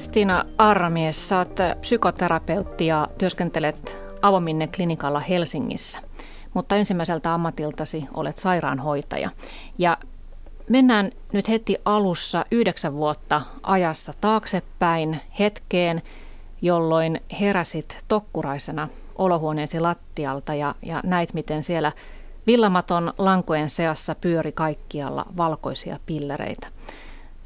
Kristiina 0.00 0.44
Arramies, 0.58 1.28
sä 1.28 1.38
oot 1.38 1.56
psykoterapeutti 1.80 2.86
ja 2.86 3.08
työskentelet 3.18 3.96
Avominne 4.22 4.66
klinikalla 4.66 5.20
Helsingissä. 5.20 5.98
Mutta 6.54 6.76
ensimmäiseltä 6.76 7.34
ammatiltasi 7.34 8.02
olet 8.14 8.38
sairaanhoitaja. 8.38 9.30
Ja 9.78 9.98
mennään 10.68 11.10
nyt 11.32 11.48
heti 11.48 11.76
alussa 11.84 12.44
yhdeksän 12.50 12.94
vuotta 12.94 13.42
ajassa 13.62 14.12
taaksepäin 14.20 15.20
hetkeen, 15.38 16.02
jolloin 16.62 17.20
heräsit 17.40 18.04
tokkuraisena 18.08 18.88
olohuoneesi 19.18 19.80
lattialta 19.80 20.54
ja, 20.54 20.74
ja 20.82 21.00
näit, 21.04 21.34
miten 21.34 21.62
siellä 21.62 21.92
villamaton 22.46 23.12
lankojen 23.18 23.70
seassa 23.70 24.14
pyöri 24.14 24.52
kaikkialla 24.52 25.26
valkoisia 25.36 25.98
pillereitä. 26.06 26.66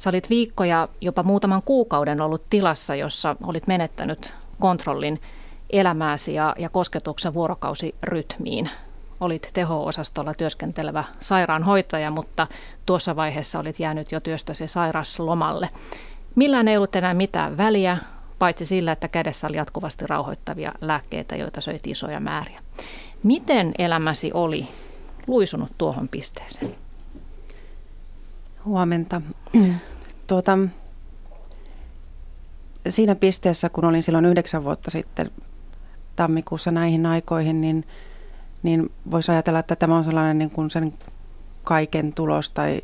Sä 0.05 0.09
olit 0.09 0.29
viikkoja, 0.29 0.85
jopa 1.01 1.23
muutaman 1.23 1.61
kuukauden 1.61 2.21
ollut 2.21 2.49
tilassa, 2.49 2.95
jossa 2.95 3.35
olit 3.43 3.67
menettänyt 3.67 4.33
kontrollin 4.59 5.21
elämääsi 5.69 6.33
ja, 6.33 6.55
ja 6.59 6.69
kosketuksen 6.69 7.33
vuorokausirytmiin. 7.33 8.69
Olit 9.19 9.49
teho-osastolla 9.53 10.33
työskentelevä 10.33 11.03
sairaanhoitaja, 11.19 12.11
mutta 12.11 12.47
tuossa 12.85 13.15
vaiheessa 13.15 13.59
olit 13.59 13.79
jäänyt 13.79 14.11
jo 14.11 14.19
työstäsi 14.19 14.67
sairaslomalle. 14.67 15.69
Millään 16.35 16.67
ei 16.67 16.77
ollut 16.77 16.95
enää 16.95 17.13
mitään 17.13 17.57
väliä, 17.57 17.97
paitsi 18.39 18.65
sillä, 18.65 18.91
että 18.91 19.07
kädessä 19.07 19.47
oli 19.47 19.57
jatkuvasti 19.57 20.07
rauhoittavia 20.07 20.71
lääkkeitä, 20.81 21.35
joita 21.35 21.61
söit 21.61 21.87
isoja 21.87 22.17
määriä. 22.21 22.59
Miten 23.23 23.73
elämäsi 23.77 24.31
oli 24.33 24.67
luisunut 25.27 25.71
tuohon 25.77 26.07
pisteeseen? 26.07 26.75
Huomenta. 28.65 29.21
Tuota, 30.27 30.57
siinä 32.89 33.15
pisteessä, 33.15 33.69
kun 33.69 33.85
olin 33.85 34.03
silloin 34.03 34.25
yhdeksän 34.25 34.63
vuotta 34.63 34.91
sitten 34.91 35.31
tammikuussa 36.15 36.71
näihin 36.71 37.05
aikoihin, 37.05 37.61
niin, 37.61 37.87
niin 38.63 38.91
voisi 39.11 39.31
ajatella, 39.31 39.59
että 39.59 39.75
tämä 39.75 39.95
on 39.97 40.03
sellainen 40.03 40.37
niin 40.37 40.51
kuin 40.51 40.71
sen 40.71 40.93
kaiken 41.63 42.13
tulos 42.13 42.49
tai 42.49 42.81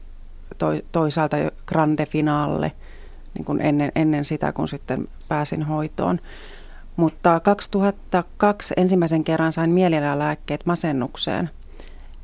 toisaalta 0.92 1.38
grande 1.66 2.06
finale 2.06 2.72
niin 3.33 3.45
kuin 3.45 3.61
ennen, 3.61 3.92
ennen 3.95 4.26
sitä, 4.26 4.53
kun 4.53 4.67
sitten 4.67 5.08
pääsin 5.28 5.64
hoitoon. 5.64 6.20
Mutta 6.95 7.39
2002 7.39 8.73
ensimmäisen 8.78 9.23
kerran 9.23 9.53
sain 9.53 9.70
mielialalääkkeet 9.70 10.66
masennukseen, 10.66 11.50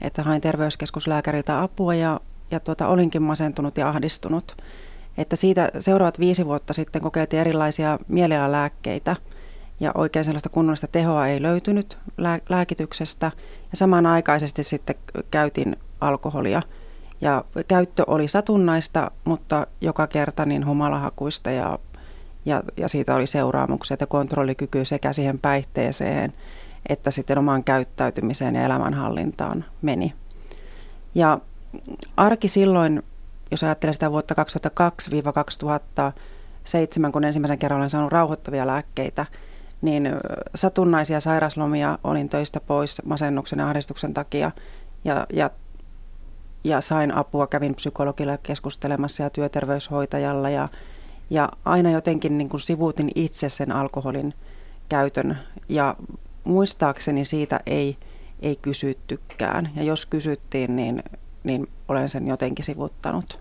että 0.02 0.24
hain 0.24 0.42
terveyskeskuslääkäriltä 0.42 1.62
apua 1.62 1.96
ja, 1.96 2.20
ja 2.52 2.60
tuota, 2.60 2.88
olinkin 2.88 3.24
masentunut 3.24 3.78
ja 3.78 3.90
ahdistunut. 3.90 4.58
Että 5.18 5.36
siitä 5.36 5.72
seuraavat 5.80 6.20
viisi 6.20 6.46
vuotta 6.46 6.74
sitten 6.74 7.02
kokeiltiin 7.02 7.40
erilaisia 7.40 8.00
mielialalääkkeitä 8.08 9.16
ja 9.80 9.92
oikein 9.96 10.26
sellaista 10.26 10.50
kunnollista 10.50 10.88
tehoa 10.88 11.28
ei 11.28 11.42
löytynyt 11.42 11.98
lääkityksestä. 12.50 13.32
Ja 13.72 13.78
samanaikaisesti 13.78 14.64
sitten 14.64 14.96
käytin 15.32 15.76
alkoholia 16.02 16.62
ja 17.22 17.44
käyttö 17.68 18.04
oli 18.08 18.28
satunnaista, 18.28 19.12
mutta 19.26 19.68
joka 19.82 20.08
kerta 20.08 20.46
niin 20.46 20.66
humalahakuista 20.66 21.52
ja 21.52 21.80
ja, 22.46 22.64
ja 22.78 22.88
siitä 22.88 23.16
oli 23.16 23.28
seuraamukset 23.28 24.02
ja 24.02 24.08
kontrollikyky 24.08 24.86
sekä 24.86 25.14
siihen 25.14 25.40
päihteeseen 25.40 26.34
että 26.90 27.12
sitten 27.12 27.38
omaan 27.38 27.64
käyttäytymiseen 27.64 28.56
ja 28.56 28.66
elämänhallintaan 28.66 29.66
meni. 29.82 30.14
Ja 31.16 31.40
arki 32.18 32.48
silloin, 32.48 33.04
jos 33.52 33.64
ajattelee 33.64 33.94
sitä 33.94 34.12
vuotta 34.12 34.36
2002-2007, 37.08 37.12
kun 37.12 37.24
ensimmäisen 37.24 37.60
kerran 37.60 37.80
olen 37.80 37.90
saanut 37.90 38.12
rauhoittavia 38.12 38.68
lääkkeitä, 38.68 39.26
niin 39.82 40.10
satunnaisia 40.56 41.20
sairaslomia 41.20 42.00
olin 42.04 42.30
töistä 42.30 42.60
pois 42.60 43.02
masennuksen 43.06 43.60
ja 43.60 43.68
ahdistuksen 43.68 44.14
takia 44.14 44.52
ja, 45.04 45.28
ja, 45.34 45.50
ja 46.64 46.82
sain 46.82 47.16
apua, 47.16 47.48
kävin 47.48 47.76
psykologilla 47.76 48.38
keskustelemassa 48.38 49.24
ja 49.24 49.30
työterveyshoitajalla 49.30 50.50
ja 50.50 50.68
ja 51.30 51.50
aina 51.66 51.92
jotenkin 51.92 52.38
niin 52.38 52.50
kuin 52.50 52.62
sivuutin 52.62 53.12
itse 53.16 53.50
sen 53.50 53.72
alkoholin 53.72 54.34
käytön 54.90 55.38
ja 55.70 55.96
muistaakseni 56.44 57.26
siitä 57.26 57.60
ei, 57.66 57.98
ei 58.40 58.56
kysyttykään. 58.56 59.72
Ja 59.76 59.84
jos 59.84 60.06
kysyttiin, 60.06 60.76
niin, 60.76 61.04
niin 61.44 61.68
olen 61.88 62.10
sen 62.10 62.28
jotenkin 62.28 62.66
sivuttanut. 62.66 63.40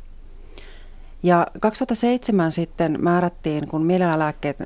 Ja 1.23 1.47
2007 1.61 2.53
sitten 2.53 2.97
määrättiin, 3.01 3.69
kun 3.69 3.83
mielialalääkkeet 3.83 4.57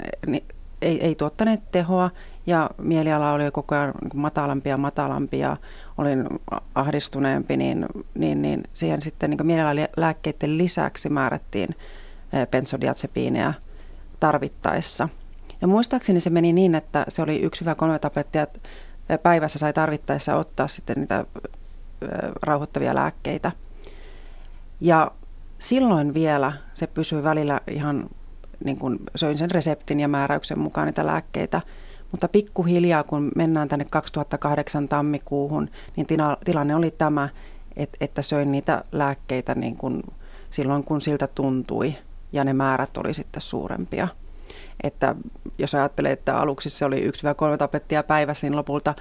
ei, 0.83 1.05
ei 1.07 1.15
tuottaneet 1.15 1.61
tehoa 1.73 2.11
ja 2.47 2.71
mieliala 2.79 3.33
oli 3.33 3.51
koko 3.51 3.75
ajan 3.75 3.95
niin 4.03 4.21
matalampi 4.21 4.69
ja 4.69 4.77
matalampi 4.77 5.39
ja 5.39 5.57
olin 5.99 6.29
ahdistuneempi, 6.75 7.57
niin, 7.57 7.87
niin, 8.15 8.43
niin 8.43 8.63
siihen 8.73 9.03
sitten 9.03 9.31
niin 9.31 9.47
mielialalääkkeiden 9.47 10.59
lisäksi 10.59 11.09
määrättiin 11.09 11.69
bensodiazepiineja 12.51 13.53
tarvittaessa. 14.21 15.09
Ja 15.61 15.69
muistaakseni 15.69 16.21
se 16.21 16.31
meni 16.31 16.53
niin, 16.53 16.75
että 16.75 17.05
se 17.09 17.23
oli 17.23 17.51
1-3 17.97 17.99
tablettia 17.99 18.47
päivässä 19.23 19.59
sai 19.59 19.73
tarvittaessa 19.73 20.37
ottaa 20.37 20.69
sitten 20.69 20.97
niitä 20.97 21.25
rauhoittavia 22.43 22.95
lääkkeitä. 22.95 23.53
Ja 24.81 25.11
silloin 25.59 26.15
vielä 26.15 26.53
se 26.75 26.87
pysyi 26.87 27.23
välillä 27.23 27.61
ihan 27.71 28.09
niin 28.65 28.77
kuin 28.77 28.99
söin 29.17 29.39
sen 29.39 29.51
reseptin 29.51 30.01
ja 30.01 30.09
määräyksen 30.09 30.59
mukaan 30.59 30.87
niitä 30.87 31.07
lääkkeitä. 31.07 31.61
Mutta 32.11 32.29
pikkuhiljaa, 32.29 33.03
kun 33.03 33.33
mennään 33.37 33.69
tänne 33.69 33.85
2008 33.91 34.89
tammikuuhun, 34.89 35.71
niin 35.97 36.07
tilanne 36.45 36.75
oli 36.75 36.91
tämä, 36.91 37.29
että 38.01 38.23
söin 38.23 38.53
niitä 38.53 38.85
lääkkeitä 38.93 39.55
niin 39.55 39.77
kuin 39.77 40.03
silloin, 40.51 40.85
kun 40.85 41.01
siltä 41.01 41.27
tuntui 41.27 41.95
ja 42.33 42.45
ne 42.45 42.53
määrät 42.53 42.97
oli 42.97 43.15
sitten 43.15 43.43
suurempia. 43.43 44.09
Että 44.83 45.15
jos 45.59 45.75
ajattelee, 45.75 46.13
että 46.13 46.39
aluksi 46.39 46.71
se 46.71 46.85
oli 46.85 47.11
1-3 47.55 47.57
tablettia 47.59 48.03
päivässä, 48.03 48.47
niin 48.47 48.57
lopulta 48.57 48.95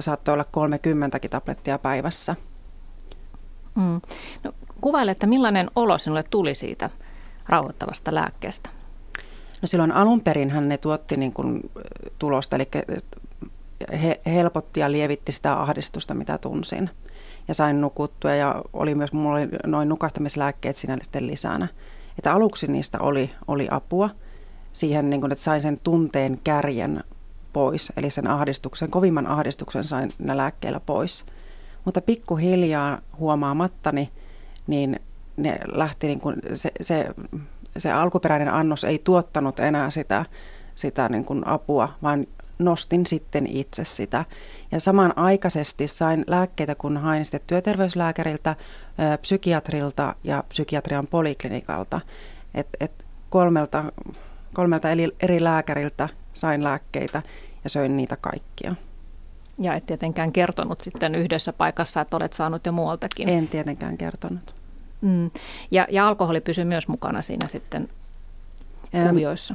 saattoi 0.00 0.32
olla 0.32 0.44
30 0.44 1.18
tablettia 1.30 1.78
päivässä. 1.78 2.36
Mm. 3.74 4.00
No, 4.44 4.52
kuvaile, 4.80 5.10
että 5.10 5.26
millainen 5.26 5.70
olo 5.76 5.98
sinulle 5.98 6.22
tuli 6.22 6.54
siitä 6.54 6.90
rauhoittavasta 7.48 8.14
lääkkeestä? 8.14 8.70
No 9.62 9.68
silloin 9.68 9.92
alun 9.92 10.20
perin 10.20 10.52
ne 10.68 10.78
tuotti 10.78 11.16
niin 11.16 11.32
kuin 11.32 11.70
tulosta, 12.18 12.56
eli 12.56 12.68
he, 14.02 14.20
helpotti 14.26 14.80
ja 14.80 14.92
lievitti 14.92 15.32
sitä 15.32 15.60
ahdistusta, 15.60 16.14
mitä 16.14 16.38
tunsin. 16.38 16.90
Ja 17.48 17.54
sain 17.54 17.80
nukuttua 17.80 18.34
ja 18.34 18.62
oli 18.72 18.94
myös, 18.94 19.12
mulla 19.12 19.36
oli 19.36 19.48
noin 19.66 19.88
nukahtamislääkkeet 19.88 20.76
siinä 20.76 20.98
sitten 21.02 21.26
lisänä. 21.26 21.68
Että 22.18 22.32
aluksi 22.32 22.66
niistä 22.66 22.98
oli, 23.00 23.30
oli 23.48 23.68
apua 23.70 24.10
siihen, 24.72 25.10
niin 25.10 25.20
kuin, 25.20 25.32
että 25.32 25.44
sain 25.44 25.60
sen 25.60 25.78
tunteen 25.82 26.40
kärjen 26.44 27.04
pois, 27.52 27.92
eli 27.96 28.10
sen 28.10 28.26
ahdistuksen, 28.26 28.90
kovimman 28.90 29.26
ahdistuksen 29.26 29.84
sain 29.84 30.12
ne 30.18 30.36
lääkkeillä 30.36 30.80
pois. 30.80 31.24
Mutta 31.84 32.00
pikkuhiljaa 32.00 32.98
huomaamattani, 33.18 34.10
niin 34.66 35.00
ne 35.36 35.58
lähti 35.66 36.06
niin 36.06 36.20
kuin 36.20 36.36
se, 36.54 36.70
se, 36.80 37.08
se 37.78 37.92
alkuperäinen 37.92 38.52
annos 38.52 38.84
ei 38.84 38.98
tuottanut 38.98 39.60
enää 39.60 39.90
sitä, 39.90 40.24
sitä 40.74 41.08
niin 41.08 41.24
kuin 41.24 41.46
apua, 41.46 41.88
vaan 42.02 42.26
nostin 42.58 43.06
sitten 43.06 43.46
itse 43.46 43.84
sitä. 43.84 44.24
Ja 44.72 44.80
samanaikaisesti 44.80 45.88
sain 45.88 46.24
lääkkeitä, 46.26 46.74
kun 46.74 46.96
hain 46.96 47.24
sitten 47.24 47.40
työterveyslääkäriltä, 47.46 48.56
psykiatrilta 49.20 50.14
ja 50.24 50.44
psykiatrian 50.48 51.06
poliklinikalta. 51.06 52.00
Et, 52.54 52.68
et 52.80 53.06
kolmelta, 53.30 53.84
kolmelta 54.54 54.88
eri 55.20 55.44
lääkäriltä 55.44 56.08
sain 56.34 56.64
lääkkeitä 56.64 57.22
ja 57.64 57.70
söin 57.70 57.96
niitä 57.96 58.16
kaikkia. 58.16 58.74
Ja 59.58 59.74
et 59.74 59.86
tietenkään 59.86 60.32
kertonut 60.32 60.80
sitten 60.80 61.14
yhdessä 61.14 61.52
paikassa, 61.52 62.00
että 62.00 62.16
olet 62.16 62.32
saanut 62.32 62.66
jo 62.66 62.72
muualtakin. 62.72 63.28
En 63.28 63.48
tietenkään 63.48 63.98
kertonut. 63.98 64.54
Mm. 65.00 65.30
Ja, 65.70 65.86
ja 65.90 66.08
alkoholi 66.08 66.40
pysyy 66.40 66.64
myös 66.64 66.88
mukana 66.88 67.22
siinä 67.22 67.48
sitten 67.48 67.88
kuvioissa. 69.08 69.54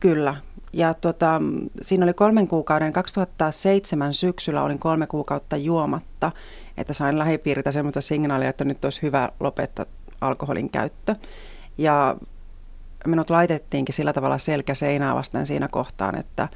Kyllä. 0.00 0.36
Ja 0.72 0.94
tuota, 0.94 1.42
siinä 1.82 2.04
oli 2.04 2.14
kolmen 2.14 2.48
kuukauden, 2.48 2.92
2007 2.92 4.12
syksyllä 4.12 4.62
olin 4.62 4.78
kolme 4.78 5.06
kuukautta 5.06 5.56
juomatta, 5.56 6.32
että 6.76 6.92
sain 6.92 7.18
lähipiiriltä 7.18 7.72
semmoista 7.72 8.00
signaalia, 8.00 8.48
että 8.48 8.64
nyt 8.64 8.84
olisi 8.84 9.02
hyvä 9.02 9.28
lopettaa 9.40 9.86
alkoholin 10.20 10.70
käyttö. 10.70 11.16
Ja 11.78 12.16
minut 13.06 13.30
laitettiinkin 13.30 13.94
sillä 13.94 14.12
tavalla 14.12 14.38
selkä 14.38 14.74
seinää 14.74 15.14
vasten 15.14 15.46
siinä 15.46 15.68
kohtaan, 15.68 16.14
että, 16.18 16.48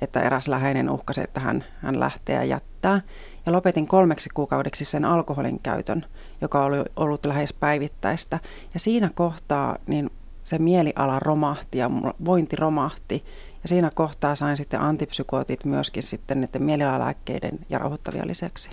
että 0.00 0.20
eräs 0.20 0.48
läheinen 0.48 0.90
uhkasi, 0.90 1.20
että 1.20 1.40
hän, 1.40 1.64
hän 1.82 2.00
lähtee 2.00 2.34
ja 2.34 2.44
jättää. 2.44 3.00
Ja 3.46 3.52
lopetin 3.52 3.88
kolmeksi 3.88 4.28
kuukaudeksi 4.34 4.84
sen 4.84 5.04
alkoholin 5.04 5.60
käytön, 5.62 6.06
joka 6.40 6.64
oli 6.64 6.76
ollut 6.96 7.26
lähes 7.26 7.52
päivittäistä. 7.52 8.38
Ja 8.74 8.80
siinä 8.80 9.10
kohtaa 9.14 9.76
niin 9.86 10.10
se 10.44 10.58
mieliala 10.58 11.20
romahti 11.20 11.78
ja 11.78 11.90
vointi 12.24 12.56
romahti. 12.56 13.24
Ja 13.62 13.68
siinä 13.68 13.90
kohtaa 13.94 14.34
sain 14.34 14.56
sitten 14.56 14.80
antipsykootit 14.80 15.64
myöskin 15.64 16.02
sitten 16.02 16.40
niiden 16.40 16.62
mielialalääkkeiden 16.62 17.58
ja 17.68 17.78
rauhoittavia 17.78 18.26
lisäksi. 18.26 18.70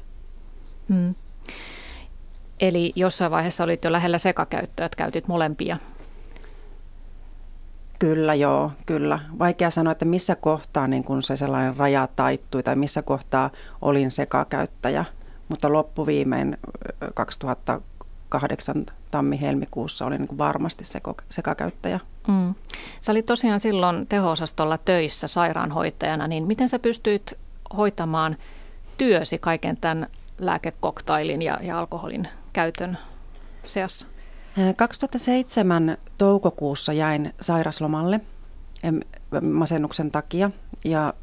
Hmm. 0.90 1.16
Eli 2.60 2.94
jossain 2.96 3.32
vaiheessa 3.32 3.64
olit 3.64 3.84
jo 3.84 3.92
lähellä 3.92 4.18
sekakäyttöä, 4.18 4.86
että 4.86 4.96
käytit 4.96 5.28
molempia. 5.28 5.78
Kyllä 8.04 8.34
joo, 8.34 8.72
kyllä. 8.86 9.20
Vaikea 9.40 9.70
sanoa, 9.70 9.92
että 9.92 10.06
missä 10.06 10.36
kohtaa 10.36 10.88
niin 10.88 11.04
kun 11.04 11.24
se 11.24 11.38
sellainen 11.38 11.78
raja 11.78 12.08
taittui 12.16 12.64
tai 12.64 12.76
missä 12.76 13.02
kohtaa 13.02 13.50
olin 13.82 14.12
sekakäyttäjä. 14.12 15.06
Mutta 15.50 15.74
loppuviimein 15.74 16.58
2008 17.14 18.86
tammi-helmikuussa 19.12 20.06
olin 20.06 20.22
niin 20.22 20.38
varmasti 20.38 20.84
sekakäyttäjä. 21.30 22.00
Mm. 22.28 22.56
Sä 23.02 23.12
olit 23.12 23.26
tosiaan 23.26 23.60
silloin 23.60 24.08
teho-osastolla 24.08 24.78
töissä 24.78 25.28
sairaanhoitajana, 25.28 26.28
niin 26.28 26.44
miten 26.48 26.70
sä 26.70 26.80
pystyit 26.80 27.34
hoitamaan 27.78 28.38
työsi 28.98 29.38
kaiken 29.38 29.78
tämän 29.78 30.08
lääkekoktailin 30.40 31.42
ja, 31.42 31.60
ja 31.62 31.80
alkoholin 31.80 32.28
käytön 32.54 32.98
seassa? 33.66 34.13
2007 34.76 35.98
toukokuussa 36.18 36.94
jäin 36.94 37.34
sairaslomalle 37.42 38.22
masennuksen 39.42 40.12
takia 40.12 40.52
ja 40.86 41.14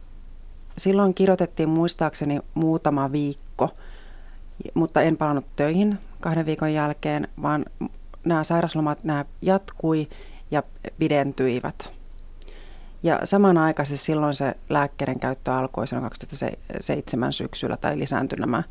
silloin 0.76 1.14
kirjoitettiin 1.14 1.68
muistaakseni 1.68 2.40
muutama 2.54 3.12
viikko, 3.12 3.70
mutta 4.74 5.02
en 5.02 5.16
palannut 5.16 5.46
töihin 5.56 5.98
kahden 6.20 6.46
viikon 6.46 6.74
jälkeen, 6.74 7.28
vaan 7.42 7.64
nämä 8.24 8.44
sairaslomat 8.44 9.04
nämä 9.04 9.24
jatkui 9.42 10.08
ja 10.50 10.62
pidentyivät. 10.98 11.90
Ja 13.02 13.20
samanaikaisesti 13.24 14.06
silloin 14.06 14.34
se 14.34 14.54
lääkkeiden 14.68 15.20
käyttö 15.20 15.54
alkoi 15.54 15.86
silloin 15.86 16.10
2007 16.10 17.32
syksyllä 17.32 17.76
tai 17.76 17.98
lisääntyi 17.98 18.38
nämä 18.38 18.62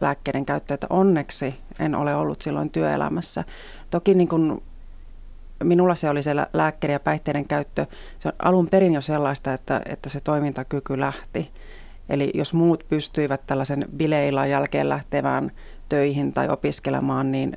lääkkeiden 0.00 0.46
käyttö, 0.46 0.74
että 0.74 0.86
onneksi 0.90 1.60
en 1.78 1.94
ole 1.94 2.14
ollut 2.14 2.42
silloin 2.42 2.70
työelämässä. 2.70 3.44
Toki 3.90 4.14
niin 4.14 4.28
kuin 4.28 4.62
minulla 5.64 5.94
se 5.94 6.10
oli 6.10 6.22
se 6.22 6.34
lääkkeiden 6.52 6.92
ja 6.92 7.00
päihteiden 7.00 7.44
käyttö, 7.44 7.86
se 8.18 8.28
on 8.28 8.34
alun 8.38 8.68
perin 8.68 8.94
jo 8.94 9.00
sellaista, 9.00 9.54
että, 9.54 9.80
että 9.86 10.08
se 10.08 10.20
toimintakyky 10.20 11.00
lähti. 11.00 11.50
Eli 12.08 12.30
jos 12.34 12.54
muut 12.54 12.84
pystyivät 12.88 13.46
tällaisen 13.46 13.84
bileillan 13.96 14.50
jälkeen 14.50 14.88
lähtevään 14.88 15.52
töihin 15.88 16.32
tai 16.32 16.48
opiskelemaan, 16.48 17.32
niin 17.32 17.56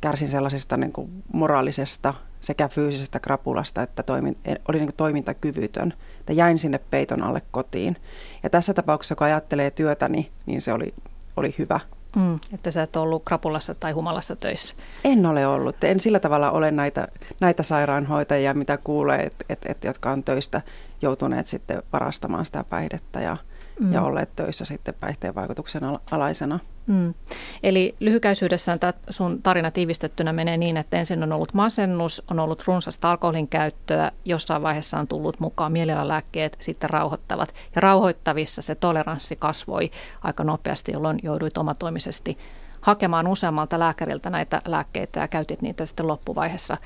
kärsin 0.00 0.28
sellaisesta 0.28 0.76
niin 0.76 0.92
kuin 0.92 1.22
moraalisesta 1.32 2.14
sekä 2.40 2.68
fyysisestä 2.68 3.20
krapulasta, 3.20 3.82
että 3.82 4.02
toimin, 4.02 4.36
oli 4.68 4.78
niin 4.78 4.88
kuin 4.88 4.96
toimintakyvytön. 4.96 5.94
Että 6.20 6.32
jäin 6.32 6.58
sinne 6.58 6.78
peiton 6.78 7.22
alle 7.22 7.42
kotiin. 7.50 7.96
Ja 8.42 8.50
tässä 8.50 8.74
tapauksessa, 8.74 9.14
kun 9.14 9.26
ajattelee 9.26 9.70
työtäni, 9.70 10.30
niin 10.46 10.60
se 10.60 10.72
oli, 10.72 10.94
oli 11.36 11.54
hyvä. 11.58 11.80
Mm, 12.16 12.38
että 12.54 12.70
sä 12.70 12.82
et 12.82 12.96
ollut 12.96 13.22
krapulassa 13.24 13.74
tai 13.74 13.92
humalassa 13.92 14.36
töissä. 14.36 14.74
En 15.04 15.26
ole 15.26 15.46
ollut. 15.46 15.84
En 15.84 16.00
sillä 16.00 16.20
tavalla 16.20 16.50
ole 16.50 16.70
näitä, 16.70 17.08
näitä 17.40 17.62
sairaanhoitajia, 17.62 18.54
mitä 18.54 18.76
kuulee, 18.76 19.22
että 19.22 19.44
et, 19.48 19.58
et, 19.66 19.84
jotka 19.84 20.10
on 20.10 20.24
töistä 20.24 20.60
joutuneet 21.02 21.46
sitten 21.46 21.82
varastamaan 21.92 22.46
sitä 22.46 22.64
päihdettä 22.64 23.20
ja, 23.20 23.36
mm. 23.80 23.92
ja 23.92 24.02
olleet 24.02 24.36
töissä 24.36 24.64
sitten 24.64 24.94
päihteen 25.00 25.34
vaikutuksen 25.34 25.82
alaisena. 26.10 26.58
Mm. 26.86 27.14
Eli 27.62 27.94
lyhykäisyydessään 28.00 28.78
tämä 28.78 28.92
sun 29.10 29.42
tarina 29.42 29.70
tiivistettynä 29.70 30.32
menee 30.32 30.56
niin, 30.56 30.76
että 30.76 30.96
ensin 30.96 31.22
on 31.22 31.32
ollut 31.32 31.54
masennus, 31.54 32.22
on 32.30 32.38
ollut 32.38 32.64
runsasta 32.66 33.10
alkoholin 33.10 33.48
käyttöä, 33.48 34.12
jossain 34.24 34.62
vaiheessa 34.62 34.98
on 34.98 35.08
tullut 35.08 35.40
mukaan 35.40 35.72
mielialalääkkeet, 35.72 36.56
sitten 36.60 36.90
rauhoittavat. 36.90 37.54
Ja 37.74 37.80
rauhoittavissa 37.80 38.62
se 38.62 38.74
toleranssi 38.74 39.36
kasvoi 39.36 39.90
aika 40.22 40.44
nopeasti, 40.44 40.92
jolloin 40.92 41.20
jouduit 41.22 41.58
omatoimisesti 41.58 42.38
hakemaan 42.80 43.26
useammalta 43.26 43.78
lääkäriltä 43.78 44.30
näitä 44.30 44.60
lääkkeitä 44.64 45.20
ja 45.20 45.28
käytit 45.28 45.62
niitä 45.62 45.86
sitten 45.86 46.08
loppuvaiheessa 46.08 46.76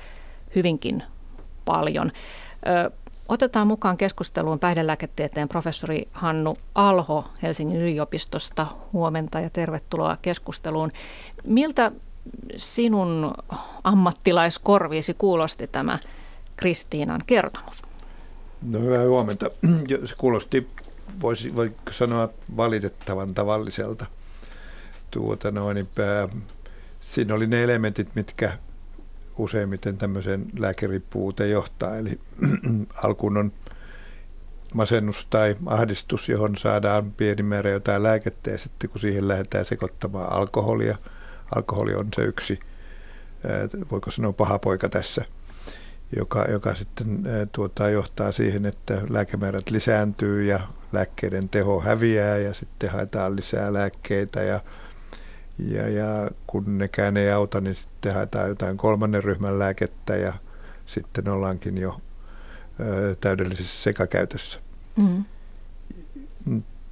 hyvinkin 0.55 0.97
paljon. 1.65 2.07
Otetaan 3.29 3.67
mukaan 3.67 3.97
keskusteluun 3.97 4.59
päihdelääketieteen 4.59 5.49
professori 5.49 6.07
Hannu 6.11 6.57
Alho 6.75 7.25
Helsingin 7.43 7.81
yliopistosta. 7.81 8.67
Huomenta 8.93 9.39
ja 9.39 9.49
tervetuloa 9.49 10.17
keskusteluun. 10.21 10.89
Miltä 11.43 11.91
sinun 12.55 13.33
ammattilaiskorviisi 13.83 15.13
kuulosti 15.13 15.67
tämä 15.67 15.99
Kristiinan 16.55 17.21
kertomus? 17.27 17.83
No 18.61 18.79
hyvää 18.79 19.07
huomenta. 19.07 19.51
Se 20.05 20.15
kuulosti, 20.17 20.67
voisi, 21.21 21.55
voiko 21.55 21.91
sanoa, 21.91 22.29
valitettavan 22.57 23.33
tavalliselta. 23.33 24.05
Tuota 25.11 25.51
noin, 25.51 25.87
pää, 25.95 26.29
siinä 27.01 27.35
oli 27.35 27.47
ne 27.47 27.63
elementit, 27.63 28.15
mitkä 28.15 28.57
useimmiten 29.39 29.97
tämmöiseen 29.97 30.45
lääkeriippuvuuteen 30.59 31.51
johtaa. 31.51 31.97
Eli 31.97 32.19
alkuun 33.03 33.37
on 33.37 33.51
masennus 34.73 35.27
tai 35.29 35.55
ahdistus, 35.65 36.29
johon 36.29 36.57
saadaan 36.57 37.11
pieni 37.11 37.43
määrä 37.43 37.69
jotain 37.69 38.03
lääkettä 38.03 38.51
ja 38.51 38.57
sitten 38.57 38.89
kun 38.89 39.01
siihen 39.01 39.27
lähdetään 39.27 39.65
sekoittamaan 39.65 40.33
alkoholia, 40.33 40.97
alkoholi 41.55 41.93
on 41.93 42.07
se 42.15 42.21
yksi, 42.21 42.59
voiko 43.91 44.11
sanoa 44.11 44.33
paha 44.33 44.59
poika 44.59 44.89
tässä, 44.89 45.25
joka, 46.15 46.45
joka 46.51 46.75
sitten 46.75 47.23
tuota, 47.51 47.89
johtaa 47.89 48.31
siihen, 48.31 48.65
että 48.65 49.01
lääkemäärät 49.09 49.69
lisääntyy 49.69 50.43
ja 50.43 50.59
lääkkeiden 50.91 51.49
teho 51.49 51.81
häviää 51.81 52.37
ja 52.37 52.53
sitten 52.53 52.89
haetaan 52.89 53.35
lisää 53.35 53.73
lääkkeitä 53.73 54.43
ja 54.43 54.59
ja, 55.59 55.89
ja 55.89 56.31
kun 56.47 56.77
nekään 56.77 57.17
ei 57.17 57.31
auta, 57.31 57.61
niin 57.61 57.75
sitten 57.75 58.13
haetaan 58.13 58.49
jotain 58.49 58.77
kolmannen 58.77 59.23
ryhmän 59.23 59.59
lääkettä 59.59 60.15
ja 60.15 60.33
sitten 60.85 61.27
ollaankin 61.27 61.77
jo 61.77 62.01
ö, 62.79 63.15
täydellisessä 63.21 63.83
sekakäytössä. 63.83 64.59
Mm. 64.95 65.23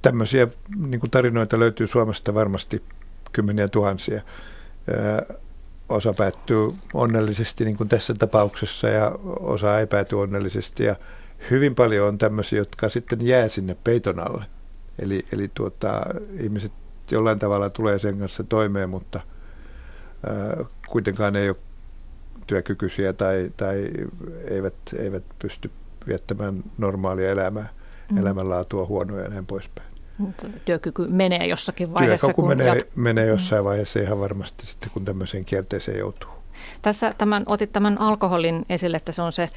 Tämmöisiä 0.02 0.48
niin 0.76 1.00
kuin 1.00 1.10
tarinoita 1.10 1.58
löytyy 1.58 1.86
Suomesta 1.86 2.34
varmasti 2.34 2.82
kymmeniä 3.32 3.68
tuhansia. 3.68 4.22
Ö, 4.88 5.34
osa 5.88 6.14
päättyy 6.14 6.74
onnellisesti 6.94 7.64
niin 7.64 7.76
kuin 7.76 7.88
tässä 7.88 8.14
tapauksessa 8.14 8.88
ja 8.88 9.12
osa 9.40 9.78
ei 9.78 9.86
pääty 9.86 10.14
onnellisesti. 10.14 10.84
Ja 10.84 10.96
hyvin 11.50 11.74
paljon 11.74 12.08
on 12.08 12.18
tämmöisiä, 12.18 12.58
jotka 12.58 12.88
sitten 12.88 13.26
jää 13.26 13.48
sinne 13.48 13.76
peiton 13.84 14.20
alle. 14.28 14.44
Eli, 14.98 15.24
eli 15.32 15.50
tuota, 15.54 16.02
ihmiset 16.40 16.72
jollain 17.10 17.38
tavalla 17.38 17.70
tulee 17.70 17.98
sen 17.98 18.18
kanssa 18.18 18.44
toimeen, 18.44 18.90
mutta 18.90 19.20
ää, 20.26 20.64
kuitenkaan 20.88 21.36
ei 21.36 21.48
ole 21.48 21.56
työkykyisiä 22.46 23.12
tai, 23.12 23.50
tai 23.56 23.90
eivät, 24.44 24.74
eivät 24.98 25.24
pysty 25.38 25.70
viettämään 26.06 26.64
normaalia 26.78 27.30
elämää, 27.30 27.68
mm. 28.10 28.18
elämänlaatua 28.18 28.86
huonoja 28.86 29.22
ja 29.22 29.28
näin 29.28 29.46
poispäin. 29.46 29.88
Työkyky 30.64 31.06
menee 31.12 31.46
jossakin 31.46 31.94
vaiheessa. 31.94 32.26
Työkyky 32.26 32.40
kun 32.42 32.48
menee, 32.48 32.66
jat... 32.66 32.86
menee 32.94 33.24
mm. 33.24 33.30
jossain 33.30 33.64
vaiheessa 33.64 34.00
ihan 34.00 34.20
varmasti 34.20 34.66
sitten, 34.66 34.90
kun 34.90 35.04
tämmöiseen 35.04 35.44
kierteeseen 35.44 35.98
joutuu. 35.98 36.30
Tässä 36.82 37.14
tämän, 37.18 37.42
otit 37.46 37.72
tämän 37.72 38.00
alkoholin 38.00 38.64
esille, 38.68 38.96
että 38.96 39.12
se 39.12 39.22
on 39.22 39.32
se 39.32 39.50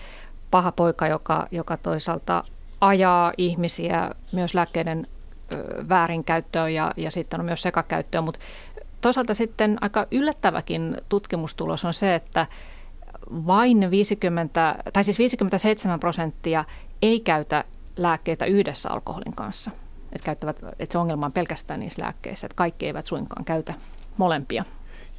paha 0.52 0.72
poika, 0.72 1.08
joka, 1.08 1.48
joka 1.52 1.78
toisaalta 1.78 2.44
ajaa 2.82 3.34
ihmisiä 3.38 4.12
myös 4.36 4.54
lääkkeiden 4.54 5.08
väärinkäyttöön 5.90 6.74
ja, 6.74 6.92
ja 6.98 7.12
sitten 7.12 7.40
on 7.40 7.46
myös 7.46 7.62
sekakäyttöä, 7.62 8.22
mutta 8.22 8.40
toisaalta 9.02 9.34
sitten 9.34 9.78
aika 9.82 10.08
yllättäväkin 10.12 10.98
tutkimustulos 11.10 11.86
on 11.86 11.94
se, 11.94 12.16
että 12.16 12.48
vain 13.32 13.92
50, 13.92 14.76
tai 14.94 15.04
siis 15.04 15.20
57 15.20 16.00
prosenttia 16.00 16.66
ei 17.02 17.20
käytä 17.20 17.64
lääkkeitä 17.98 18.46
yhdessä 18.46 18.90
alkoholin 18.90 19.36
kanssa. 19.36 19.72
Että, 20.14 20.26
käyttävät, 20.26 20.60
että 20.80 20.94
se 20.94 20.98
ongelma 20.98 21.26
on 21.26 21.32
pelkästään 21.32 21.80
niissä 21.80 22.04
lääkkeissä, 22.04 22.48
että 22.48 22.56
kaikki 22.56 22.86
eivät 22.86 23.06
suinkaan 23.06 23.46
käytä 23.46 23.74
molempia. 24.18 24.66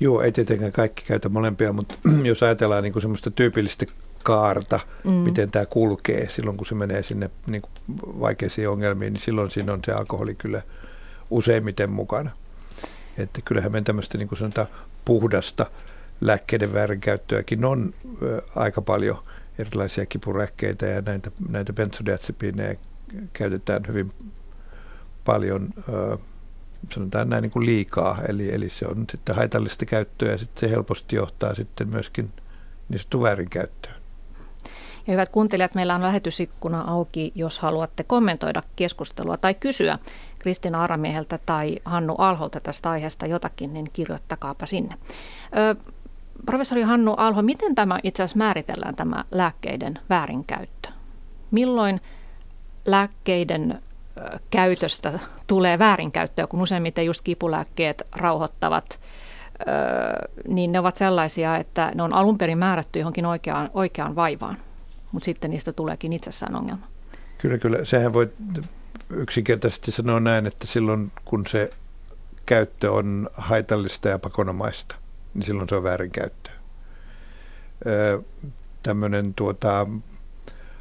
Joo, 0.01 0.21
ei 0.23 0.33
tietenkään 0.33 0.73
kaikki 0.73 1.05
käytä 1.07 1.29
molempia, 1.29 1.73
mutta 1.73 1.95
jos 2.25 2.43
ajatellaan 2.43 2.83
niin 2.83 2.93
kuin 2.93 3.03
semmoista 3.03 3.31
tyypillistä 3.31 3.87
kaarta, 4.23 4.81
mm. 5.05 5.13
miten 5.13 5.51
tämä 5.51 5.67
kulkee 5.67 6.29
silloin, 6.31 6.57
kun 6.57 6.67
se 6.67 6.75
menee 6.75 7.03
sinne 7.03 7.31
niin 7.47 7.63
kuin 7.63 7.73
vaikeisiin 8.21 8.69
ongelmiin, 8.69 9.13
niin 9.13 9.21
silloin 9.21 9.51
siinä 9.51 9.73
on 9.73 9.81
se 9.87 9.93
alkoholi 9.93 10.35
kyllä 10.35 10.63
useimmiten 11.31 11.91
mukana. 11.91 12.31
Että 13.19 13.41
kyllähän 13.45 13.73
me 13.73 13.83
tämmöistä 13.83 14.19
niin 14.19 14.29
kuin 14.29 14.39
sanotaan 14.39 14.69
puhdasta 15.05 15.67
lääkkeiden 16.21 16.73
väärinkäyttöäkin 16.73 17.65
on 17.65 17.95
ö, 18.23 18.43
aika 18.57 18.83
paljon 18.83 19.19
erilaisia 19.59 20.07
kipuräkkeitä 20.07 20.87
ja 20.87 21.03
näitä, 21.03 21.31
näitä 21.49 21.73
benzodiazepiineja 21.73 22.75
käytetään 23.33 23.83
hyvin 23.89 24.11
paljon, 25.25 25.69
ö, 25.89 26.19
sanotaan 26.95 27.29
näin 27.29 27.43
niin 27.43 27.51
kuin 27.51 27.67
liikaa, 27.67 28.19
eli, 28.29 28.55
eli 28.55 28.71
se 28.71 28.87
on 28.87 29.05
sitten 29.11 29.37
haitallista 29.37 29.87
käyttöä 29.87 30.33
ja 30.33 30.39
sitten 30.39 30.61
se 30.61 30.71
helposti 30.71 31.17
johtaa 31.17 31.55
sitten 31.55 31.89
myöskin 31.89 32.33
niin 32.89 33.23
väärinkäyttöön. 33.23 34.02
Ja 35.07 35.13
hyvät 35.13 35.29
kuuntelijat, 35.29 35.75
meillä 35.75 35.95
on 35.95 36.03
lähetysikkuna 36.03 36.81
auki, 36.87 37.33
jos 37.35 37.59
haluatte 37.59 38.03
kommentoida 38.03 38.63
keskustelua 38.77 39.37
tai 39.37 39.55
kysyä 39.55 39.99
Kristina 40.39 40.83
Aramieheltä 40.83 41.39
tai 41.47 41.77
Hannu 41.85 42.15
Alholta 42.19 42.61
tästä 42.61 42.91
aiheesta 42.91 43.27
jotakin, 43.27 43.75
niin 43.75 43.91
kirjoittakaapa 43.93 44.67
sinne. 44.67 44.95
Ö, 45.57 45.77
professori 46.47 46.83
Hannu 46.83 47.15
Alho, 47.17 47.43
miten 47.43 47.75
tämä 47.75 47.99
itse 48.03 48.23
asiassa 48.23 48.39
määritellään 48.39 48.97
tämä 48.97 49.25
lääkkeiden 49.31 49.99
väärinkäyttö? 50.11 50.89
Milloin 51.51 52.01
lääkkeiden 52.87 53.83
käytöstä 54.51 55.19
tulee 55.47 55.79
väärinkäyttöä, 55.79 56.47
kun 56.47 56.61
useimmiten 56.61 57.07
just 57.07 57.21
kipulääkkeet 57.23 58.03
rauhoittavat, 58.13 59.01
niin 60.49 60.73
ne 60.73 60.79
ovat 60.79 60.97
sellaisia, 60.97 61.57
että 61.57 61.93
ne 61.95 62.03
on 62.03 62.13
alun 62.13 62.39
perin 62.39 62.59
määrätty 62.59 62.99
johonkin 62.99 63.27
oikeaan, 63.27 63.71
oikeaan 63.75 64.17
vaivaan, 64.17 64.57
mutta 65.13 65.25
sitten 65.25 65.51
niistä 65.51 65.73
tuleekin 65.73 66.13
itsessään 66.13 66.57
ongelma. 66.57 66.89
Kyllä, 67.39 67.59
kyllä. 67.59 67.85
Sehän 67.85 68.13
voi 68.13 68.33
yksinkertaisesti 69.11 69.93
sanoa 69.93 70.21
näin, 70.21 70.47
että 70.47 70.67
silloin 70.67 71.13
kun 71.25 71.47
se 71.47 71.71
käyttö 72.47 72.93
on 72.93 73.31
haitallista 73.35 74.09
ja 74.09 74.19
pakonomaista, 74.19 74.97
niin 75.35 75.43
silloin 75.43 75.69
se 75.69 75.75
on 75.75 75.83
väärinkäyttöä. 75.83 76.55
Tämmöinen 78.83 79.35
tuota, 79.35 79.87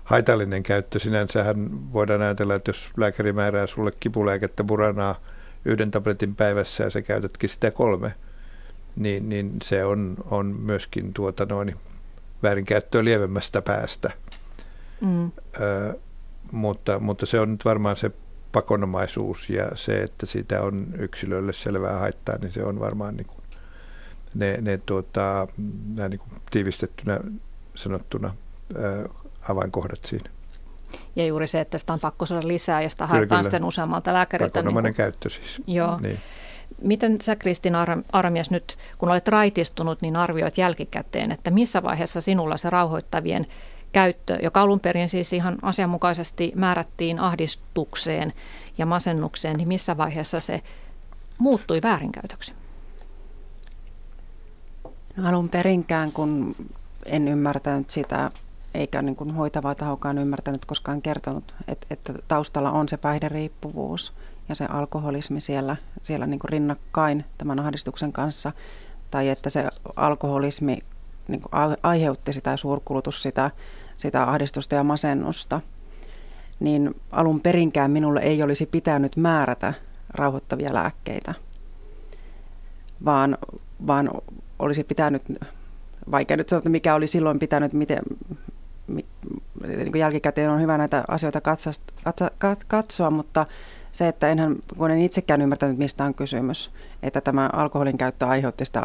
haitallinen 0.04 0.64
käyttö 0.64 1.00
sinänsähän 1.00 1.94
voidaan 1.94 2.22
ajatella, 2.22 2.56
että 2.56 2.70
jos 2.70 2.90
lääkäri 2.98 3.34
määrää 3.34 3.68
sulle 3.68 3.92
kipulääkettä 4.00 4.64
buranaa 4.64 5.22
yhden 5.66 5.92
tabletin 5.92 6.36
päivässä 6.36 6.84
ja 6.84 6.90
sä 6.90 7.02
käytätkin 7.02 7.50
sitä 7.50 7.72
kolme, 7.72 8.14
niin, 8.96 9.30
niin 9.30 9.58
se 9.64 9.86
on, 9.86 10.16
on 10.32 10.46
myöskin 10.46 11.14
tuota 11.14 11.46
noin, 11.46 11.76
väärinkäyttöä 12.44 13.04
lievemmästä 13.04 13.62
päästä. 13.62 14.12
Mm. 15.02 15.32
Ö, 15.62 16.00
mutta, 16.52 17.00
mutta 17.00 17.26
se 17.26 17.40
on 17.40 17.52
nyt 17.52 17.66
varmaan 17.66 17.96
se 17.96 18.12
pakonomaisuus 18.52 19.50
ja 19.50 19.66
se, 19.76 20.02
että 20.02 20.26
siitä 20.26 20.62
on 20.62 20.88
yksilölle 20.98 21.54
selvää 21.54 22.00
haittaa, 22.00 22.38
niin 22.38 22.52
se 22.52 22.64
on 22.64 22.80
varmaan 22.80 23.18
niin 23.18 23.28
kuin 23.28 23.42
ne, 24.36 24.58
ne 24.62 24.78
tuota, 24.78 25.48
niin 26.10 26.20
kuin 26.20 26.42
tiivistettynä 26.52 27.20
sanottuna 27.76 28.36
ö, 28.76 29.10
avainkohdat 29.50 30.04
siinä. 30.04 30.30
Ja 31.16 31.26
juuri 31.26 31.48
se, 31.48 31.62
että 31.62 31.78
sitä 31.78 31.94
on 31.94 32.00
pakko 32.00 32.26
saada 32.26 32.48
lisää 32.48 32.82
ja 32.82 32.90
sitä 32.90 33.08
haetaan 33.08 33.44
sitten 33.44 33.64
useammalta 33.64 34.14
lääkäriltä. 34.14 34.54
Pakonomainen 34.54 34.90
niin 34.90 34.96
kuin, 34.96 35.04
käyttö 35.04 35.30
siis. 35.30 35.62
Joo. 35.68 36.00
Niin. 36.00 36.18
Miten 36.82 37.22
sä 37.22 37.36
Kristiina 37.36 37.86
Armies 38.12 38.52
nyt, 38.52 38.78
kun 38.98 39.10
olet 39.10 39.28
raitistunut, 39.28 40.02
niin 40.02 40.16
arvioit 40.16 40.58
jälkikäteen, 40.58 41.32
että 41.32 41.52
missä 41.52 41.84
vaiheessa 41.84 42.22
sinulla 42.22 42.58
se 42.58 42.70
rauhoittavien 42.70 43.48
käyttö, 43.92 44.38
joka 44.44 44.62
alun 44.62 44.80
perin 44.80 45.10
siis 45.10 45.34
ihan 45.34 45.58
asianmukaisesti 45.62 46.52
määrättiin 46.56 47.20
ahdistukseen 47.20 48.34
ja 48.78 48.86
masennukseen, 48.86 49.58
niin 49.58 49.68
missä 49.68 49.98
vaiheessa 49.98 50.40
se 50.40 50.62
muuttui 51.38 51.82
väärinkäytöksi? 51.84 52.54
No 55.16 55.30
alun 55.30 55.50
perinkään, 55.50 56.12
kun 56.12 56.56
en 57.06 57.28
ymmärtänyt 57.28 57.90
sitä 57.90 58.32
eikä 58.74 59.02
niin 59.02 59.16
kuin 59.16 59.32
hoitava 59.32 59.76
tahokaan 59.76 60.18
ymmärtänyt 60.18 60.66
koskaan 60.66 61.02
kertonut, 61.02 61.56
että, 61.68 61.88
että 61.90 62.14
taustalla 62.28 62.72
on 62.72 62.90
se 62.90 62.98
päihderiippuvuus 62.98 64.14
ja 64.50 64.56
se 64.56 64.66
alkoholismi 64.66 65.42
siellä, 65.42 65.76
siellä 66.02 66.28
niin 66.28 66.40
kuin 66.40 66.50
rinnakkain 66.50 67.26
tämän 67.38 67.60
ahdistuksen 67.60 68.14
kanssa, 68.14 68.52
tai 69.12 69.30
että 69.30 69.50
se 69.50 69.70
alkoholismi 69.96 70.80
niin 71.28 71.42
kuin 71.42 71.78
aiheutti 71.84 72.34
sitä 72.34 72.58
suurkulutus 72.58 73.24
sitä, 73.24 73.52
sitä 74.02 74.24
ahdistusta 74.24 74.76
ja 74.76 74.84
masennusta, 74.84 75.62
niin 76.60 76.96
alun 77.12 77.42
perinkään 77.42 77.92
minulle 77.92 78.20
ei 78.20 78.44
olisi 78.44 78.66
pitänyt 78.66 79.18
määrätä 79.18 79.74
rauhoittavia 80.10 80.74
lääkkeitä, 80.74 81.34
vaan, 83.06 83.38
vaan 83.88 84.12
olisi 84.60 84.84
pitänyt 84.84 85.24
vaikea 86.12 86.38
nyt 86.38 86.50
sanoa, 86.50 86.64
mikä 86.70 86.96
oli 86.96 87.08
silloin 87.08 87.40
pitänyt, 87.40 87.74
miten, 87.74 88.00
niin 88.88 89.06
jälkikäteen 89.96 90.52
on 90.52 90.62
hyvä 90.62 90.78
näitä 90.78 91.04
asioita 91.08 91.42
katsoa, 92.68 93.10
mutta 93.10 93.46
se, 93.92 94.08
että 94.08 94.28
enhän, 94.28 94.56
kun 94.78 94.92
en 94.92 95.02
itsekään 95.02 95.42
ymmärtänyt, 95.42 95.78
mistä 95.78 96.04
on 96.04 96.14
kysymys, 96.14 96.72
että 97.04 97.22
tämä 97.22 97.50
alkoholin 97.54 97.98
käyttö 97.98 98.28
aiheutti 98.28 98.66
sitä 98.66 98.84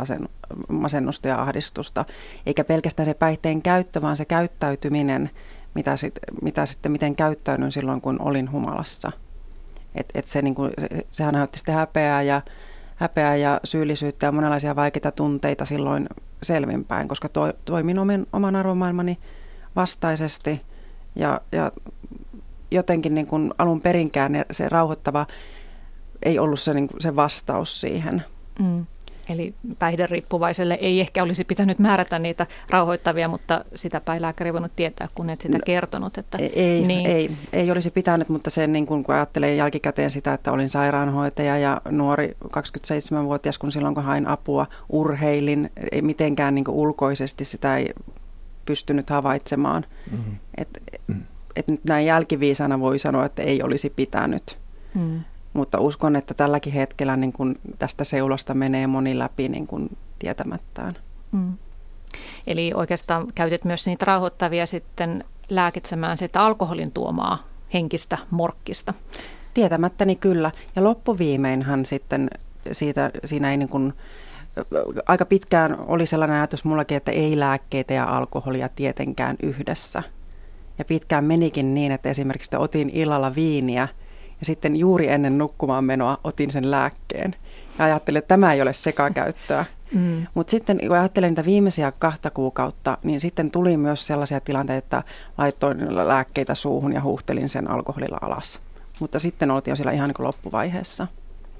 masennusta 0.69 1.29
ja 1.29 1.43
ahdistusta, 1.43 2.05
eikä 2.47 2.65
pelkästään 2.65 3.07
se 3.07 3.15
päihteen 3.15 3.63
käyttö, 3.63 4.03
vaan 4.03 4.17
se 4.17 4.25
käyttäytyminen, 4.25 5.31
mitä, 5.75 5.97
sit, 5.97 6.19
mitä 6.43 6.67
sitten, 6.67 6.93
miten 6.93 7.17
käyttäydyn 7.17 7.73
silloin, 7.73 8.01
kun 8.01 8.23
olin 8.23 8.53
humalassa. 8.53 9.13
Et, 9.95 10.07
et 10.15 10.27
se, 10.27 10.43
niin 10.43 10.55
kuin, 10.55 10.73
se, 10.79 10.89
sehän 11.11 11.35
aiheutti 11.35 11.59
sitten 11.59 11.75
häpeää 11.75 12.23
ja, 12.23 12.43
häpeää 12.97 13.37
ja 13.37 13.61
syyllisyyttä 13.65 14.27
ja 14.27 14.33
monenlaisia 14.33 14.77
vaikeita 14.77 15.11
tunteita 15.11 15.65
silloin 15.65 16.09
selvinpäin, 16.43 17.09
koska 17.09 17.29
to, 17.29 17.53
toimin 17.65 17.99
oman, 17.99 18.27
oman 18.33 18.57
arvomaailmani 18.57 19.19
vastaisesti 19.77 20.61
ja, 21.17 21.41
ja 21.53 21.73
jotenkin 22.71 23.15
niin 23.15 23.27
kuin 23.27 23.55
alun 23.59 23.81
perinkään 23.81 24.45
se 24.51 24.69
rauhoittava 24.69 25.27
ei 26.23 26.39
ollut 26.39 26.61
se, 26.61 26.75
niin 26.75 26.89
kuin 26.89 27.03
se 27.03 27.17
vastaus 27.17 27.81
siihen. 27.81 28.25
Mm. 28.59 28.87
Eli 29.29 29.55
päihderiippuvaiselle 29.79 30.79
ei 30.81 31.01
ehkä 31.01 31.23
olisi 31.23 31.45
pitänyt 31.45 31.79
määrätä 31.79 32.19
niitä 32.19 32.47
rauhoittavia, 32.71 33.29
mutta 33.29 33.65
sitä 33.75 34.01
lääkäri 34.19 34.53
voinut 34.53 34.73
tietää, 34.77 35.09
kun 35.15 35.31
et 35.31 35.41
sitä 35.41 35.59
no, 35.59 35.63
kertonut. 35.67 36.19
Että, 36.19 36.39
ei, 36.39 36.87
niin. 36.87 37.07
ei, 37.07 37.31
ei 37.53 37.71
olisi 37.71 37.91
pitänyt, 37.91 38.29
mutta 38.29 38.51
sen 38.51 38.73
niin 38.73 38.87
kun, 38.87 39.05
kun 39.05 39.15
ajattelee 39.15 39.55
jälkikäteen 39.55 40.11
sitä, 40.11 40.35
että 40.35 40.53
olin 40.53 40.69
sairaanhoitaja 40.69 41.59
ja 41.59 41.81
nuori 41.91 42.37
27-vuotias, 42.45 43.59
kun 43.59 43.73
silloin 43.73 43.95
kun 43.95 44.05
hain 44.05 44.29
apua, 44.29 44.67
urheilin, 44.89 45.71
ei 45.93 46.03
mitenkään 46.03 46.55
niin 46.55 46.69
ulkoisesti 46.69 47.45
sitä 47.45 47.77
ei 47.77 47.91
pystynyt 48.67 49.11
havaitsemaan. 49.11 49.85
Mm-hmm. 50.11 50.37
Et, 50.57 50.69
et 51.57 51.69
nyt 51.69 51.85
näin 51.85 52.07
jälkiviisana 52.07 52.81
voi 52.81 52.99
sanoa, 52.99 53.25
että 53.25 53.43
ei 53.43 53.63
olisi 53.63 53.91
pitänyt. 53.91 54.59
Mm. 54.95 55.21
Mutta 55.53 55.81
uskon, 55.81 56.17
että 56.17 56.35
tälläkin 56.35 56.73
hetkellä 56.73 57.17
niin 57.17 57.33
kun 57.33 57.59
tästä 57.79 58.05
seulasta 58.05 58.55
menee 58.55 58.87
moni 58.87 59.19
läpi 59.19 59.49
niin 59.49 59.67
kun 59.67 59.91
tietämättään. 60.19 60.97
Mm. 61.33 61.53
Eli 62.47 62.73
oikeastaan 62.75 63.27
käytit 63.35 63.65
myös 63.65 63.87
niitä 63.87 64.05
rauhoittavia 64.05 64.67
sitten 64.67 65.25
lääkitsemään 65.51 66.19
sitä 66.19 66.43
alkoholin 66.43 66.93
tuomaa 66.93 67.47
henkistä 67.75 68.19
morkkista. 68.31 68.95
Tietämättäni 69.55 70.17
kyllä. 70.17 70.51
Ja 70.77 70.85
loppuviimeinhan 70.85 71.85
sitten 71.85 72.31
siitä, 72.73 73.11
siinä 73.25 73.51
ei 73.51 73.57
niin 73.57 73.69
kuin 73.69 73.93
aika 75.07 75.25
pitkään 75.25 75.79
oli 75.87 76.07
sellainen 76.07 76.37
ajatus 76.37 76.65
mullakin, 76.65 76.97
että 76.97 77.13
ei 77.13 77.39
lääkkeitä 77.39 77.95
ja 77.95 78.05
alkoholia 78.05 78.69
tietenkään 78.69 79.37
yhdessä. 79.43 80.03
Ja 80.78 80.85
pitkään 80.85 81.25
menikin 81.25 81.75
niin, 81.75 81.92
että 81.92 82.09
esimerkiksi 82.09 82.56
otin 82.56 82.90
illalla 82.92 83.35
viiniä 83.35 83.88
ja 84.40 84.47
sitten 84.47 84.76
juuri 84.76 85.09
ennen 85.09 85.38
nukkumaan 85.38 85.85
menoa 85.85 86.18
otin 86.25 86.50
sen 86.50 86.71
lääkkeen. 86.71 87.37
Ja 87.78 87.85
ajattelin, 87.85 88.18
että 88.18 88.28
tämä 88.28 88.52
ei 88.52 88.62
ole 88.62 88.73
sekakäyttöä. 88.73 89.64
Mm. 89.95 90.26
Mutta 90.35 90.50
sitten 90.50 90.78
kun 90.80 90.97
ajattelen 90.97 91.30
niitä 91.30 91.45
viimeisiä 91.45 91.92
kahta 91.92 92.30
kuukautta, 92.30 92.99
niin 93.02 93.21
sitten 93.21 93.50
tuli 93.50 93.76
myös 93.76 94.06
sellaisia 94.06 94.40
tilanteita, 94.40 94.78
että 94.78 95.02
laittoin 95.38 95.97
lääkkeitä 95.97 96.54
suuhun 96.54 96.92
ja 96.92 97.02
huhtelin 97.02 97.49
sen 97.49 97.71
alkoholilla 97.71 98.18
alas. 98.21 98.61
Mutta 99.00 99.18
sitten 99.18 99.50
oltiin 99.50 99.73
jo 99.73 99.76
siellä 99.76 99.92
ihan 99.92 100.09
niin 100.09 100.26
loppuvaiheessa. 100.26 101.06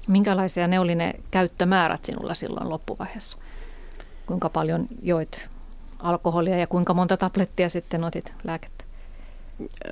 Minkälaisia 0.07 0.67
ne 0.67 0.79
oli 0.79 0.95
ne 0.95 1.13
käyttömäärät 1.31 2.05
sinulla 2.05 2.33
silloin 2.33 2.69
loppuvaiheessa? 2.69 3.37
Kuinka 4.25 4.49
paljon 4.49 4.87
joit 5.01 5.49
alkoholia 5.99 6.57
ja 6.57 6.67
kuinka 6.67 6.93
monta 6.93 7.17
tablettia 7.17 7.69
sitten 7.69 8.03
otit 8.03 8.33
lääkettä? 8.43 8.85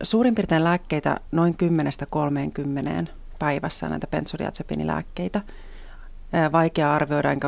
Suurin 0.02 0.36
piirtein 0.36 0.64
lääkkeitä 0.64 1.20
noin 1.32 1.56
10-30 3.08 3.10
päivässä 3.40 3.90
näitä 3.90 4.08
benzodiazepinilääkkeitä. 4.08 5.42
Vaikea 6.52 6.94
arvioida, 6.94 7.32
enkä 7.32 7.48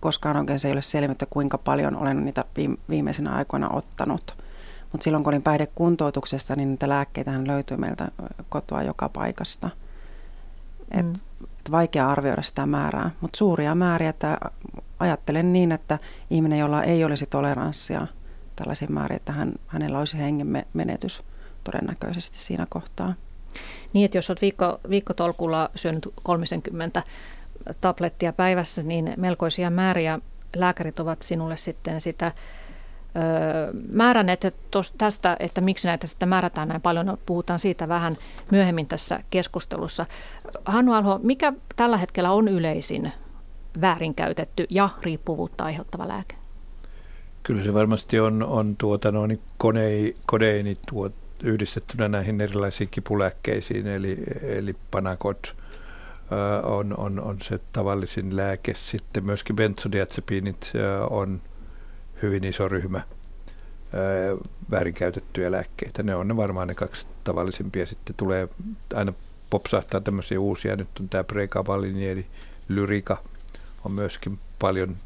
koskaan 0.00 0.36
oikein 0.36 0.58
se 0.58 0.68
ei 0.68 0.72
ole 0.72 0.82
selvinnyt, 0.82 1.24
kuinka 1.30 1.58
paljon 1.58 1.96
olen 1.96 2.24
niitä 2.24 2.44
viimeisenä 2.88 3.34
aikoina 3.34 3.70
ottanut. 3.70 4.36
Mutta 4.92 5.04
silloin 5.04 5.24
kun 5.24 5.30
olin 5.30 5.42
päihdekuntoutuksesta, 5.42 6.56
niin 6.56 6.70
niitä 6.70 6.88
lääkkeitä 6.88 7.30
löytyy 7.46 7.76
meiltä 7.76 8.08
kotoa 8.48 8.82
joka 8.82 9.08
paikasta. 9.08 9.70
Et 10.90 11.06
mm 11.06 11.14
että 11.68 11.76
vaikea 11.76 12.10
arvioida 12.10 12.42
sitä 12.42 12.66
määrää, 12.66 13.10
mutta 13.20 13.36
suuria 13.36 13.74
määriä, 13.74 14.08
että 14.08 14.38
ajattelen 14.98 15.52
niin, 15.52 15.72
että 15.72 15.98
ihminen, 16.30 16.58
jolla 16.58 16.82
ei 16.82 17.04
olisi 17.04 17.26
toleranssia 17.26 18.06
tällaisiin 18.56 18.92
määriin, 18.92 19.16
että 19.16 19.32
hän, 19.32 19.52
hänellä 19.66 19.98
olisi 19.98 20.18
hengen 20.18 20.64
menetys 20.72 21.22
todennäköisesti 21.70 22.38
siinä 22.38 22.66
kohtaa. 22.68 23.14
Niin, 23.92 24.04
että 24.04 24.18
jos 24.18 24.30
olet 24.30 24.42
viikko, 24.42 24.80
viikkotolkulla 24.90 25.70
syönyt 25.74 26.08
30 26.22 27.02
tablettia 27.80 28.32
päivässä, 28.32 28.82
niin 28.82 29.14
melkoisia 29.16 29.70
määriä 29.70 30.18
lääkärit 30.56 31.00
ovat 31.00 31.22
sinulle 31.22 31.56
sitten 31.56 32.00
sitä 32.00 32.32
määrän, 33.92 34.28
että 34.28 34.52
tästä, 34.98 35.36
että 35.40 35.60
miksi 35.60 35.88
näitä 35.88 36.06
sitten 36.06 36.28
määrätään 36.28 36.68
näin 36.68 36.80
paljon, 36.80 37.06
no, 37.06 37.18
puhutaan 37.26 37.58
siitä 37.58 37.88
vähän 37.88 38.16
myöhemmin 38.50 38.86
tässä 38.86 39.20
keskustelussa. 39.30 40.06
Hannu 40.64 40.92
Alho, 40.92 41.20
mikä 41.22 41.52
tällä 41.76 41.96
hetkellä 41.96 42.30
on 42.30 42.48
yleisin 42.48 43.12
väärinkäytetty 43.80 44.66
ja 44.70 44.88
riippuvuutta 45.02 45.64
aiheuttava 45.64 46.08
lääke? 46.08 46.36
Kyllä 47.42 47.64
se 47.64 47.74
varmasti 47.74 48.20
on, 48.20 48.42
on 48.42 48.76
tuota, 48.76 49.12
no, 49.12 49.26
niin 49.26 49.40
konei, 49.58 50.14
kodeini 50.26 50.76
tuot, 50.88 51.14
yhdistettynä 51.42 52.08
näihin 52.08 52.40
erilaisiin 52.40 52.88
kipulääkkeisiin, 52.90 53.86
eli, 53.86 54.18
eli 54.42 54.76
panakot 54.90 55.56
on, 56.62 56.94
on, 56.96 57.20
on 57.20 57.40
se 57.42 57.60
tavallisin 57.72 58.36
lääke. 58.36 58.74
Sitten 58.74 59.26
myöskin 59.26 59.56
benzodiazepiinit 59.56 60.72
on 61.10 61.40
hyvin 62.22 62.44
iso 62.44 62.68
ryhmä 62.68 63.00
väärinkäytettyjä 64.70 65.52
lääkkeitä. 65.52 66.02
Ne 66.02 66.14
on 66.14 66.28
ne 66.28 66.36
varmaan 66.36 66.68
ne 66.68 66.74
kaksi 66.74 67.06
tavallisimpia. 67.24 67.86
Sitten 67.86 68.16
tulee 68.16 68.48
aina 68.94 69.12
popsahtaa 69.50 70.00
tämmöisiä 70.00 70.40
uusia. 70.40 70.76
Nyt 70.76 70.88
on 71.00 71.08
tämä 71.08 71.24
pregabalini 71.24 72.08
eli 72.08 72.26
lyrika 72.68 73.16
on 73.84 73.92
myöskin 73.92 74.38
paljon 74.58 74.96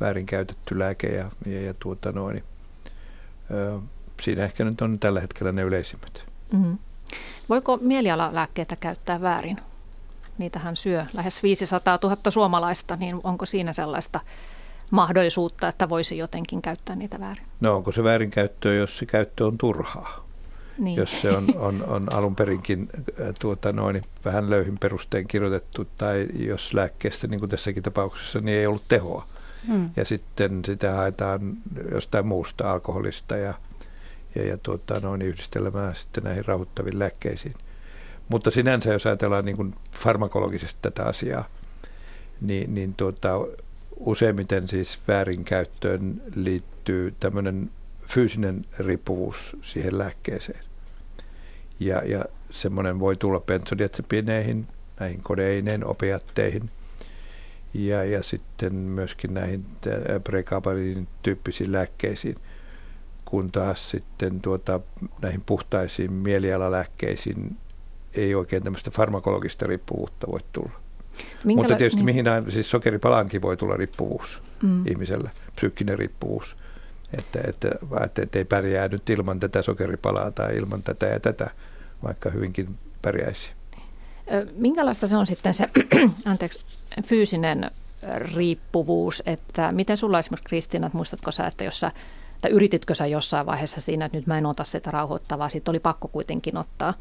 väärinkäytetty 0.00 0.78
lääke 0.78 1.06
ja, 1.06 1.30
ja, 1.46 1.62
ja 1.62 1.74
tuota 1.74 2.12
noin, 2.12 2.44
siinä 4.22 4.44
ehkä 4.44 4.64
nyt 4.64 4.80
on 4.80 4.98
tällä 4.98 5.20
hetkellä 5.20 5.52
ne 5.52 5.62
yleisimmät. 5.62 6.22
Mm-hmm. 6.52 6.78
Voiko 7.48 7.76
mielialalääkkeitä 7.76 8.76
käyttää 8.76 9.20
väärin? 9.20 9.56
Niitähän 10.38 10.76
syö 10.76 11.06
lähes 11.14 11.42
500 11.42 11.98
000 12.02 12.16
suomalaista, 12.30 12.96
niin 12.96 13.20
onko 13.24 13.46
siinä 13.46 13.72
sellaista 13.72 14.20
mahdollisuutta, 14.90 15.68
että 15.68 15.88
voisi 15.88 16.18
jotenkin 16.18 16.62
käyttää 16.62 16.96
niitä 16.96 17.20
väärin? 17.20 17.44
No 17.60 17.76
onko 17.76 17.92
se 17.92 18.04
väärinkäyttöä, 18.04 18.74
jos 18.74 18.98
se 18.98 19.06
käyttö 19.06 19.46
on 19.46 19.58
turhaa? 19.58 20.28
Niin. 20.78 20.96
Jos 20.96 21.20
se 21.20 21.30
on, 21.30 21.46
on, 21.56 21.84
on 21.86 22.14
alun 22.14 22.36
perinkin 22.36 22.88
äh, 23.20 23.26
tuota, 23.40 23.72
noin, 23.72 24.02
vähän 24.24 24.50
löyhin 24.50 24.78
perustein 24.78 25.28
kirjoitettu 25.28 25.84
tai 25.98 26.26
jos 26.34 26.74
lääkkeestä, 26.74 27.26
niin 27.26 27.40
kuin 27.40 27.50
tässäkin 27.50 27.82
tapauksessa, 27.82 28.40
niin 28.40 28.58
ei 28.58 28.66
ollut 28.66 28.88
tehoa. 28.88 29.26
Hmm. 29.66 29.90
Ja 29.96 30.04
sitten 30.04 30.64
sitä 30.64 30.92
haetaan 30.94 31.56
jostain 31.92 32.26
muusta 32.26 32.70
alkoholista 32.70 33.36
ja, 33.36 33.54
ja, 34.38 34.48
ja 34.48 34.58
tuota, 34.58 35.00
noin, 35.00 35.22
yhdistelemään 35.22 35.96
sitten 35.96 36.24
näihin 36.24 36.44
rauhoittaviin 36.44 36.98
lääkkeisiin. 36.98 37.54
Mutta 38.28 38.50
sinänsä, 38.50 38.92
jos 38.92 39.06
ajatellaan 39.06 39.44
niin 39.44 39.56
kuin 39.56 39.74
farmakologisesti 39.92 40.78
tätä 40.82 41.04
asiaa, 41.04 41.48
niin, 42.40 42.74
niin 42.74 42.94
tuota, 42.94 43.30
useimmiten 43.96 44.68
siis 44.68 45.00
väärinkäyttöön 45.08 46.22
liittyy 46.34 47.14
tämmöinen 47.20 47.70
fyysinen 48.06 48.64
riippuvuus 48.78 49.56
siihen 49.62 49.98
lääkkeeseen. 49.98 50.64
Ja, 51.80 52.02
ja 52.04 52.24
semmoinen 52.50 52.98
voi 52.98 53.16
tulla 53.16 53.40
benzodiazepineihin, 53.40 54.66
näihin 55.00 55.22
kodeineen, 55.22 55.86
opiatteihin 55.86 56.70
ja, 57.74 58.04
ja 58.04 58.22
sitten 58.22 58.74
myöskin 58.74 59.34
näihin 59.34 59.64
pregabalin 60.24 61.08
tyyppisiin 61.22 61.72
lääkkeisiin, 61.72 62.36
kun 63.30 63.52
taas 63.52 63.90
sitten 63.90 64.40
tuota, 64.40 64.80
näihin 65.22 65.42
puhtaisiin 65.46 66.12
mielialalääkkeisiin 66.12 67.56
ei 68.14 68.34
oikein 68.34 68.62
tämmöistä 68.62 68.90
farmakologista 68.90 69.66
riippuvuutta 69.66 70.26
voi 70.26 70.40
tulla. 70.52 70.80
Minkä 71.44 71.62
Mutta 71.62 71.76
tietysti 71.76 71.96
niin. 71.96 72.04
mihin 72.04 72.24
siis 72.48 72.70
sokeripalaankin 72.70 73.42
voi 73.42 73.56
tulla 73.56 73.76
riippuvuus 73.76 74.42
mm. 74.62 74.86
ihmisellä, 74.86 75.30
psyykkinen 75.56 75.98
riippuvuus. 75.98 76.56
Että, 77.18 77.40
että, 77.48 77.70
että, 78.04 78.22
että 78.22 78.38
ei 78.38 78.44
pärjää 78.44 78.88
nyt 78.88 79.10
ilman 79.10 79.40
tätä 79.40 79.62
sokeripalaa 79.62 80.30
tai 80.30 80.56
ilman 80.56 80.82
tätä 80.82 81.06
ja 81.06 81.20
tätä, 81.20 81.50
vaikka 82.02 82.30
hyvinkin 82.30 82.68
pärjäisi. 83.02 83.50
Minkälaista 84.54 85.06
se 85.06 85.16
on 85.16 85.26
sitten 85.26 85.54
se 85.54 85.68
anteeksi, 86.24 86.60
fyysinen 87.04 87.70
riippuvuus, 88.34 89.22
että 89.26 89.72
miten 89.72 89.96
sulla 89.96 90.18
esimerkiksi 90.18 90.48
Kristiina, 90.48 90.86
että 90.86 90.96
muistatko 90.96 91.30
sä, 91.30 91.46
että 91.46 91.64
jos 91.64 91.80
sä, 91.80 91.92
tai 92.40 92.50
yrititkö 92.50 92.94
sä 92.94 93.06
jossain 93.06 93.46
vaiheessa 93.46 93.80
siinä, 93.80 94.04
että 94.04 94.18
nyt 94.18 94.26
mä 94.26 94.38
en 94.38 94.46
ota 94.46 94.64
sitä 94.64 94.90
rauhoittavaa, 94.90 95.48
siitä 95.48 95.70
oli 95.70 95.80
pakko 95.80 96.08
kuitenkin 96.08 96.56
ottaa, 96.56 96.94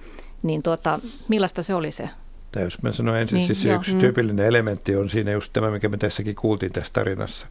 niin 0.44 0.64
tuota, 0.64 1.00
millaista 1.28 1.64
se 1.64 1.74
oli 1.74 1.92
se 1.92 2.10
tai 2.52 2.64
jos 2.64 2.84
mä 2.84 2.92
sanon 2.92 3.18
ensin, 3.18 3.36
niin, 3.36 3.46
siis 3.46 3.62
se 3.62 3.74
yksi 3.74 3.94
mm. 3.94 4.00
tyypillinen 4.00 4.46
elementti 4.46 4.96
on 4.96 5.10
siinä 5.10 5.32
just 5.32 5.54
tämä, 5.54 5.72
mikä 5.72 5.90
me 5.90 5.98
tässäkin 5.98 6.36
kuultiin 6.36 6.72
tässä 6.74 6.94
tarinassa. 6.94 7.48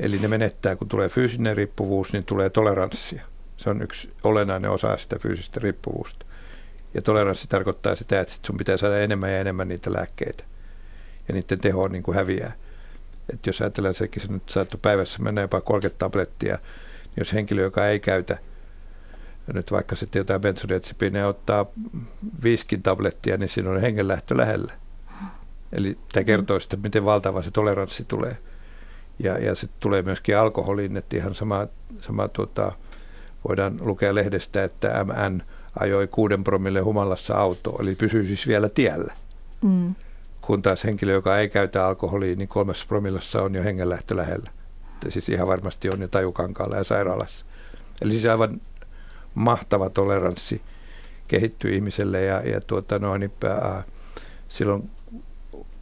Eli 0.00 0.18
ne 0.18 0.28
menettää, 0.28 0.76
kun 0.76 0.88
tulee 0.88 1.08
fyysinen 1.08 1.56
riippuvuus, 1.56 2.12
niin 2.12 2.24
tulee 2.24 2.50
toleranssia. 2.50 3.24
Se 3.56 3.70
on 3.70 3.82
yksi 3.82 4.10
olennainen 4.24 4.70
osa 4.70 4.96
sitä 4.96 5.18
fyysistä 5.18 5.60
riippuvuutta. 5.60 6.26
Ja 6.94 7.02
toleranssi 7.02 7.48
tarkoittaa 7.48 7.94
sitä, 7.94 8.20
että 8.20 8.34
sun 8.46 8.56
pitää 8.56 8.76
saada 8.76 8.98
enemmän 8.98 9.32
ja 9.32 9.40
enemmän 9.40 9.68
niitä 9.68 9.92
lääkkeitä. 9.92 10.44
Ja 11.28 11.34
niiden 11.34 11.60
teho 11.60 11.88
niin 11.88 12.02
kuin 12.02 12.14
häviää. 12.14 12.52
että 13.32 13.48
jos 13.48 13.60
ajatellaan 13.60 13.94
sekin, 13.94 14.22
se 14.22 14.32
nyt 14.32 14.48
saattoi 14.48 14.80
päivässä 14.82 15.22
mennä 15.22 15.40
jopa 15.40 15.60
30 15.60 15.98
tablettia, 15.98 16.58
jos 17.18 17.32
henkilö, 17.32 17.62
joka 17.62 17.86
ei 17.86 18.00
käytä 18.00 18.38
nyt 19.52 19.72
vaikka 19.72 19.96
sitten 19.96 20.20
jotain 20.20 20.40
benzodiazepiineja 20.40 21.28
ottaa 21.28 21.66
viiskin 22.42 22.82
tablettia, 22.82 23.36
niin 23.36 23.48
siinä 23.48 23.70
on 23.70 23.80
hengenlähtö 23.80 24.36
lähellä. 24.36 24.72
Eli 25.72 25.98
tämä 26.12 26.24
kertoo 26.24 26.60
sitten, 26.60 26.80
miten 26.80 27.04
valtava 27.04 27.42
se 27.42 27.50
toleranssi 27.50 28.04
tulee. 28.04 28.36
Ja, 29.18 29.38
ja 29.38 29.54
sitten 29.54 29.80
tulee 29.80 30.02
myöskin 30.02 30.38
alkoholiin, 30.38 30.96
että 30.96 31.16
ihan 31.16 31.34
sama, 31.34 31.66
sama 32.00 32.28
tuota, 32.28 32.72
voidaan 33.48 33.78
lukea 33.80 34.14
lehdestä, 34.14 34.64
että 34.64 35.04
MN 35.04 35.42
ajoi 35.80 36.08
kuuden 36.08 36.44
promille 36.44 36.80
humalassa 36.80 37.34
autoa, 37.34 37.78
eli 37.82 37.94
pysyy 37.94 38.26
siis 38.26 38.46
vielä 38.46 38.68
tiellä. 38.68 39.14
Mm. 39.62 39.94
Kun 40.40 40.62
taas 40.62 40.84
henkilö, 40.84 41.12
joka 41.12 41.38
ei 41.38 41.48
käytä 41.48 41.86
alkoholia, 41.86 42.36
niin 42.36 42.48
kolmessa 42.48 42.86
promillassa 42.88 43.42
on 43.42 43.54
jo 43.54 43.62
hengenlähtö 43.62 44.16
lähellä. 44.16 44.50
Ja 45.04 45.10
siis 45.10 45.28
ihan 45.28 45.48
varmasti 45.48 45.90
on 45.90 46.00
jo 46.00 46.08
tajukankaalla 46.08 46.76
ja 46.76 46.84
sairaalassa. 46.84 47.46
Eli 48.02 48.12
siis 48.12 48.24
aivan 48.24 48.60
mahtava 49.34 49.90
toleranssi 49.90 50.62
kehittyy 51.28 51.74
ihmiselle 51.74 52.22
ja, 52.22 52.40
ja 52.40 52.60
tuota, 52.60 52.98
no, 52.98 53.16
niin, 53.16 53.32
ää, 53.44 53.82
silloin 54.48 54.90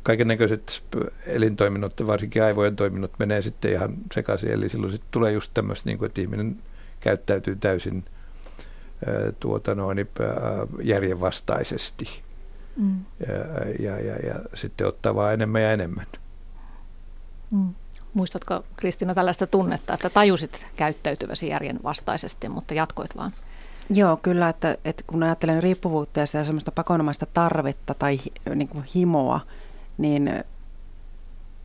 kaiken 0.02 0.28
näköiset 0.28 0.84
elintoiminnot, 1.26 2.06
varsinkin 2.06 2.42
aivojen 2.42 2.76
toiminnot 2.76 3.12
menee 3.18 3.42
sitten 3.42 3.72
ihan 3.72 3.96
sekaisin. 4.14 4.50
Eli 4.50 4.68
silloin 4.68 4.92
sitten 4.92 5.10
tulee 5.10 5.32
just 5.32 5.54
tämmöistä, 5.54 5.88
niin 5.88 5.98
kuin, 5.98 6.06
että 6.06 6.20
ihminen 6.20 6.62
käyttäytyy 7.00 7.56
täysin 7.56 8.04
tuota, 9.40 9.74
no, 9.74 9.92
niin, 9.92 10.08
järjenvastaisesti. 10.82 12.22
Mm. 12.76 13.04
Ja, 13.28 13.34
ja, 13.78 13.98
ja, 14.00 14.16
ja 14.26 14.34
sitten 14.54 14.86
ottaa 14.86 15.14
vaan 15.14 15.34
enemmän 15.34 15.62
ja 15.62 15.72
enemmän. 15.72 16.06
Mm. 17.50 17.74
Muistatko 18.16 18.64
Kristina 18.76 19.14
tällaista 19.14 19.46
tunnetta, 19.46 19.94
että 19.94 20.10
tajusit 20.10 20.66
käyttäytyväsi 20.76 21.48
järjen 21.48 21.78
vastaisesti, 21.82 22.48
mutta 22.48 22.74
jatkoit 22.74 23.16
vaan? 23.16 23.32
Joo, 23.90 24.16
kyllä, 24.16 24.48
että, 24.48 24.76
että 24.84 25.04
kun 25.06 25.22
ajattelen 25.22 25.62
riippuvuutta 25.62 26.20
ja 26.20 26.26
sitä 26.26 26.44
semmoista 26.44 26.72
pakonomaista 26.72 27.26
tarvetta 27.34 27.94
tai 27.94 28.18
niin 28.54 28.68
kuin 28.68 28.84
himoa, 28.94 29.40
niin 29.98 30.44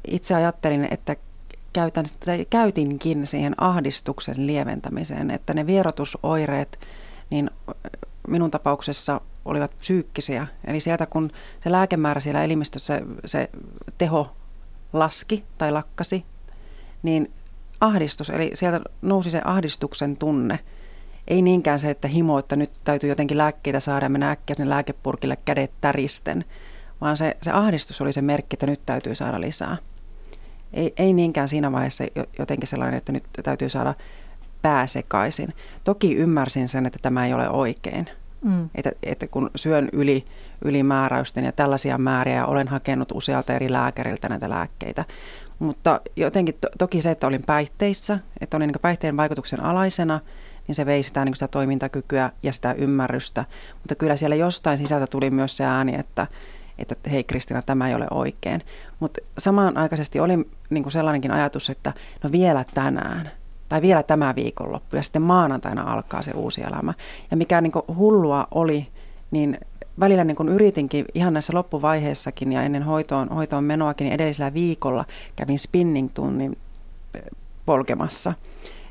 itse 0.07 0.35
ajattelin, 0.35 0.87
että 0.91 1.15
käytän, 1.73 2.05
käytinkin 2.49 3.27
siihen 3.27 3.53
ahdistuksen 3.57 4.47
lieventämiseen, 4.47 5.31
että 5.31 5.53
ne 5.53 5.67
vierotusoireet, 5.67 6.79
niin 7.29 7.49
minun 8.27 8.51
tapauksessa 8.51 9.21
olivat 9.45 9.77
psyykkisiä. 9.77 10.47
Eli 10.67 10.79
sieltä 10.79 11.05
kun 11.05 11.31
se 11.59 11.71
lääkemäärä 11.71 12.21
siellä 12.21 12.43
elimistössä, 12.43 13.01
se 13.25 13.49
teho 13.97 14.35
laski 14.93 15.43
tai 15.57 15.71
lakkasi, 15.71 16.25
niin 17.03 17.31
ahdistus, 17.81 18.29
eli 18.29 18.51
sieltä 18.53 18.81
nousi 19.01 19.29
se 19.29 19.41
ahdistuksen 19.45 20.17
tunne. 20.17 20.59
Ei 21.27 21.41
niinkään 21.41 21.79
se, 21.79 21.89
että 21.89 22.07
himo, 22.07 22.39
että 22.39 22.55
nyt 22.55 22.71
täytyy 22.83 23.09
jotenkin 23.09 23.37
lääkkeitä 23.37 23.79
saada 23.79 24.05
ja 24.05 24.09
mennä 24.09 24.31
äkkiä 24.31 24.55
sinne 24.55 24.69
lääkepurkille 24.69 25.37
kädet 25.45 25.71
täristen, 25.81 26.45
vaan 27.01 27.17
se, 27.17 27.37
se 27.41 27.51
ahdistus 27.51 28.01
oli 28.01 28.13
se 28.13 28.21
merkki, 28.21 28.55
että 28.55 28.65
nyt 28.65 28.81
täytyy 28.85 29.15
saada 29.15 29.41
lisää. 29.41 29.77
Ei, 30.73 30.93
ei 30.97 31.13
niinkään 31.13 31.49
siinä 31.49 31.71
vaiheessa 31.71 32.03
jotenkin 32.39 32.67
sellainen, 32.67 32.97
että 32.97 33.11
nyt 33.11 33.23
täytyy 33.43 33.69
saada 33.69 33.93
pääsekaisin. 34.61 35.53
Toki 35.83 36.15
ymmärsin 36.15 36.69
sen, 36.69 36.85
että 36.85 36.99
tämä 37.01 37.25
ei 37.25 37.33
ole 37.33 37.49
oikein. 37.49 38.05
Mm. 38.41 38.69
Että, 38.75 38.91
että 39.03 39.27
kun 39.27 39.49
syön 39.55 39.89
yli, 39.93 40.25
yli 40.65 40.83
määräysten 40.83 41.43
ja 41.45 41.51
tällaisia 41.51 41.97
määriä 41.97 42.35
ja 42.35 42.45
olen 42.45 42.67
hakenut 42.67 43.11
usealta 43.11 43.53
eri 43.53 43.71
lääkäriltä 43.71 44.29
näitä 44.29 44.49
lääkkeitä, 44.49 45.05
mutta 45.61 46.01
jotenkin 46.15 46.55
to, 46.61 46.67
toki 46.77 47.01
se, 47.01 47.11
että 47.11 47.27
olin 47.27 47.43
päihteissä, 47.43 48.19
että 48.41 48.57
olin 48.57 48.67
niin 48.67 48.81
päihteen 48.81 49.17
vaikutuksen 49.17 49.63
alaisena, 49.63 50.19
niin 50.67 50.75
se 50.75 50.85
vei 50.85 51.03
sitä, 51.03 51.25
niin 51.25 51.35
sitä 51.35 51.47
toimintakykyä 51.47 52.29
ja 52.43 52.53
sitä 52.53 52.73
ymmärrystä. 52.73 53.45
Mutta 53.73 53.95
kyllä 53.95 54.15
siellä 54.15 54.35
jostain 54.35 54.77
sisältä 54.77 55.07
tuli 55.07 55.29
myös 55.29 55.57
se 55.57 55.65
ääni, 55.65 55.95
että, 55.95 56.27
että 56.77 56.95
hei 57.11 57.23
Kristina, 57.23 57.61
tämä 57.61 57.87
ei 57.87 57.95
ole 57.95 58.07
oikein. 58.11 58.61
Mutta 58.99 59.21
samanaikaisesti 59.37 60.19
oli 60.19 60.37
niin 60.69 60.83
kuin 60.83 60.93
sellainenkin 60.93 61.31
ajatus, 61.31 61.69
että 61.69 61.93
no 62.23 62.31
vielä 62.31 62.65
tänään, 62.73 63.31
tai 63.69 63.81
vielä 63.81 64.03
tämä 64.03 64.35
viikonloppu 64.35 64.95
ja 64.95 65.01
sitten 65.01 65.21
maanantaina 65.21 65.93
alkaa 65.93 66.21
se 66.21 66.31
uusi 66.31 66.61
elämä. 66.61 66.93
Ja 67.31 67.37
mikä 67.37 67.61
niin 67.61 67.71
hullua 67.95 68.47
oli, 68.51 68.87
niin 69.31 69.59
välillä 70.01 70.23
niin 70.23 70.35
kun 70.35 70.49
yritinkin 70.49 71.05
ihan 71.13 71.33
näissä 71.33 71.53
loppuvaiheessakin 71.53 72.51
ja 72.51 72.63
ennen 72.63 72.83
hoitoon, 72.83 73.29
hoitoon 73.29 73.63
menoakin, 73.63 74.05
niin 74.05 74.13
edellisellä 74.13 74.53
viikolla 74.53 75.05
kävin 75.35 75.59
spinning-tunnin 75.59 76.57
eh, 77.15 77.21
polkemassa. 77.65 78.33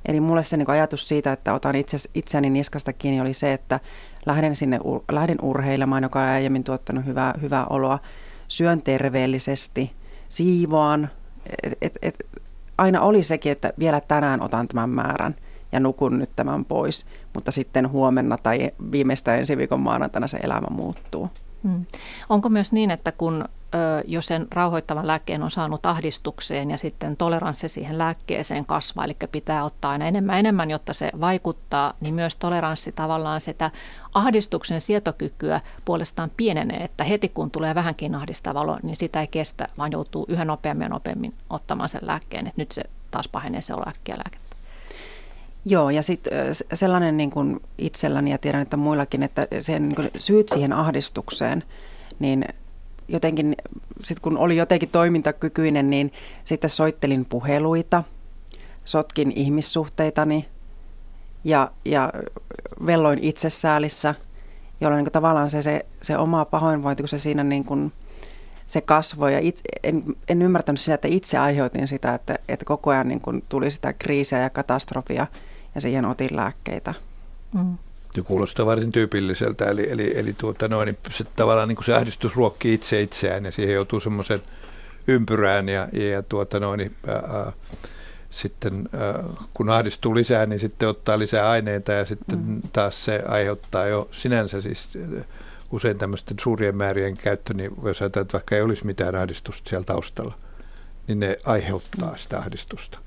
Eli 0.09 0.21
mulle 0.21 0.43
se 0.43 0.57
niin 0.57 0.71
ajatus 0.71 1.09
siitä, 1.09 1.33
että 1.33 1.55
otan 1.55 1.77
itse, 1.77 1.97
itseäni 2.15 2.51
niskasta 2.51 2.93
kiinni, 2.93 3.21
oli 3.21 3.35
se, 3.35 3.53
että 3.53 3.81
lähden 4.27 4.57
sinne 4.57 4.81
lähden 5.13 5.39
urheilemaan, 5.43 6.03
joka 6.03 6.21
on 6.21 6.27
aiemmin 6.27 6.65
tuottanut 6.65 7.07
hyvää, 7.07 7.35
hyvää 7.41 7.67
oloa, 7.67 7.99
syön 8.49 8.83
terveellisesti, 8.83 9.93
siivoan. 10.29 11.11
Et, 11.63 11.73
et, 11.81 11.99
et, 12.03 12.27
aina 12.79 13.01
oli 13.01 13.23
sekin, 13.23 13.53
että 13.53 13.73
vielä 13.79 14.01
tänään 14.01 14.45
otan 14.45 14.69
tämän 14.69 14.91
määrän 14.91 15.35
ja 15.73 15.81
nukun 15.81 16.19
nyt 16.19 16.31
tämän 16.37 16.65
pois, 16.65 17.07
mutta 17.35 17.53
sitten 17.53 17.91
huomenna 17.91 18.39
tai 18.39 18.71
viimeistään 18.93 19.39
ensi 19.39 19.57
viikon 19.57 19.81
maanantaina 19.81 20.27
se 20.27 20.39
elämä 20.43 20.67
muuttuu. 20.71 21.31
Hmm. 21.63 21.85
Onko 22.29 22.49
myös 22.49 22.73
niin, 22.73 22.91
että 22.91 23.13
kun 23.13 23.45
jos 24.05 24.27
sen 24.27 24.47
rauhoittavan 24.51 25.07
lääkkeen 25.07 25.43
on 25.43 25.51
saanut 25.51 25.87
ahdistukseen 25.87 26.71
ja 26.71 26.79
sitten 26.79 27.17
toleranssi 27.17 27.69
siihen 27.69 27.99
lääkkeeseen 27.99 28.67
kasvaa, 28.67 29.05
eli 29.05 29.17
pitää 29.33 29.65
ottaa 29.65 29.91
aina 29.91 30.07
enemmän 30.07 30.39
enemmän, 30.39 30.71
jotta 30.71 30.93
se 30.93 31.11
vaikuttaa, 31.21 31.95
niin 32.01 32.15
myös 32.15 32.37
toleranssi 32.37 32.93
tavallaan 32.93 33.41
sitä 33.41 33.71
ahdistuksen 34.15 34.81
sietokykyä 34.81 35.61
puolestaan 35.85 36.31
pienenee, 36.37 36.85
että 36.85 37.05
heti 37.05 37.29
kun 37.29 37.51
tulee 37.51 37.75
vähänkin 37.75 38.15
ahdistava 38.15 38.61
olo, 38.61 38.79
niin 38.83 38.97
sitä 38.97 39.21
ei 39.21 39.27
kestä, 39.27 39.67
vaan 39.79 39.93
joutuu 39.93 40.27
yhä 40.29 40.45
nopeammin 40.45 40.85
ja 40.85 40.89
nopeammin 40.89 41.35
ottamaan 41.51 41.89
sen 41.89 42.01
lääkkeen, 42.05 42.47
että 42.47 42.61
nyt 42.61 42.73
se 42.73 42.83
taas 43.11 43.29
pahenee 43.29 43.61
se 43.61 43.75
lääkkeä 43.75 44.17
lääkettä. 44.17 44.50
Joo, 45.65 45.91
ja 45.91 46.03
sitten 46.03 46.33
sellainen 46.75 47.17
niin 47.17 47.31
kuin 47.31 47.61
itselläni 47.79 48.31
ja 48.31 48.39
tiedän, 48.39 48.63
että 48.63 48.77
muillakin, 48.77 49.23
että 49.23 49.47
sen, 49.61 49.83
niin 49.83 49.97
kuin 49.97 50.11
syyt 50.17 50.49
siihen 50.49 50.73
ahdistukseen, 50.73 51.65
niin 52.19 52.45
jotenkin, 53.09 53.57
sit 54.05 54.21
kun 54.21 54.39
oli 54.39 54.57
jotenkin 54.57 54.89
toimintakykyinen, 54.89 55.91
niin 55.91 56.13
sitten 56.45 56.71
soittelin 56.71 57.25
puheluita, 57.25 58.05
sotkin 58.85 59.33
ihmissuhteitani 59.37 60.49
ja, 61.45 61.71
ja 61.85 62.13
velloin 62.87 63.19
itsesäälissä, 63.23 64.15
jolloin 64.81 65.05
niin 65.05 65.13
tavallaan 65.13 65.51
se, 65.51 65.63
se, 65.63 65.87
se 66.03 66.19
oma 66.19 66.45
pahoinvointi, 66.45 67.03
kun 67.03 67.09
se 67.09 67.19
siinä 67.19 67.45
niin 67.45 67.65
kuin, 67.65 67.93
se 68.71 68.81
kasvoi. 68.81 69.33
Ja 69.33 69.39
itse, 69.39 69.63
en, 69.83 70.03
en 70.29 70.43
ymmärtänyt 70.43 70.81
sitä, 70.81 70.95
että 70.95 71.09
itse 71.09 71.39
aiheutin 71.39 71.89
sitä, 71.89 72.15
että, 72.15 72.39
että 72.49 72.65
koko 72.65 72.91
ajan 72.91 73.09
niin 73.09 73.21
kuin 73.21 73.45
tuli 73.49 73.71
sitä 73.71 73.93
kriisiä 73.93 74.39
ja 74.39 74.51
katastrofia 74.51 75.27
ja 75.75 75.81
siihen 75.81 76.05
otin 76.05 76.37
lääkkeitä. 76.37 76.95
Mm. 77.55 77.79
Se 78.11 78.23
kuulostaa 78.23 78.67
varsin 78.67 78.93
tyypilliseltä, 78.93 79.65
eli, 79.65 79.91
eli, 79.91 80.19
eli 80.19 80.35
tuota 80.39 80.69
noin, 80.69 80.87
niin 80.87 80.99
se, 81.11 81.25
tavallaan 81.37 81.69
niin 81.69 81.77
kuin 81.77 81.85
se 81.85 81.95
ahdistus 81.95 82.37
ruokkii 82.37 82.75
itse 82.75 83.03
itseään 83.03 83.45
ja 83.45 83.53
siihen 83.53 83.75
joutuu 83.75 84.01
semmoisen 84.01 84.43
ympyrään 85.07 85.69
ja, 85.69 85.89
ja 85.93 86.23
tuota 86.23 86.61
noin, 86.61 86.79
niin, 86.79 86.97
ää, 87.07 87.53
sitten 88.31 88.89
ää, 88.93 89.25
kun 89.55 89.71
ahdistuu 89.71 90.15
lisää, 90.15 90.47
niin 90.47 90.61
sitten 90.61 90.89
ottaa 90.89 91.19
lisää 91.19 91.51
aineita 91.51 91.93
ja 91.93 92.05
sitten 92.05 92.39
mm. 92.47 92.63
taas 92.73 93.05
se 93.05 93.23
aiheuttaa 93.29 93.87
jo 93.87 94.09
sinänsä 94.11 94.61
siis 94.61 94.99
usein 95.71 95.99
tämmöisten 95.99 96.37
suurien 96.43 96.77
määrien 96.77 97.17
käyttö, 97.17 97.55
niin 97.55 97.71
jos 97.85 98.03
ajatellaan, 98.03 98.25
että 98.25 98.33
vaikka 98.33 98.57
ei 98.57 98.63
olisi 98.63 98.87
mitään 98.87 99.15
ahdistusta 99.15 99.69
siellä 99.69 99.85
taustalla, 99.85 100.35
niin 101.09 101.21
ne 101.21 101.37
aiheuttaa 101.45 102.17
sitä 102.17 102.39
ahdistusta. 102.39 102.99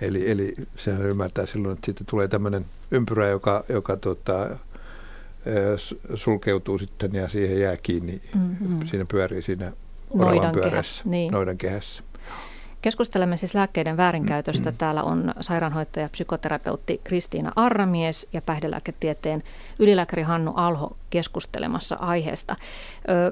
Eli, 0.00 0.30
eli 0.30 0.54
sehän 0.76 1.06
ymmärtää 1.06 1.46
silloin, 1.46 1.74
että 1.74 1.84
siitä 1.84 2.04
tulee 2.10 2.28
tämmöinen 2.28 2.66
ympyrä, 2.90 3.28
joka, 3.28 3.64
joka 3.68 3.96
tota, 3.96 4.56
sulkeutuu 6.14 6.78
sitten 6.78 7.14
ja 7.14 7.28
siihen 7.28 7.60
jää 7.60 7.76
kiinni. 7.76 8.22
Mm-hmm. 8.34 8.86
Siinä 8.86 9.04
pyörii 9.04 9.42
siinä 9.42 9.72
oravan 10.10 10.52
pyörässä, 10.52 11.02
niin. 11.06 11.32
noidan 11.32 11.58
kehässä. 11.58 12.02
Keskustelemme 12.82 13.36
siis 13.36 13.54
lääkkeiden 13.54 13.96
väärinkäytöstä. 13.96 14.72
Täällä 14.72 15.02
on 15.02 15.34
sairaanhoitaja, 15.40 16.08
psykoterapeutti 16.08 17.00
Kristiina 17.04 17.52
Arramies 17.56 18.28
ja 18.32 18.42
päihdelääketieteen 18.42 19.42
ylilääkäri 19.78 20.22
Hannu 20.22 20.52
Alho 20.54 20.96
keskustelemassa 21.10 21.96
aiheesta. 22.00 22.56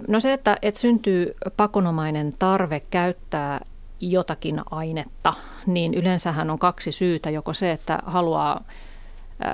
No 0.08 0.20
se, 0.20 0.32
että, 0.32 0.58
että 0.62 0.80
syntyy 0.80 1.34
pakonomainen 1.56 2.34
tarve 2.38 2.80
käyttää 2.90 3.60
jotakin 4.00 4.60
ainetta, 4.70 5.34
niin 5.66 5.94
yleensähän 5.94 6.50
on 6.50 6.58
kaksi 6.58 6.92
syytä. 6.92 7.30
Joko 7.30 7.52
se, 7.54 7.72
että 7.72 7.98
haluaa 8.06 8.64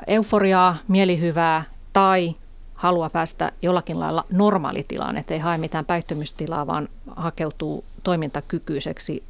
euforiaa, 0.07 0.77
mielihyvää 0.89 1.65
tai 1.93 2.35
haluaa 2.75 3.11
päästä 3.11 3.53
jollakin 3.63 4.01
lailla 4.01 4.25
normaalitilaan, 4.33 5.17
ettei 5.17 5.39
hae 5.39 5.59
mitään 5.59 5.85
päihtymystilaa, 5.85 6.67
vaan 6.67 6.89
hakeutuu 7.17 7.85
toimintakykyiseksi. 8.03 9.25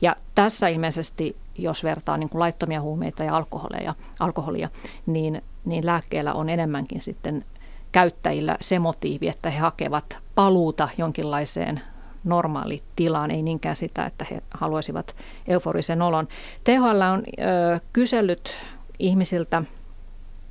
Ja 0.00 0.16
tässä 0.34 0.68
ilmeisesti, 0.68 1.36
jos 1.58 1.84
vertaa 1.84 2.16
niin 2.16 2.30
kuin 2.30 2.40
laittomia 2.40 2.80
huumeita 2.80 3.24
ja 3.24 3.36
alkoholia, 3.36 3.94
alkoholia 4.20 4.68
niin, 5.06 5.42
niin 5.64 5.86
lääkkeellä 5.86 6.32
on 6.32 6.48
enemmänkin 6.48 7.02
sitten 7.02 7.44
käyttäjillä 7.92 8.56
se 8.60 8.78
motiivi, 8.78 9.28
että 9.28 9.50
he 9.50 9.58
hakevat 9.58 10.18
paluuta 10.34 10.88
jonkinlaiseen 10.98 11.80
normaalitilaan, 12.24 13.30
ei 13.30 13.42
niinkään 13.42 13.76
sitä, 13.76 14.06
että 14.06 14.26
he 14.30 14.42
haluaisivat 14.50 15.16
euforisen 15.48 16.02
olon. 16.02 16.28
THL 16.64 17.00
on 17.12 17.22
ö, 17.38 17.80
kysellyt 17.92 18.56
ihmisiltä 18.98 19.62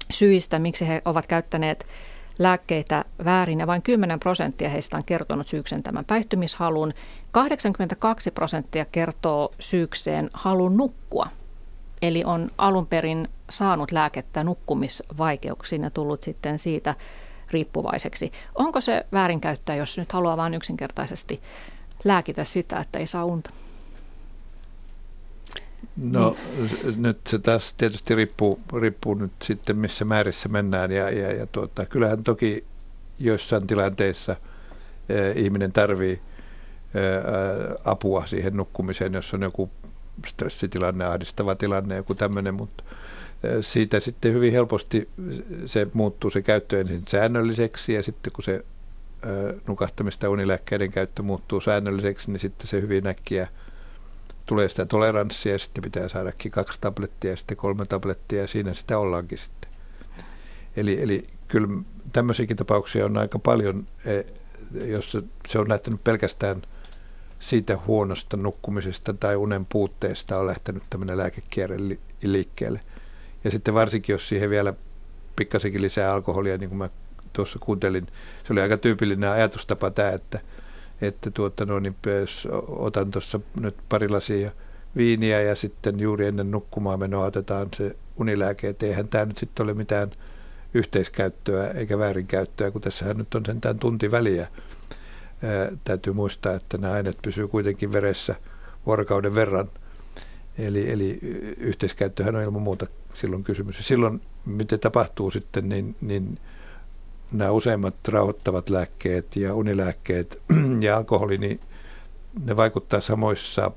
syistä, 0.10 0.60
miksi 0.60 0.88
he 0.88 1.02
ovat 1.06 1.28
käyttäneet 1.28 1.86
lääkkeitä 2.40 3.06
väärin 3.26 3.60
ja 3.60 3.68
vain 3.68 3.82
10 3.82 4.20
prosenttia 4.20 4.70
heistä 4.70 4.98
on 4.98 5.04
kertonut 5.06 5.48
syyksen 5.48 5.84
tämän 5.84 6.06
päihtymishalun. 6.06 6.94
82 7.32 8.32
prosenttia 8.32 8.86
kertoo 8.86 9.52
syykseen 9.60 10.30
halun 10.34 10.78
nukkua. 10.78 11.28
Eli 12.02 12.24
on 12.24 12.52
alun 12.58 12.88
perin 12.88 13.28
saanut 13.50 13.92
lääkettä 13.92 14.44
nukkumisvaikeuksiin 14.44 15.84
ja 15.84 15.90
tullut 15.90 16.24
sitten 16.24 16.60
siitä 16.60 16.96
riippuvaiseksi. 17.52 18.32
Onko 18.56 18.82
se 18.82 19.06
väärinkäyttää, 19.12 19.76
jos 19.76 19.98
nyt 19.98 20.12
haluaa 20.12 20.38
vain 20.38 20.54
yksinkertaisesti 20.54 21.42
lääkitä 22.04 22.44
sitä, 22.44 22.78
että 22.78 23.00
ei 23.00 23.08
saa 23.08 23.26
unta? 23.26 23.50
No 25.98 26.38
niin. 26.58 27.02
nyt 27.02 27.20
se 27.28 27.40
taas 27.40 27.74
tietysti 27.74 28.16
riippuu, 28.16 28.60
riippuu 28.82 29.14
nyt 29.14 29.32
sitten 29.42 29.78
missä 29.78 30.06
määrissä 30.06 30.50
mennään 30.50 30.92
ja, 30.92 31.10
ja, 31.10 31.34
ja 31.34 31.48
tuota, 31.48 31.86
kyllähän 31.86 32.24
toki 32.24 32.66
joissain 33.20 33.68
tilanteissa 33.68 34.36
eh, 35.10 35.38
ihminen 35.44 35.74
tarvii 35.74 36.12
eh, 36.12 36.22
apua 37.86 38.28
siihen 38.28 38.58
nukkumiseen, 38.58 39.14
jos 39.14 39.34
on 39.34 39.42
joku 39.42 39.70
stressitilanne, 40.28 41.06
ahdistava 41.06 41.56
tilanne, 41.56 41.96
joku 41.96 42.16
tämmöinen, 42.16 42.54
mutta 42.54 42.84
siitä 43.62 44.00
sitten 44.00 44.34
hyvin 44.34 44.54
helposti 44.54 45.10
se 45.66 45.88
muuttuu 45.94 46.30
se 46.30 46.42
käyttö 46.42 46.80
ensin 46.80 47.04
säännölliseksi 47.08 47.94
ja 47.94 48.04
sitten 48.04 48.34
kun 48.34 48.44
se 48.44 48.66
nukahtamista 49.68 50.30
unilääkkeiden 50.30 50.92
käyttö 50.92 51.24
muuttuu 51.24 51.62
säännölliseksi, 51.62 52.32
niin 52.32 52.40
sitten 52.40 52.68
se 52.68 52.82
hyvin 52.82 53.08
äkkiä 53.08 53.48
tulee 54.50 54.70
sitä 54.70 54.86
toleranssia 54.86 55.52
ja 55.52 55.60
sitten 55.60 55.82
pitää 55.82 56.10
saadakin 56.10 56.52
kaksi 56.52 56.82
tablettia 56.82 57.32
ja 57.32 57.38
sitten 57.38 57.58
kolme 57.58 57.86
tablettia 57.86 58.42
ja 58.42 58.48
siinä 58.48 58.74
sitä 58.74 58.98
ollaankin 58.98 59.38
sitten. 59.38 59.72
Eli, 60.76 61.02
eli 61.02 61.24
kyllä 61.48 61.68
tämmöisiäkin 62.14 62.58
tapauksia 62.58 63.06
on 63.06 63.18
aika 63.18 63.40
paljon, 63.40 63.88
e, 64.06 64.24
jos 64.86 65.18
se 65.48 65.60
on 65.60 65.70
lähtenyt 65.70 66.04
pelkästään 66.04 66.62
siitä 67.40 67.78
huonosta 67.88 68.38
nukkumisesta 68.38 69.14
tai 69.14 69.36
unen 69.36 69.66
puutteesta 69.66 70.40
on 70.40 70.48
lähtenyt 70.48 70.84
tämmöinen 70.90 71.18
lääkekierre 71.18 71.78
liikkeelle. 72.24 72.80
Ja 73.44 73.52
sitten 73.52 73.74
varsinkin, 73.74 74.14
jos 74.14 74.30
siihen 74.30 74.50
vielä 74.50 74.74
pikkasenkin 75.36 75.82
lisää 75.82 76.14
alkoholia, 76.14 76.58
niin 76.58 76.70
kuin 76.70 76.78
mä 76.78 76.90
tuossa 77.34 77.60
kuuntelin, 77.60 78.08
se 78.48 78.54
oli 78.54 78.62
aika 78.62 78.78
tyypillinen 78.78 79.30
ajatustapa 79.30 79.92
tämä, 79.92 80.10
että, 80.10 80.40
että 81.02 81.32
tuota, 81.32 81.66
no, 81.66 81.80
niin 81.80 81.96
otan 82.68 83.12
tuossa 83.12 83.40
nyt 83.60 83.76
pari 83.90 84.10
lasia 84.10 84.52
viiniä 84.98 85.42
ja 85.42 85.56
sitten 85.56 86.00
juuri 86.00 86.26
ennen 86.26 86.52
nukkumaan 86.52 87.00
menoa 87.00 87.26
otetaan 87.26 87.68
se 87.76 87.96
unilääke, 88.18 88.70
että 88.70 88.86
eihän 88.86 89.08
tämä 89.08 89.26
nyt 89.26 89.38
sitten 89.38 89.64
ole 89.64 89.74
mitään 89.74 90.12
yhteiskäyttöä 90.74 91.68
eikä 91.68 91.98
väärinkäyttöä, 91.98 92.72
kun 92.72 92.82
tässähän 92.82 93.18
nyt 93.18 93.36
on 93.36 93.46
sentään 93.46 93.80
tunti 93.80 94.12
väliä. 94.12 94.48
Ää, 95.44 95.72
täytyy 95.84 96.14
muistaa, 96.14 96.54
että 96.54 96.78
nämä 96.78 96.94
aineet 96.94 97.18
pysyy 97.22 97.48
kuitenkin 97.48 97.92
veressä 97.92 98.36
vuorokauden 98.86 99.36
verran. 99.36 99.70
Eli, 100.58 100.92
eli 100.92 101.20
yhteiskäyttöhän 101.58 102.36
on 102.36 102.44
ilman 102.44 102.62
muuta 102.62 102.88
silloin 103.14 103.44
kysymys. 103.44 103.78
Ja 103.78 103.84
silloin, 103.84 104.22
miten 104.46 104.80
tapahtuu 104.80 105.32
sitten, 105.32 105.70
niin, 105.70 105.96
niin 106.02 106.40
nämä 107.32 107.52
useimmat 107.52 107.96
rauhoittavat 108.08 108.70
lääkkeet 108.70 109.36
ja 109.36 109.54
unilääkkeet 109.54 110.42
ja 110.80 110.98
alkoholi, 110.98 111.38
niin 111.38 111.60
ne 112.46 112.58
vaikuttaa 112.58 113.02
samoissa 113.02 113.72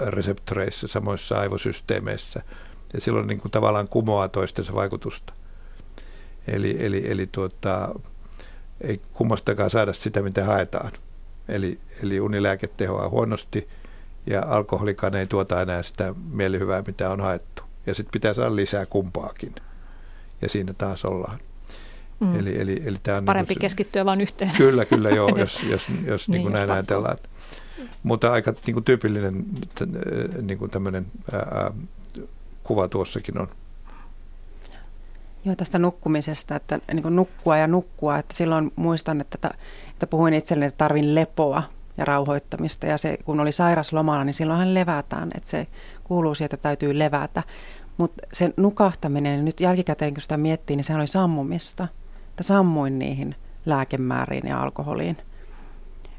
reseptoreissa, 0.00 0.88
samoissa 0.88 1.38
aivosysteemeissä. 1.38 2.42
Ja 2.94 3.00
silloin 3.00 3.26
niin 3.26 3.40
kuin 3.40 3.52
tavallaan 3.52 3.88
kumoaa 3.88 4.28
toistensa 4.28 4.74
vaikutusta. 4.74 5.32
Eli, 6.46 6.76
eli, 6.78 7.10
eli 7.10 7.28
tuota, 7.32 7.94
ei 8.80 9.00
kummastakaan 9.12 9.70
saada 9.70 9.92
sitä, 9.92 10.22
mitä 10.22 10.44
haetaan. 10.44 10.92
Eli, 11.48 11.78
eli 12.02 12.20
unilääke 12.20 12.66
tehoaa 12.66 13.08
huonosti 13.08 13.68
ja 14.26 14.42
alkoholikaan 14.48 15.16
ei 15.16 15.26
tuota 15.26 15.62
enää 15.62 15.82
sitä 15.82 16.14
mielihyvää, 16.30 16.82
mitä 16.86 17.10
on 17.10 17.20
haettu. 17.20 17.62
Ja 17.86 17.94
sitten 17.94 18.12
pitää 18.12 18.34
saada 18.34 18.56
lisää 18.56 18.86
kumpaakin. 18.86 19.54
Ja 20.42 20.48
siinä 20.48 20.72
taas 20.72 21.04
ollaan. 21.04 21.38
Mm. 22.22 22.40
Eli, 22.40 22.60
eli, 22.60 22.82
eli 22.84 22.96
tämä 23.02 23.18
on 23.18 23.24
Parempi 23.24 23.48
niin 23.48 23.56
kuin, 23.56 23.60
keskittyä 23.60 24.04
vain 24.04 24.20
yhteen. 24.20 24.50
Kyllä, 24.56 24.84
kyllä 24.84 25.10
joo, 25.10 25.28
jos, 25.38 25.62
jos, 25.62 25.88
jos 26.04 26.28
niin, 26.28 26.42
niin 26.42 26.52
näin 26.52 26.62
pakko. 26.62 26.72
ajatellaan. 26.72 27.16
Mutta 28.02 28.32
aika 28.32 28.54
niin 28.66 28.74
kuin 28.74 28.84
tyypillinen 28.84 29.44
niin 30.42 30.58
kuin 30.58 30.70
tämmöinen 30.70 31.06
ää, 31.32 31.70
kuva 32.62 32.88
tuossakin 32.88 33.38
on. 33.38 33.48
Joo, 35.44 35.56
tästä 35.56 35.78
nukkumisesta, 35.78 36.56
että 36.56 36.78
niin 36.92 37.02
kuin 37.02 37.16
nukkua 37.16 37.56
ja 37.56 37.66
nukkua. 37.66 38.18
Että 38.18 38.34
silloin 38.34 38.72
muistan, 38.76 39.20
että, 39.20 39.50
että 39.90 40.06
puhuin 40.06 40.34
itselleni, 40.34 40.68
että 40.68 40.78
tarvin 40.78 41.14
lepoa 41.14 41.62
ja 41.96 42.04
rauhoittamista. 42.04 42.86
Ja 42.86 42.98
se, 42.98 43.18
kun 43.24 43.40
oli 43.40 43.52
sairaslomalla, 43.52 44.24
niin 44.24 44.34
silloinhan 44.34 44.74
levätään. 44.74 45.30
Että 45.34 45.48
se 45.48 45.66
kuuluu 46.04 46.34
siihen, 46.34 46.46
että 46.46 46.56
täytyy 46.56 46.98
levätä. 46.98 47.42
Mutta 47.96 48.26
se 48.32 48.52
nukahtaminen, 48.56 49.44
nyt 49.44 49.60
jälkikäteen 49.60 50.14
kun 50.14 50.22
sitä 50.22 50.36
miettii, 50.36 50.76
niin 50.76 50.84
se 50.84 50.94
oli 50.94 51.06
sammumista. 51.06 51.88
Että 52.32 52.42
sammuin 52.42 52.98
niihin 52.98 53.34
lääkemääriin 53.66 54.46
ja 54.46 54.62
alkoholiin. 54.62 55.16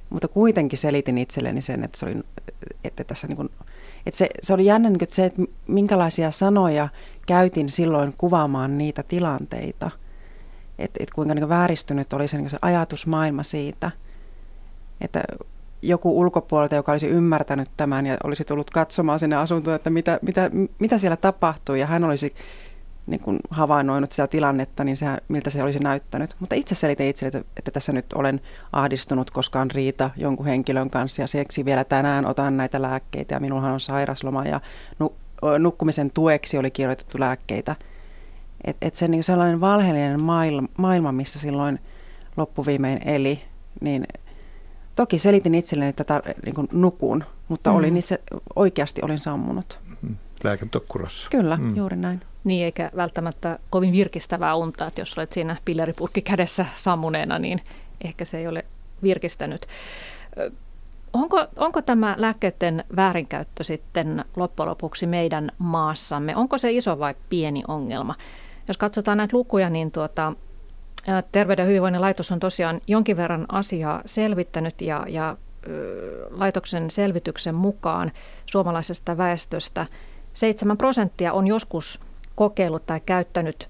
Mutta 0.10 0.28
kuitenkin 0.28 0.78
selitin 0.78 1.18
itselleni 1.18 1.62
sen, 1.62 1.84
että, 1.84 1.98
se 1.98 2.06
oli, 2.06 2.16
että 2.84 3.04
tässä 3.04 3.28
niin 3.28 3.36
kuin, 3.36 3.50
että 4.06 4.18
se, 4.18 4.30
se 4.42 4.54
oli 4.54 4.66
jännä 4.66 4.90
niin 4.90 5.04
että 5.04 5.16
se, 5.16 5.26
että 5.26 5.42
minkälaisia 5.68 6.32
sanoja 6.32 6.88
käytin 7.26 7.70
silloin 7.70 8.14
kuvaamaan 8.18 8.78
niitä 8.78 9.04
tilanteita. 9.04 9.92
Että, 10.80 11.04
että 11.04 11.16
kuinka 11.16 11.34
niin 11.34 11.50
vääristynyt 11.50 12.14
oli 12.14 12.28
se, 12.28 12.38
niin 12.38 12.50
se 12.50 12.58
ajatusmaailma 12.62 13.44
siitä, 13.44 13.92
että 15.02 15.24
joku 15.82 16.20
ulkopuolelta, 16.20 16.76
joka 16.76 16.92
olisi 16.92 17.08
ymmärtänyt 17.08 17.70
tämän 17.78 18.06
ja 18.06 18.18
olisi 18.24 18.46
tullut 18.46 18.70
katsomaan 18.70 19.20
sinne 19.20 19.36
asuntoon, 19.36 19.76
että 19.76 19.90
mitä, 19.90 20.20
mitä, 20.22 20.52
mitä 20.80 20.98
siellä 20.98 21.18
tapahtui 21.18 21.80
ja 21.80 21.86
hän 21.86 22.04
olisi 22.04 22.36
niin 23.08 23.20
kuin 23.20 23.40
havainnoinut 23.50 24.12
sitä 24.12 24.28
tilannetta, 24.28 24.84
niin 24.84 24.98
sehän, 24.98 25.18
miltä 25.28 25.50
se 25.50 25.64
olisi 25.64 25.80
näyttänyt. 25.80 26.36
Mutta 26.40 26.56
itse 26.56 26.76
selitin 26.76 27.08
itselle, 27.08 27.46
että, 27.58 27.72
tässä 27.72 27.92
nyt 27.92 28.14
olen 28.14 28.42
ahdistunut, 28.72 29.32
koska 29.32 29.62
on 29.62 29.72
riita 29.72 30.10
jonkun 30.18 30.46
henkilön 30.46 30.90
kanssa 30.90 31.22
ja 31.22 31.28
seksi 31.28 31.66
vielä 31.66 31.84
tänään 31.84 32.26
otan 32.26 32.58
näitä 32.58 32.82
lääkkeitä 32.82 33.36
ja 33.36 33.40
minullahan 33.40 33.74
on 33.74 33.80
sairasloma 33.80 34.46
ja 34.46 34.62
nu, 35.00 35.16
nukkumisen 35.60 36.12
tueksi 36.12 36.58
oli 36.58 36.72
kirjoitettu 36.72 37.20
lääkkeitä. 37.20 37.76
Että 38.64 38.88
et 38.88 38.96
se 38.96 39.08
niin 39.08 39.24
sellainen 39.24 39.62
valheellinen 39.62 40.24
maailma, 40.24 40.68
maailma, 40.78 41.12
missä 41.12 41.40
silloin 41.40 41.80
loppuviimein 42.38 43.08
eli, 43.08 43.44
niin 43.82 44.06
toki 44.96 45.20
selitin 45.20 45.56
itselleni, 45.56 45.90
että 45.90 46.04
tar, 46.04 46.22
niin 46.46 46.56
kuin 46.56 46.68
nukun, 46.72 47.24
mutta 47.48 47.70
mm. 47.70 47.76
olin 47.76 47.98
itse, 47.98 48.20
oikeasti 48.56 49.02
olin 49.04 49.18
sammunut. 49.18 49.80
Mm. 50.02 50.16
Lääketokkurassa. 50.44 51.28
Kyllä, 51.32 51.58
mm. 51.58 51.76
juuri 51.76 51.96
näin. 51.96 52.22
Niin, 52.44 52.66
eikä 52.66 52.92
välttämättä 52.96 53.60
kovin 53.70 53.92
virkistävää 53.92 54.56
unta, 54.56 54.88
että 54.88 55.02
jos 55.02 55.18
olet 55.18 55.34
siinä 55.34 55.58
pilleripurkki 55.66 56.22
kädessä 56.22 56.66
sammuneena, 56.76 57.40
niin 57.40 57.60
ehkä 58.04 58.26
se 58.26 58.38
ei 58.38 58.48
ole 58.48 58.66
virkistänyt. 59.04 59.66
Onko, 61.14 61.48
onko 61.58 61.82
tämä 61.82 62.16
lääkkeiden 62.18 62.84
väärinkäyttö 62.96 63.64
sitten 63.64 64.26
loppujen 64.36 64.70
lopuksi 64.70 65.06
meidän 65.06 65.52
maassamme? 65.58 66.36
Onko 66.36 66.58
se 66.58 66.72
iso 66.72 67.00
vai 67.00 67.16
pieni 67.30 67.64
ongelma? 67.68 68.16
Jos 68.68 68.78
katsotaan 68.78 69.18
näitä 69.18 69.38
lukuja, 69.38 69.70
niin 69.70 69.92
tuota, 69.92 70.34
Terveyden 71.32 71.64
ja 71.64 71.68
hyvinvoinnin 71.68 72.02
laitos 72.02 72.32
on 72.32 72.40
tosiaan 72.40 72.82
jonkin 72.88 73.18
verran 73.18 73.46
asiaa 73.50 74.02
selvittänyt 74.06 74.82
ja, 74.82 75.06
ja 75.10 75.38
laitoksen 76.30 76.92
selvityksen 76.92 77.58
mukaan 77.58 78.12
suomalaisesta 78.46 79.18
väestöstä 79.18 79.86
7 80.34 80.78
prosenttia 80.78 81.34
on 81.34 81.48
joskus 81.48 82.00
kokeillut 82.36 82.86
tai 82.86 83.00
käyttänyt 83.06 83.68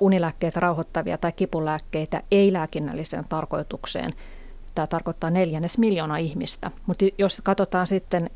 unilääkkeitä, 0.00 0.60
rauhoittavia 0.60 1.18
tai 1.18 1.32
kipulääkkeitä 1.32 2.22
ei-lääkinnälliseen 2.30 3.22
tarkoitukseen. 3.28 4.12
Tämä 4.74 4.86
tarkoittaa 4.86 5.30
neljännes 5.30 5.78
miljoonaa 5.78 6.16
ihmistä. 6.16 6.70
Mutta 6.86 7.04
jos 7.18 7.40
katsotaan 7.44 7.86
sitten, 7.86 8.30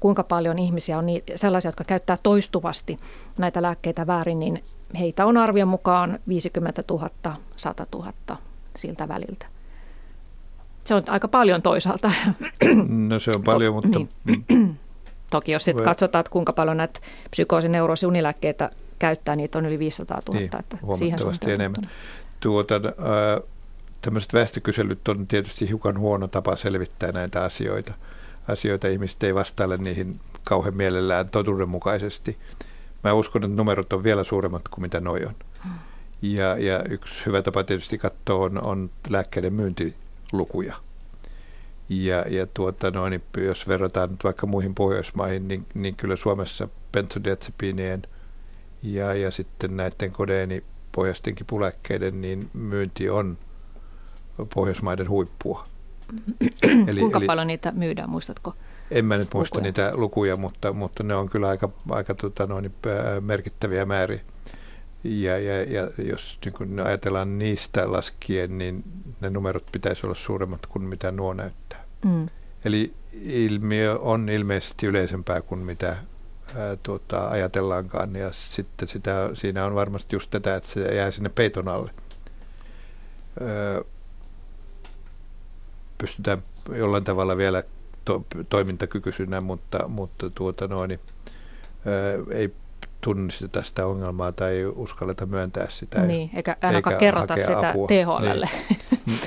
kuinka 0.00 0.22
paljon 0.22 0.58
ihmisiä 0.58 0.98
on 0.98 1.04
sellaisia, 1.34 1.68
jotka 1.68 1.84
käyttää 1.84 2.18
toistuvasti 2.22 2.96
näitä 3.38 3.62
lääkkeitä 3.62 4.06
väärin, 4.06 4.40
niin 4.40 4.62
heitä 4.98 5.26
on 5.26 5.36
arvion 5.36 5.68
mukaan 5.68 6.18
50 6.28 6.84
000, 6.90 7.10
100 7.56 7.86
000 7.94 8.12
siltä 8.76 9.08
väliltä. 9.08 9.46
Se 10.84 10.94
on 10.94 11.02
aika 11.06 11.28
paljon 11.28 11.62
toisaalta. 11.62 12.12
No 13.08 13.18
se 13.18 13.30
on 13.36 13.42
paljon, 13.42 13.74
mutta... 13.74 14.00
Niin. 14.48 14.76
Toki 15.30 15.52
jos 15.52 15.64
sitten 15.64 15.84
katsotaan, 15.84 16.20
että 16.20 16.30
kuinka 16.30 16.52
paljon 16.52 16.76
näitä 16.76 17.00
psykoosineurosi 17.30 18.06
unilääkkeitä 18.06 18.70
käyttää, 18.98 19.36
niitä 19.36 19.58
on 19.58 19.66
yli 19.66 19.78
500 19.78 20.22
000. 20.28 20.40
Niin, 20.40 20.50
että 20.58 20.78
huomattavasti 20.82 21.44
siihen 21.44 21.60
enemmän. 21.60 21.84
Tuota, 22.40 22.74
äh, 22.74 23.42
tämmöiset 24.02 24.34
väestökyselyt 24.34 25.08
on 25.08 25.26
tietysti 25.26 25.68
hiukan 25.68 25.98
huono 25.98 26.28
tapa 26.28 26.56
selvittää 26.56 27.12
näitä 27.12 27.44
asioita. 27.44 27.92
Asioita 28.52 28.88
ihmiset 28.88 29.22
ei 29.22 29.34
vastaile 29.34 29.76
niihin 29.76 30.20
kauhean 30.44 30.76
mielellään 30.76 31.30
totuudenmukaisesti. 31.30 32.38
Mä 33.04 33.12
uskon, 33.12 33.44
että 33.44 33.56
numerot 33.56 33.92
on 33.92 34.02
vielä 34.02 34.24
suuremmat 34.24 34.68
kuin 34.68 34.82
mitä 34.82 35.00
noi 35.00 35.24
on. 35.24 35.34
Ja, 36.22 36.56
ja 36.58 36.84
yksi 36.88 37.26
hyvä 37.26 37.42
tapa 37.42 37.64
tietysti 37.64 37.98
katsoa 37.98 38.44
on, 38.44 38.66
on 38.66 38.90
lääkkeiden 39.08 39.52
myyntilukuja. 39.52 40.76
Ja, 41.88 42.24
ja 42.28 42.46
tuota, 42.46 42.90
no, 42.90 43.08
niin 43.08 43.22
jos 43.36 43.68
verrataan 43.68 44.10
nyt 44.10 44.24
vaikka 44.24 44.46
muihin 44.46 44.74
Pohjoismaihin, 44.74 45.48
niin, 45.48 45.66
niin 45.74 45.96
kyllä 45.96 46.16
Suomessa 46.16 46.68
benzodiazepiinien 46.92 48.02
ja, 48.82 49.14
ja 49.14 49.30
sitten 49.30 49.76
näiden 49.76 50.12
kodeenipohjaisten 50.12 51.34
kipuläkkeiden 51.34 52.20
niin 52.20 52.50
myynti 52.54 53.10
on 53.10 53.38
Pohjoismaiden 54.54 55.08
huippua. 55.08 55.69
Eli, 56.88 57.00
Kuinka 57.00 57.18
eli, 57.18 57.26
paljon 57.26 57.46
niitä 57.46 57.72
myydään, 57.72 58.10
muistatko? 58.10 58.54
En 58.90 59.04
mä 59.04 59.16
nyt 59.16 59.34
muista 59.34 59.58
lukuja. 59.58 59.62
niitä 59.62 59.92
lukuja, 59.94 60.36
mutta, 60.36 60.72
mutta 60.72 61.02
ne 61.02 61.14
on 61.14 61.28
kyllä 61.28 61.48
aika, 61.48 61.68
aika 61.88 62.14
tota, 62.14 62.46
noin, 62.46 62.74
merkittäviä 63.20 63.84
määriä. 63.84 64.20
Ja, 65.04 65.38
ja, 65.38 65.62
ja 65.62 65.90
jos 65.98 66.38
niin 66.44 66.52
kun 66.52 66.80
ajatellaan 66.80 67.38
niistä 67.38 67.92
laskien, 67.92 68.58
niin 68.58 68.84
ne 69.20 69.30
numerot 69.30 69.66
pitäisi 69.72 70.06
olla 70.06 70.14
suuremmat 70.14 70.66
kuin 70.66 70.84
mitä 70.84 71.12
nuo 71.12 71.34
näyttää. 71.34 71.84
Mm. 72.04 72.26
Eli 72.64 72.94
ilmiö 73.22 73.98
on 73.98 74.28
ilmeisesti 74.28 74.86
yleisempää 74.86 75.40
kuin 75.40 75.60
mitä 75.60 75.96
ää, 76.56 76.76
tuota, 76.82 77.28
ajatellaankaan. 77.28 78.16
Ja 78.16 78.32
sitten 78.32 78.88
sitä, 78.88 79.30
siinä 79.34 79.66
on 79.66 79.74
varmasti 79.74 80.16
just 80.16 80.30
tätä, 80.30 80.56
että 80.56 80.68
se 80.68 80.94
jää 80.94 81.10
sinne 81.10 81.30
peiton 81.34 81.68
alle. 81.68 81.90
Öö, 83.40 83.82
pystytään 86.00 86.42
jollain 86.74 87.04
tavalla 87.04 87.36
vielä 87.36 87.62
to, 88.04 88.24
toimintakykyisenä, 88.48 89.40
mutta, 89.40 89.88
mutta 89.88 90.30
tuota 90.30 90.68
noin, 90.68 91.00
öö, 91.86 92.24
ei 92.30 92.54
tunnisteta 93.00 93.62
sitä 93.62 93.86
ongelmaa 93.86 94.32
tai 94.32 94.52
ei 94.52 94.64
uskalleta 94.64 95.26
myöntää 95.26 95.66
sitä. 95.68 96.00
Niin, 96.00 96.30
eikä 96.34 96.56
ainakaan 96.62 96.96
kerrota 96.96 97.36
sitä 97.36 97.68
apua. 97.68 97.86
THLlle. 97.86 98.48
Niin. 99.06 99.06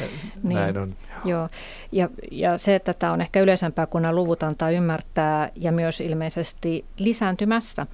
niin. 0.43 0.61
Näin 0.61 0.77
on. 0.77 0.95
Joo. 1.25 1.47
Ja, 1.91 2.09
ja 2.31 2.57
se, 2.57 2.75
että 2.75 2.93
tämä 2.93 3.11
on 3.11 3.21
ehkä 3.21 3.41
yleisempää, 3.41 3.85
kun 3.85 4.01
nämä 4.01 4.15
luvut 4.15 4.43
antaa 4.43 4.69
ymmärtää 4.69 5.49
ja 5.55 5.71
myös 5.71 6.01
ilmeisesti 6.01 6.85
lisääntymässä. 6.97 7.87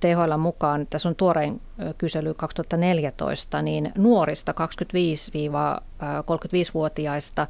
THL 0.00 0.36
mukaan, 0.36 0.86
tässä 0.86 1.08
on 1.08 1.14
tuorein 1.14 1.60
kysely 1.98 2.34
2014, 2.34 3.62
niin 3.62 3.92
nuorista 3.98 4.52
25-35-vuotiaista 4.52 7.46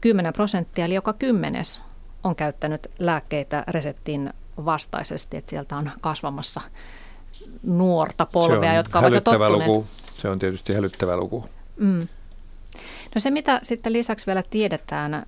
10 0.00 0.32
prosenttia, 0.32 0.84
eli 0.84 0.94
joka 0.94 1.12
kymmenes 1.12 1.82
on 2.24 2.36
käyttänyt 2.36 2.90
lääkkeitä 2.98 3.64
reseptin 3.68 4.32
vastaisesti, 4.64 5.36
että 5.36 5.50
sieltä 5.50 5.76
on 5.76 5.90
kasvamassa 6.00 6.60
nuorta 7.62 8.26
polvea, 8.26 8.74
jotka 8.74 8.98
ovat 8.98 9.14
jo 9.14 9.20
tottuneet. 9.20 9.68
Luku. 9.68 9.86
Se 10.18 10.28
on 10.28 10.38
tietysti 10.38 10.74
hälyttävä 10.74 11.16
luku. 11.16 11.44
Mm. 11.76 12.08
No 13.14 13.20
se, 13.20 13.30
mitä 13.30 13.60
sitten 13.62 13.92
lisäksi 13.92 14.26
vielä 14.26 14.42
tiedetään, 14.42 15.26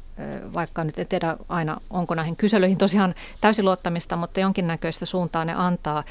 vaikka 0.54 0.84
nyt 0.84 0.98
en 0.98 1.08
tiedä 1.08 1.36
aina, 1.48 1.80
onko 1.90 2.14
näihin 2.14 2.36
kyselyihin 2.36 2.78
tosiaan 2.78 3.14
täysin 3.40 3.64
luottamista, 3.64 4.16
mutta 4.16 4.40
jonkinnäköistä 4.40 5.06
suuntaa 5.06 5.44
ne 5.44 5.54
antaa. 5.54 6.04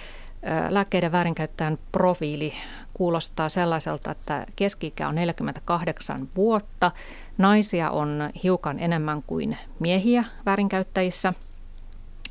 Lääkkeiden 0.70 1.12
väärinkäyttäjän 1.12 1.78
profiili 1.91 2.54
kuulostaa 2.97 3.49
sellaiselta, 3.49 4.12
että 4.12 4.45
keski 4.55 4.93
on 5.07 5.15
48 5.15 6.17
vuotta. 6.36 6.91
Naisia 7.38 7.91
on 7.91 8.29
hiukan 8.43 8.79
enemmän 8.79 9.23
kuin 9.23 9.57
miehiä 9.79 10.23
väärinkäyttäjissä– 10.45 11.33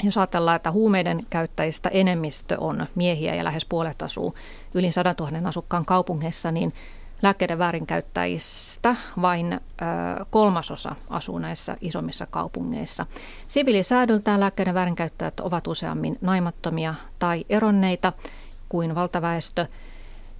Jos 0.03 0.17
ajatellaan, 0.19 0.57
että 0.57 0.71
huumeiden 0.71 1.27
käyttäjistä 1.31 1.89
enemmistö 1.89 2.57
on 2.61 2.87
miehiä 2.95 3.35
ja 3.35 3.45
lähes 3.45 3.65
puolet 3.65 4.03
asuu 4.03 4.35
yli 4.75 4.93
100 4.93 5.15
000 5.21 5.49
asukkaan 5.49 5.85
kaupungeissa, 5.85 6.51
niin 6.51 6.75
lääkkeiden 7.23 7.59
väärinkäyttäjistä 7.59 8.97
vain 9.23 9.53
ö, 9.53 9.59
kolmasosa 10.31 10.95
asuu 11.11 11.39
näissä 11.39 11.77
isommissa 11.81 12.27
kaupungeissa. 12.31 13.07
Siviilisäädöltään 13.49 14.41
lääkkeiden 14.41 14.75
väärinkäyttäjät 14.75 15.41
ovat 15.41 15.67
useammin 15.67 16.19
naimattomia 16.21 16.95
tai 17.19 17.45
eronneita 17.49 18.13
kuin 18.69 18.95
valtaväestö, 18.95 19.67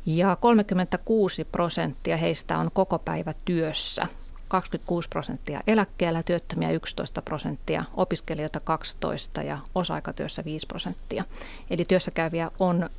ja 0.07 0.37
36 0.37 1.45
prosenttia 1.45 2.17
heistä 2.17 2.59
on 2.59 2.71
koko 2.75 2.99
päivä 2.99 3.35
työssä. 3.45 4.07
26 4.49 5.09
prosenttia 5.09 5.61
eläkkeellä, 5.67 6.23
työttömiä 6.23 6.71
11 6.71 7.23
prosenttia, 7.23 7.81
opiskelijoita 7.95 8.61
12 8.61 9.43
ja 9.43 9.59
osa-aikatyössä 9.75 10.45
5 10.45 10.67
prosenttia. 10.67 11.25
Eli 11.71 11.85
työssäkäyviä 11.85 12.51
on 12.59 12.91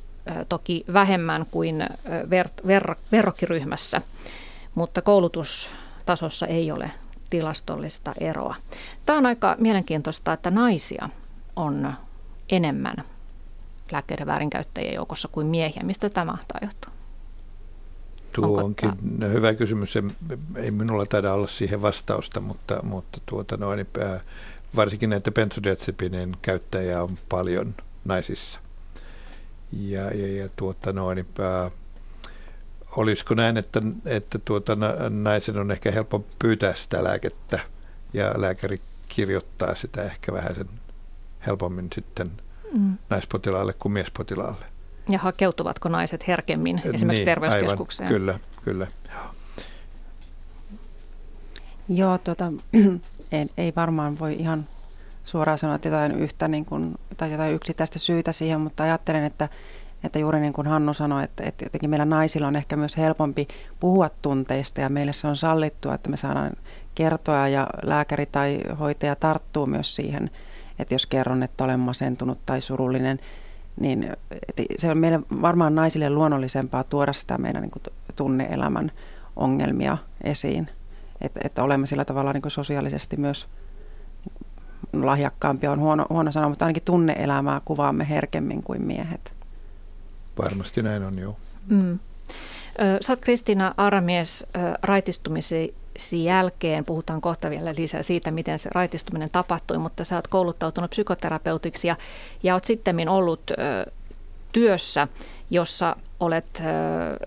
toki 0.48 0.84
vähemmän 0.92 1.46
kuin 1.50 1.86
ver- 2.06 2.66
ver- 2.66 2.96
verrokkiryhmässä, 3.12 4.02
mutta 4.74 5.02
koulutustasossa 5.02 6.46
ei 6.46 6.72
ole 6.72 6.86
tilastollista 7.30 8.12
eroa. 8.20 8.54
Tämä 9.06 9.18
on 9.18 9.26
aika 9.26 9.56
mielenkiintoista, 9.58 10.32
että 10.32 10.50
naisia 10.50 11.08
on 11.56 11.92
enemmän 12.48 12.96
lääkkeiden 13.92 14.26
väärinkäyttäjien 14.26 14.94
joukossa 14.94 15.28
kuin 15.28 15.46
miehiä. 15.46 15.82
Mistä 15.82 16.10
tämä 16.10 16.32
mahtaa 16.32 16.58
johtua? 16.62 16.97
Tuo 18.46 18.64
onkin 18.64 18.92
tämä? 19.18 19.32
hyvä 19.32 19.54
kysymys. 19.54 19.94
Ei 20.56 20.70
minulla 20.70 21.06
taida 21.06 21.32
olla 21.32 21.46
siihen 21.46 21.82
vastausta, 21.82 22.40
mutta, 22.40 22.82
mutta 22.82 23.20
tuota 23.26 23.56
noin, 23.56 23.86
varsinkin 24.76 25.10
näitä 25.10 25.30
benzodiazepineen 25.30 26.32
käyttäjiä 26.42 27.02
on 27.02 27.18
paljon 27.28 27.74
naisissa. 28.04 28.60
Ja, 29.72 30.02
ja, 30.02 30.42
ja 30.42 30.48
tuota 30.56 30.92
noin, 30.92 31.26
pää, 31.36 31.70
olisiko 32.96 33.34
näin, 33.34 33.56
että, 33.56 33.82
että 34.04 34.38
tuota, 34.38 34.76
naisen 35.10 35.58
on 35.58 35.70
ehkä 35.70 35.90
helppo 35.90 36.24
pyytää 36.38 36.74
sitä 36.74 37.04
lääkettä 37.04 37.60
ja 38.12 38.32
lääkäri 38.36 38.80
kirjoittaa 39.08 39.74
sitä 39.74 40.02
ehkä 40.02 40.32
vähän 40.32 40.54
sen 40.54 40.68
helpommin 41.46 41.88
sitten 41.94 42.30
mm. 42.72 42.96
naispotilaalle 43.10 43.72
kuin 43.72 43.92
miespotilaalle. 43.92 44.77
Ja 45.08 45.18
hakeutuvatko 45.18 45.88
naiset 45.88 46.28
herkemmin 46.28 46.78
esimerkiksi 46.78 47.06
niin, 47.06 47.24
terveyskeskukseen? 47.24 48.06
Aivan, 48.06 48.20
kyllä, 48.20 48.38
kyllä. 48.64 48.86
Joo, 51.88 52.18
tuota, 52.18 52.52
ei, 53.32 53.46
ei 53.56 53.72
varmaan 53.76 54.18
voi 54.18 54.34
ihan 54.34 54.66
suoraan 55.24 55.58
sanoa 55.58 55.74
että 55.76 55.88
jotain 55.88 56.12
yhtä 56.12 56.48
niin 56.48 56.64
kuin, 56.64 56.94
tai 57.16 57.32
jotain 57.32 57.54
yksittäistä 57.54 57.98
syytä 57.98 58.32
siihen, 58.32 58.60
mutta 58.60 58.82
ajattelen, 58.82 59.24
että, 59.24 59.48
että 60.04 60.18
juuri 60.18 60.40
niin 60.40 60.52
kuin 60.52 60.66
Hannu 60.66 60.94
sanoi, 60.94 61.24
että, 61.24 61.44
että 61.44 61.64
jotenkin 61.64 61.90
meillä 61.90 62.04
naisilla 62.04 62.46
on 62.46 62.56
ehkä 62.56 62.76
myös 62.76 62.96
helpompi 62.96 63.48
puhua 63.80 64.10
tunteista 64.22 64.80
ja 64.80 64.88
meille 64.88 65.12
se 65.12 65.26
on 65.26 65.36
sallittua, 65.36 65.94
että 65.94 66.10
me 66.10 66.16
saadaan 66.16 66.52
kertoa 66.94 67.48
ja 67.48 67.66
lääkäri 67.82 68.26
tai 68.26 68.60
hoitaja 68.80 69.16
tarttuu 69.16 69.66
myös 69.66 69.96
siihen, 69.96 70.30
että 70.78 70.94
jos 70.94 71.06
kerron, 71.06 71.42
että 71.42 71.64
olen 71.64 71.80
masentunut 71.80 72.38
tai 72.46 72.60
surullinen, 72.60 73.20
niin 73.80 74.12
se 74.78 74.90
on 74.90 74.98
meille 74.98 75.20
varmaan 75.42 75.74
naisille 75.74 76.10
luonnollisempaa 76.10 76.84
tuoda 76.84 77.12
sitä 77.12 77.38
meidän 77.38 77.62
niin 77.62 77.70
kuin 77.70 77.82
tunneelämän 78.16 78.92
ongelmia 79.36 79.98
esiin. 80.24 80.70
Että, 81.20 81.40
että 81.44 81.62
olemme 81.62 81.86
sillä 81.86 82.04
tavalla 82.04 82.32
niin 82.32 82.42
kuin 82.42 82.52
sosiaalisesti 82.52 83.16
myös 83.16 83.48
lahjakkaampia 84.92 85.72
on 85.72 85.80
huono, 85.80 86.06
huono 86.10 86.32
sana, 86.32 86.48
mutta 86.48 86.64
ainakin 86.64 86.82
tunneelämää 86.82 87.60
kuvaamme 87.64 88.08
herkemmin 88.08 88.62
kuin 88.62 88.82
miehet. 88.82 89.34
Varmasti 90.38 90.82
näin 90.82 91.02
on, 91.02 91.18
joo. 91.18 91.36
Mm. 91.66 91.98
Sä 93.00 93.12
oot 93.12 93.20
Kristiina 93.20 93.74
Aramies 93.76 94.46
raitistumisi 94.82 95.74
jälkeen, 96.12 96.84
puhutaan 96.84 97.20
kohta 97.20 97.50
vielä 97.50 97.74
lisää 97.76 98.02
siitä, 98.02 98.30
miten 98.30 98.58
se 98.58 98.70
raitistuminen 98.72 99.30
tapahtui, 99.30 99.78
mutta 99.78 100.04
sä 100.04 100.16
oot 100.16 100.28
kouluttautunut 100.28 100.90
psykoterapeutiksi 100.90 101.88
ja, 101.88 101.96
ja 102.42 102.54
oot 102.54 102.64
sitten 102.64 103.08
ollut 103.08 103.50
ö, 103.50 103.54
työssä, 104.52 105.08
jossa 105.50 105.96
olet 106.20 106.60
ö, 106.60 106.64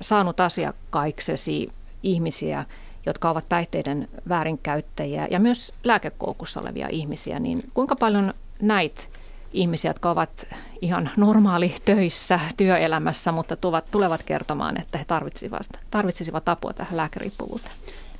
saanut 0.02 0.40
asiakkaiksesi 0.40 1.70
ihmisiä, 2.04 2.66
jotka 3.06 3.30
ovat 3.30 3.50
päihteiden 3.50 4.08
väärinkäyttäjiä 4.30 5.28
ja 5.32 5.40
myös 5.40 5.74
lääkekoukussa 5.84 6.60
olevia 6.60 6.88
ihmisiä, 6.92 7.40
niin 7.40 7.64
kuinka 7.74 7.96
paljon 7.96 8.34
näit 8.62 9.10
ihmisiä, 9.54 9.90
jotka 9.90 10.12
ovat 10.12 10.48
ihan 10.82 11.10
normaali 11.18 11.76
töissä, 11.86 12.40
työelämässä, 12.58 13.32
mutta 13.32 13.58
tulevat 13.92 14.24
kertomaan, 14.24 14.82
että 14.82 14.98
he 14.98 15.06
tarvitsisivat, 15.06 15.68
tarvitsisivat 15.92 16.50
apua 16.50 16.74
tähän 16.74 16.98
lääkeriippuvuuteen? 16.98 17.76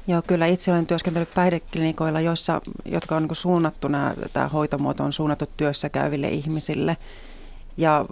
Joo, 0.08 0.22
kyllä 0.28 0.46
itse 0.46 0.72
olen 0.72 0.88
työskennellyt 0.88 1.34
päihdeklinikoilla, 1.34 2.22
joissa, 2.22 2.62
jotka 2.86 3.16
on 3.16 3.24
niin 3.24 3.36
suunnattu, 3.36 3.88
nämä, 3.88 4.14
tämä 4.34 4.48
hoitomuoto 4.48 5.04
on 5.04 5.14
suunnattu 5.14 5.46
työssä 5.58 5.90
käyville 5.90 6.28
ihmisille. 6.28 6.98
Ja 7.78 8.06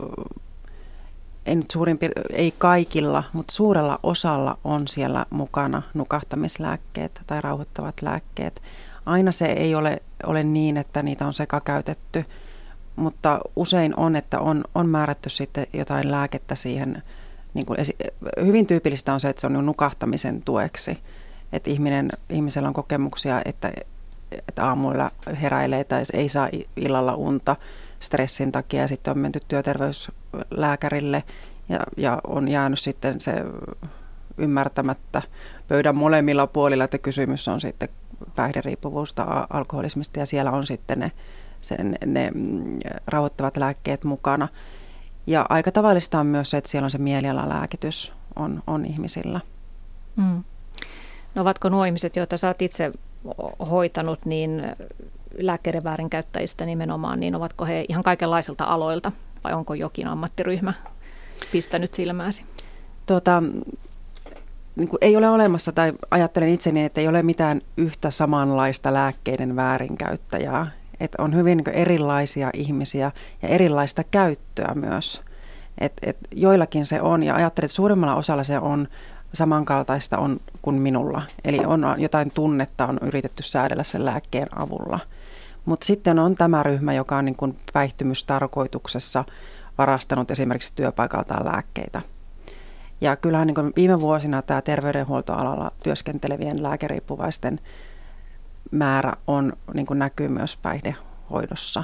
ei 1.46 1.56
nyt 1.56 1.72
suurin 1.72 2.00
ei 2.30 2.54
kaikilla, 2.58 3.24
mutta 3.34 3.54
suurella 3.54 4.00
osalla 4.04 4.58
on 4.64 4.88
siellä 4.88 5.26
mukana 5.30 5.82
nukahtamislääkkeet 5.94 7.22
tai 7.28 7.42
rauhoittavat 7.42 8.02
lääkkeet. 8.02 8.62
Aina 9.06 9.32
se 9.32 9.46
ei 9.46 9.76
ole, 9.76 10.02
ole 10.26 10.44
niin, 10.44 10.78
että 10.78 11.04
niitä 11.04 11.28
on 11.28 11.34
sekakäytetty, 11.34 12.26
mutta 12.96 13.40
usein 13.56 14.00
on, 14.00 14.16
että 14.16 14.40
on, 14.40 14.64
on 14.76 14.90
määrätty 14.90 15.30
sitten 15.30 15.68
jotain 15.74 16.12
lääkettä 16.12 16.56
siihen. 16.56 17.04
Niin 17.54 17.66
kuin 17.66 17.80
esi- 17.80 17.98
hyvin 18.46 18.68
tyypillistä 18.68 19.14
on 19.14 19.20
se, 19.20 19.30
että 19.30 19.42
se 19.42 19.48
on 19.48 19.66
nukahtamisen 19.66 20.42
tueksi. 20.42 20.98
Että 21.54 21.70
ihminen, 21.70 22.10
ihmisellä 22.30 22.68
on 22.68 22.74
kokemuksia, 22.74 23.42
että, 23.46 23.72
että 24.48 24.66
aamuilla 24.66 25.12
heräilee 25.42 25.84
tai 25.84 26.04
ei 26.14 26.30
saa 26.30 26.50
illalla 26.76 27.16
unta 27.16 27.56
stressin 28.00 28.52
takia 28.52 28.82
ja 28.82 28.88
sitten 28.88 29.12
on 29.12 29.18
menty 29.18 29.40
työterveyslääkärille 29.48 31.24
ja, 31.70 31.80
ja 31.98 32.22
on 32.28 32.48
jäänyt 32.48 32.80
sitten 32.80 33.22
se 33.22 33.34
ymmärtämättä 34.38 35.22
pöydän 35.68 35.96
molemmilla 35.96 36.48
puolilla, 36.48 36.84
että 36.84 36.98
kysymys 36.98 37.48
on 37.48 37.62
sitten 37.62 37.90
päihderiippuvuusta 38.36 39.48
alkoholismista 39.50 40.20
ja 40.20 40.26
siellä 40.26 40.52
on 40.52 40.68
sitten 40.68 41.00
ne, 41.00 41.12
sen, 41.62 41.96
ne 42.06 42.32
mm, 42.36 42.80
rauhoittavat 43.08 43.58
lääkkeet 43.58 44.04
mukana. 44.04 44.48
Ja 45.28 45.46
aika 45.50 45.72
tavallista 45.72 46.20
on 46.20 46.28
myös 46.28 46.50
se, 46.50 46.58
että 46.58 46.70
siellä 46.70 46.86
on 46.86 46.92
se 46.92 46.98
mielialalääkitys 46.98 48.14
on, 48.36 48.64
on 48.68 48.86
ihmisillä. 48.86 49.40
Mm. 50.16 50.44
No 51.36 51.42
ovatko 51.42 51.70
nuo 51.70 51.86
ihmiset, 51.86 52.16
joita 52.16 52.38
sä 52.38 52.48
oot 52.48 52.62
itse 52.62 52.92
hoitanut, 53.70 54.26
niin 54.26 54.62
lääkkeiden 55.38 55.84
väärinkäyttäjistä 55.84 56.66
nimenomaan, 56.66 57.20
niin 57.20 57.36
ovatko 57.36 57.66
he 57.66 57.86
ihan 57.90 58.04
kaikenlaisilta 58.04 58.64
aloilta 58.64 59.12
vai 59.44 59.54
onko 59.54 59.74
jokin 59.74 60.08
ammattiryhmä 60.08 60.74
pistänyt 61.52 61.94
silmääsi? 61.94 62.44
Tuota, 63.06 63.44
niin 64.76 64.88
kuin 64.88 64.98
ei 65.02 65.18
ole 65.18 65.30
olemassa, 65.30 65.72
tai 65.72 65.94
ajattelen 66.12 66.50
itse 66.50 66.72
niin, 66.72 66.86
että 66.86 67.02
ei 67.02 67.08
ole 67.08 67.24
mitään 67.24 67.62
yhtä 67.78 68.12
samanlaista 68.12 68.94
lääkkeiden 68.94 69.56
väärinkäyttäjää. 69.56 70.72
Että 71.00 71.24
on 71.24 71.36
hyvin 71.36 71.58
niin 71.58 71.76
erilaisia 71.76 72.50
ihmisiä 72.54 73.12
ja 73.42 73.50
erilaista 73.50 74.04
käyttöä 74.04 74.76
myös. 74.76 75.22
Et, 75.78 75.94
et 76.02 76.18
joillakin 76.32 76.86
se 76.86 77.02
on, 77.02 77.24
ja 77.24 77.36
ajattelen, 77.36 77.66
että 77.66 77.76
suurimmalla 77.76 78.16
osalla 78.16 78.44
se 78.44 78.60
on 78.60 78.88
samankaltaista 79.34 80.18
on 80.18 80.40
kuin 80.62 80.76
minulla. 80.76 81.22
Eli 81.44 81.60
on 81.66 81.96
jotain 81.98 82.32
tunnetta 82.32 82.86
on 82.86 83.00
yritetty 83.02 83.44
säädellä 83.44 83.84
sen 83.84 84.06
lääkkeen 84.06 84.48
avulla. 84.60 85.00
Mutta 85.66 85.86
sitten 85.86 86.20
on 86.20 86.36
tämä 86.36 86.64
ryhmä, 86.64 86.94
joka 86.94 87.18
on 87.18 87.26
niin 87.26 87.36
kuin 87.36 87.58
päihtymystarkoituksessa 87.74 89.26
varastanut 89.78 90.32
esimerkiksi 90.32 90.76
työpaikaltaan 90.76 91.46
lääkkeitä. 91.46 92.02
Ja 93.02 93.16
kyllähän 93.16 93.48
niin 93.48 93.56
kuin 93.56 93.74
viime 93.76 94.00
vuosina 94.00 94.42
tämä 94.42 94.62
terveydenhuoltoalalla 94.62 95.72
työskentelevien 95.84 96.64
lääkeriippuvaisten 96.64 97.60
määrä 98.72 99.14
on, 99.28 99.54
niin 99.74 99.86
kuin 99.86 100.00
näkyy 100.00 100.28
myös 100.28 100.58
päihdehoidossa. 100.58 101.84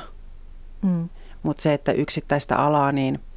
Mm. 0.81 1.09
Mutta 1.43 1.63
se, 1.63 1.73
että 1.73 1.91
yksittäistä 1.91 2.55
alaa, 2.55 2.91
niin– 2.91 3.19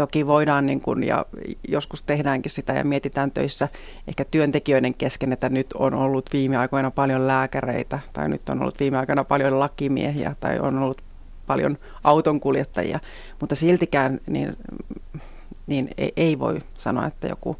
Toki 0.00 0.26
voidaan 0.26 0.66
niin 0.66 0.80
kuin, 0.80 1.02
ja 1.02 1.26
joskus 1.68 2.02
tehdäänkin 2.02 2.50
sitä 2.50 2.72
ja 2.72 2.84
mietitään 2.84 3.30
töissä 3.30 3.68
ehkä 4.08 4.24
työntekijöiden 4.24 4.94
kesken, 4.94 5.32
että 5.32 5.48
nyt 5.48 5.72
on 5.72 5.94
ollut 5.94 6.30
viime 6.32 6.56
aikoina 6.56 6.90
paljon 6.90 7.26
lääkäreitä 7.26 7.98
tai 8.12 8.28
nyt 8.28 8.48
on 8.48 8.60
ollut 8.60 8.80
viime 8.80 8.98
aikoina 8.98 9.24
paljon 9.24 9.58
lakimiehiä 9.58 10.36
tai 10.40 10.58
on 10.58 10.78
ollut 10.78 11.02
paljon 11.46 11.78
autonkuljettajia, 12.04 13.00
mutta 13.40 13.54
siltikään 13.54 14.20
niin, 14.26 14.52
niin 15.66 15.88
ei, 15.98 16.12
ei 16.16 16.38
voi 16.38 16.58
sanoa, 16.74 17.06
että 17.06 17.28
joku 17.28 17.56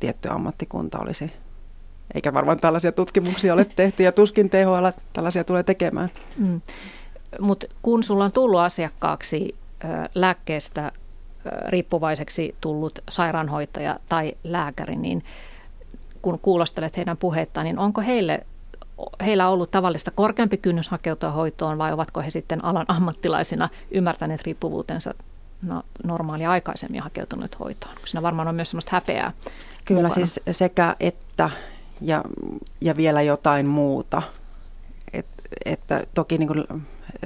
tietty 0.00 0.28
ammattikunta 0.28 0.98
olisi 0.98 1.32
eikä 2.14 2.34
varmaan 2.34 2.60
tällaisia 2.60 2.92
tutkimuksia 2.92 3.52
ole 3.52 3.64
tehty 3.64 4.02
ja 4.02 4.12
tuskin 4.12 4.50
THL 4.50 4.88
tällaisia 5.12 5.44
tulee 5.44 5.62
tekemään. 5.62 6.08
Mm. 6.36 6.60
Mutta 7.40 7.66
kun 7.82 8.02
sulla 8.02 8.24
on 8.24 8.32
tullut 8.32 8.60
asiakkaaksi 8.60 9.54
lääkkeestä 10.14 10.92
riippuvaiseksi 11.68 12.54
tullut 12.60 12.98
sairaanhoitaja 13.08 13.98
tai 14.08 14.36
lääkäri, 14.44 14.96
niin 14.96 15.24
kun 16.22 16.38
kuulostelet 16.38 16.96
heidän 16.96 17.16
puheittaan, 17.16 17.64
niin 17.64 17.78
onko 17.78 18.00
heille, 18.00 18.46
heillä 19.24 19.48
ollut 19.48 19.70
tavallista 19.70 20.10
korkeampi 20.10 20.56
kynnys 20.56 20.88
hakeutua 20.88 21.30
hoitoon 21.30 21.78
vai 21.78 21.92
ovatko 21.92 22.20
he 22.20 22.30
sitten 22.30 22.64
alan 22.64 22.86
ammattilaisina 22.88 23.68
ymmärtäneet 23.90 24.42
riippuvuutensa 24.42 25.14
no, 25.62 25.82
normaalia 26.04 26.50
aikaisemmin 26.50 26.96
ja 26.96 27.02
hakeutuneet 27.02 27.60
hoitoon? 27.60 27.94
Siinä 28.04 28.22
varmaan 28.22 28.48
on 28.48 28.54
myös 28.54 28.70
sellaista 28.70 28.90
häpeää. 28.92 29.32
Kyllä 29.84 29.98
mukana. 29.98 30.14
siis 30.14 30.40
sekä 30.50 30.96
että 31.00 31.50
ja, 32.00 32.24
ja 32.80 32.96
vielä 32.96 33.22
jotain 33.22 33.66
muuta. 33.66 34.22
Et, 35.12 35.26
että 35.64 36.04
toki 36.14 36.38
niin 36.38 36.46
kuin, 36.46 36.64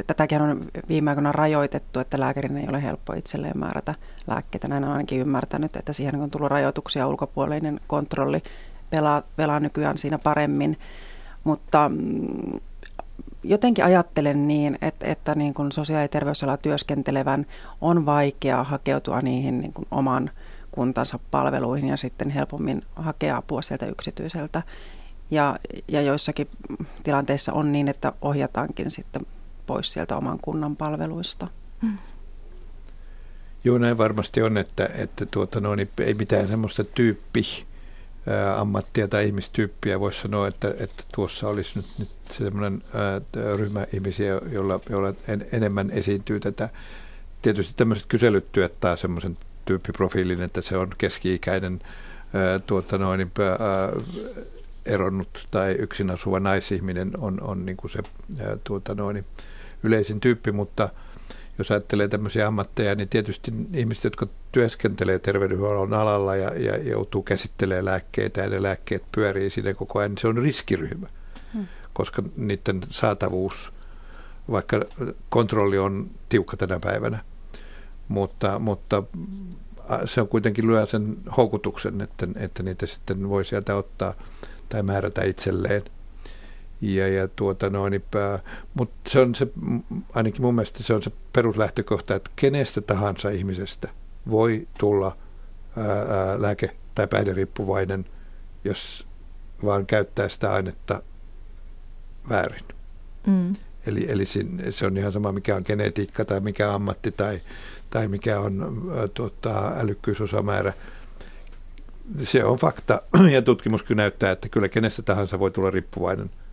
tätäkin 0.07 0.43
on 0.43 0.67
viime 0.89 1.11
aikoina 1.11 1.33
rajoitettu, 1.33 2.01
että 2.01 2.21
lääkärin 2.21 2.57
ei 2.57 2.69
ole 2.69 2.83
helppo 2.83 3.13
itselleen 3.13 3.59
määrätä 3.59 3.95
lääkkeitä. 4.27 4.69
Näin 4.69 4.85
on 4.85 4.93
ainakin 4.93 5.21
ymmärtänyt, 5.21 5.77
että 5.77 5.93
siihen 5.93 6.21
on 6.21 6.31
tullut 6.31 6.51
rajoituksia, 6.51 7.09
ulkopuolinen 7.09 7.81
kontrolli 7.87 8.43
pelaa, 8.91 9.23
pelaa 9.37 9.61
nykyään 9.61 9.99
siinä 9.99 10.19
paremmin. 10.19 10.79
Mutta 11.45 11.89
mm, 11.89 12.61
jotenkin 13.43 13.85
ajattelen 13.85 14.49
niin, 14.49 14.79
että, 14.83 15.07
että 15.07 15.35
niin 15.35 15.55
kuin 15.55 15.73
sosiaali- 15.73 16.05
ja 16.05 16.09
terveysalalla 16.09 16.57
työskentelevän 16.57 17.47
on 17.81 18.07
vaikea 18.07 18.65
hakeutua 18.65 19.21
niihin 19.21 19.61
niin 19.61 19.73
kuin 19.73 19.87
oman 19.91 20.31
kuntansa 20.73 21.19
palveluihin 21.31 21.89
ja 21.89 21.97
sitten 21.97 22.31
helpommin 22.31 22.83
hakea 22.97 23.37
apua 23.37 23.63
sieltä 23.63 23.87
yksityiseltä. 23.87 24.63
Ja, 25.31 25.57
ja 25.89 26.03
joissakin 26.03 26.49
tilanteissa 27.03 27.53
on 27.53 27.73
niin, 27.73 27.89
että 27.89 28.13
ohjataankin 28.23 28.91
sitten 28.91 29.27
pois 29.67 29.93
sieltä 29.93 30.17
oman 30.17 30.39
kunnan 30.43 30.77
palveluista. 30.77 31.49
Hmm. 31.83 31.99
Joo, 33.65 33.79
näin 33.79 33.99
varmasti 33.99 34.43
on, 34.43 34.57
että, 34.57 34.91
että 34.95 35.27
tuota, 35.27 35.61
no, 35.61 35.75
niin 35.75 35.91
ei 35.99 36.15
mitään 36.15 36.49
semmoista 36.49 36.85
tyyppi 36.85 37.67
ammattia 38.57 39.09
tai 39.09 39.27
ihmistyyppiä 39.27 40.01
voisi 40.01 40.21
sanoa, 40.21 40.49
että, 40.49 40.75
että 40.79 41.05
tuossa 41.15 41.49
olisi 41.49 41.73
nyt, 41.77 41.87
nyt 41.99 42.09
semmoinen 42.31 42.83
ryhmä 43.57 43.87
ihmisiä, 43.93 44.41
jolla, 44.53 44.81
jolla 44.89 45.15
en, 45.29 45.47
enemmän 45.53 45.91
esiintyy 45.91 46.41
tätä. 46.41 46.69
Tietysti 47.43 47.75
tämmöiset 47.77 48.07
kyselyt 48.07 48.53
työttää 48.53 48.97
semmoisen 48.97 49.37
tyyppiprofiilin, 49.65 50.43
että 50.43 50.61
se 50.61 50.77
on 50.77 50.91
keski-ikäinen 50.99 51.81
ää, 52.35 52.59
tuota 52.59 52.99
noin, 52.99 53.21
ää, 53.21 53.93
eronnut 54.87 55.47
tai 55.51 55.73
yksin 55.73 56.11
asuva 56.11 56.41
naisihminen 56.41 57.11
on, 57.19 57.43
on 57.43 57.67
niin 57.67 57.77
kuin 57.77 57.91
se 57.91 57.99
ää, 58.41 58.57
tuota 58.65 58.95
noin, 58.95 59.25
yleisin 59.85 60.21
tyyppi, 60.21 60.53
mutta– 60.53 60.89
jos 61.59 61.71
ajattelee 61.71 62.09
tämmöisiä 62.09 62.47
ammatteja, 62.47 62.95
niin 62.95 63.09
tietysti 63.09 63.53
ihmiset, 63.75 64.05
jotka 64.05 64.27
työskentelee 64.53 65.19
terveydenhuollon 65.19 65.95
alalla 65.95 66.37
ja, 66.37 66.59
ja 66.59 66.77
joutuu 66.91 67.23
käsittelemään 67.23 67.85
lääkkeitä 67.85 68.41
ja 68.41 68.49
ne 68.49 68.63
lääkkeet 68.63 69.05
pyörii 69.13 69.51
siinä 69.51 69.75
koko 69.75 69.99
ajan, 69.99 70.11
niin 70.11 70.19
se 70.19 70.29
on 70.29 70.39
riskiryhmä, 70.39 71.07
hmm. 71.53 71.67
koska 71.93 72.23
niiden 72.37 72.81
saatavuus, 72.91 73.73
vaikka 74.51 74.81
kontrolli 75.29 75.79
on 75.79 76.11
tiukka 76.29 76.57
tänä 76.57 76.81
päivänä, 76.81 77.25
mutta, 78.09 78.59
mutta 78.59 79.03
se 80.05 80.21
on 80.21 80.29
kuitenkin 80.29 80.67
lyö 80.67 80.87
sen 80.87 81.17
houkutuksen, 81.37 82.01
että, 82.01 82.29
että 82.37 82.63
niitä 82.63 82.87
sitten 82.87 83.29
voi 83.29 83.45
sieltä 83.45 83.77
ottaa 83.77 84.15
tai 84.69 84.83
määrätä 84.83 85.25
itselleen. 85.25 85.83
Ja, 86.85 87.09
ja 87.09 87.29
tuota 87.29 87.71
noin, 87.71 88.05
mutta 88.75 89.11
se 89.11 89.21
on 89.21 89.35
se, 89.35 89.47
ainakin 90.15 90.43
mun 90.43 90.55
mielestä 90.55 90.83
se 90.83 90.95
on 90.95 91.03
se 91.03 91.11
peruslähtökohta, 91.33 92.15
että 92.15 92.31
kenestä 92.37 92.81
tahansa 92.81 93.31
ihmisestä 93.31 93.89
voi 94.31 94.69
tulla 94.79 95.17
ää, 95.77 95.87
ää, 95.87 96.41
lääke- 96.41 96.77
tai 96.95 97.07
päihderiippuvainen, 97.07 98.05
jos 98.65 99.07
vaan 99.65 99.87
käyttää 99.87 100.29
sitä 100.29 100.53
ainetta 100.53 101.03
väärin. 102.29 102.65
Mm. 103.27 103.53
Eli, 103.87 104.07
eli 104.09 104.25
se 104.71 104.87
on 104.87 104.97
ihan 104.97 105.13
sama, 105.13 105.33
mikä 105.33 105.57
on 105.57 105.63
genetiikka 105.65 106.25
tai 106.25 106.41
mikä 106.41 106.75
ammatti 106.75 107.13
tai, 107.13 107.41
tai 107.91 108.09
mikä 108.09 108.41
on 108.41 108.83
ää, 108.97 109.09
tuota, 109.09 109.73
älykkyysosamäärä. 109.77 110.73
Se 112.23 112.45
on 112.45 112.59
fakta 112.59 113.03
ja 113.35 113.43
tutkimuskin 113.43 113.97
näyttää, 113.97 114.31
että 114.31 114.49
kyllä 114.49 114.69
kenestä 114.69 115.03
tahansa 115.03 115.39
voi 115.39 115.51
tulla 115.51 115.71
riippuvainen– 115.71 116.31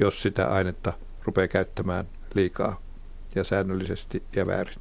jos 0.00 0.22
sitä 0.22 0.46
ainetta 0.46 0.92
rupeaa 1.24 1.48
käyttämään 1.48 2.08
liikaa 2.34 2.80
ja 3.34 3.44
säännöllisesti 3.44 4.22
ja 4.36 4.46
väärin. 4.46 4.74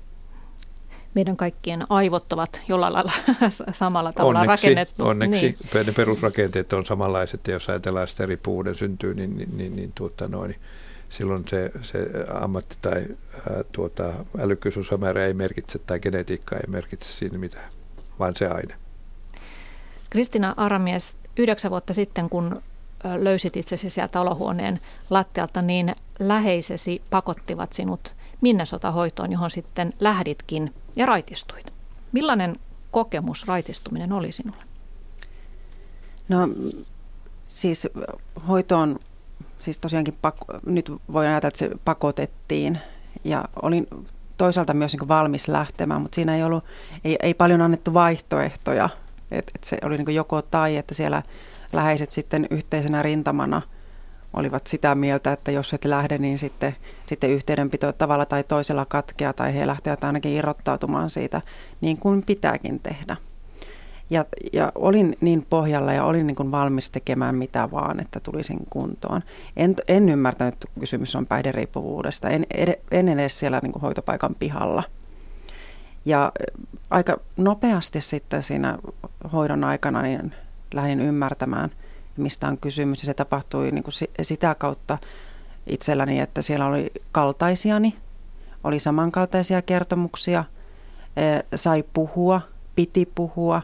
Meidän 1.14 1.38
kaikkien 1.38 1.86
aivot 1.90 2.34
ovat 2.34 2.62
jollain 2.68 2.94
lailla 2.94 3.12
samalla 3.72 4.14
tavalla 4.14 4.40
onneksi, 4.40 4.68
rakennettu. 4.68 5.08
Onneksi 5.08 5.58
niin. 5.74 5.86
ne 5.86 5.92
perusrakenteet 5.92 6.74
on 6.74 6.86
samanlaiset 6.86 7.48
ja 7.48 7.54
jos 7.54 7.70
ajatellaan 7.70 8.08
sitä 8.08 8.26
riippuvuuden 8.26 8.76
syntyy, 8.76 9.14
niin, 9.14 9.38
niin, 9.38 9.58
niin, 9.58 9.76
niin, 9.76 9.92
tuota 9.96 10.28
noin, 10.28 10.56
silloin 11.10 11.48
se, 11.48 11.72
se 11.82 12.00
ammatti 12.34 12.78
tai 12.82 13.06
ää, 13.50 13.64
tuota, 13.72 14.14
älykkyysosamäärä 14.40 15.26
ei 15.26 15.34
merkitse 15.34 15.80
tai 15.80 16.00
genetiikka 16.00 16.56
ei 16.56 16.68
merkitse 16.68 17.14
siinä 17.14 17.38
mitään, 17.38 17.70
vaan 18.20 18.36
se 18.36 18.48
aine. 18.48 18.76
Kristina 20.10 20.54
Aramies, 20.58 21.16
yhdeksän 21.38 21.72
vuotta 21.72 21.94
sitten, 21.94 22.30
kun 22.30 22.62
löysit 23.04 23.58
itsesi 23.58 23.90
sieltä 23.90 24.22
olohuoneen 24.22 24.80
lattialta, 25.10 25.62
niin 25.62 25.96
läheisesi 26.20 27.02
pakottivat 27.10 27.74
sinut 27.74 28.16
Minnesota-hoitoon, 28.42 29.32
johon 29.32 29.52
sitten 29.52 29.94
lähditkin 30.00 30.74
ja 30.96 31.06
raitistuit. 31.06 31.74
Millainen 32.12 32.60
kokemus 32.92 33.48
raitistuminen 33.48 34.14
oli 34.14 34.32
sinulle? 34.32 34.64
No 36.30 36.38
siis 37.46 37.88
hoitoon, 38.48 39.00
siis 39.60 39.78
tosiaankin 39.78 40.18
pakko, 40.22 40.46
nyt 40.66 40.92
voi 41.14 41.28
ajatella, 41.28 41.48
että 41.48 41.60
se 41.60 41.70
pakotettiin 41.86 42.80
ja 43.24 43.46
olin 43.62 43.88
toisaalta 44.38 44.74
myös 44.74 44.94
niin 44.94 45.08
valmis 45.08 45.48
lähtemään, 45.48 46.02
mutta 46.02 46.16
siinä 46.16 46.36
ei 46.36 46.44
ollut, 46.44 46.64
ei, 47.04 47.18
ei 47.24 47.34
paljon 47.34 47.62
annettu 47.62 47.94
vaihtoehtoja, 47.94 48.90
että 49.32 49.52
et 49.56 49.64
se 49.64 49.78
oli 49.84 49.98
niin 49.98 50.16
joko 50.16 50.42
tai, 50.42 50.78
että 50.78 50.94
siellä 50.94 51.24
läheiset 51.74 52.12
sitten 52.12 52.48
yhteisenä 52.52 53.04
rintamana 53.04 53.62
olivat 54.34 54.68
sitä 54.68 54.96
mieltä, 54.96 55.32
että 55.32 55.52
jos 55.52 55.74
et 55.74 55.86
lähde, 55.86 56.18
niin 56.18 56.40
sitten, 56.40 56.76
sitten 57.06 57.30
yhteydenpito 57.30 57.92
tavalla 57.92 58.26
tai 58.26 58.44
toisella 58.44 58.86
katkeaa 58.86 59.34
tai 59.34 59.56
he 59.56 59.68
lähtevät 59.68 60.04
ainakin 60.04 60.32
irrottautumaan 60.32 61.10
siitä 61.10 61.42
niin 61.82 61.98
kuin 61.98 62.24
pitääkin 62.24 62.80
tehdä. 62.80 63.16
Ja, 64.10 64.26
ja 64.54 64.72
olin 64.76 65.18
niin 65.22 65.46
pohjalla 65.50 65.94
ja 65.94 66.04
olin 66.04 66.28
niin 66.28 66.36
kuin 66.36 66.52
valmis 66.52 66.90
tekemään 66.90 67.36
mitä 67.36 67.72
vaan, 67.72 68.00
että 68.00 68.20
tulisin 68.20 68.60
kuntoon. 68.70 69.22
En, 69.58 69.76
en 69.88 70.10
ymmärtänyt, 70.10 70.54
että 70.54 70.68
kysymys 70.80 71.16
on 71.16 71.26
päihderiippuvuudesta. 71.26 72.30
En, 72.30 72.46
en 72.92 73.10
edes 73.10 73.40
siellä 73.40 73.60
niin 73.64 73.72
kuin 73.72 73.82
hoitopaikan 73.82 74.36
pihalla. 74.36 74.84
Ja 76.06 76.32
aika 76.90 77.18
nopeasti 77.38 78.02
sitten 78.02 78.44
siinä 78.44 78.78
hoidon 79.34 79.64
aikana 79.64 80.02
niin 80.02 80.36
lähdin 80.74 81.02
ymmärtämään, 81.02 81.70
mistä 82.18 82.48
on 82.48 82.58
kysymys. 82.58 83.02
Ja 83.02 83.06
se 83.06 83.14
tapahtui 83.14 83.72
niin 83.72 83.84
kuin 83.84 83.94
sitä 84.22 84.56
kautta 84.56 84.98
itselläni, 85.68 86.20
että 86.20 86.42
siellä 86.42 86.66
oli 86.66 86.92
kaltaisiani, 87.12 87.96
oli 88.64 88.80
samankaltaisia 88.80 89.62
kertomuksia, 89.62 90.44
sai 91.56 91.84
puhua, 91.94 92.42
piti 92.76 93.12
puhua, 93.16 93.62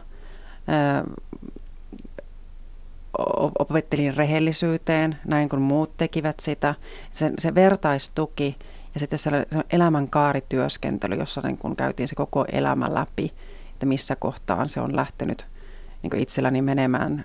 opettelin 3.58 4.16
rehellisyyteen, 4.16 5.16
näin 5.24 5.48
kuin 5.48 5.62
muut 5.62 5.96
tekivät 5.96 6.40
sitä. 6.40 6.74
Se, 7.12 7.32
se 7.38 7.54
vertaistuki 7.54 8.56
ja 8.94 9.00
sitten 9.00 9.18
se 9.18 9.30
elämänkaarityöskentely, 9.72 11.14
jossa 11.14 11.40
niin 11.40 11.58
kun 11.58 11.76
käytiin 11.76 12.08
se 12.08 12.14
koko 12.14 12.44
elämä 12.52 12.94
läpi, 12.94 13.32
että 13.72 13.86
missä 13.86 14.16
kohtaan 14.16 14.68
se 14.68 14.80
on 14.80 14.96
lähtenyt 14.96 15.46
niin 16.04 16.22
itselläni 16.22 16.62
menemään, 16.62 17.24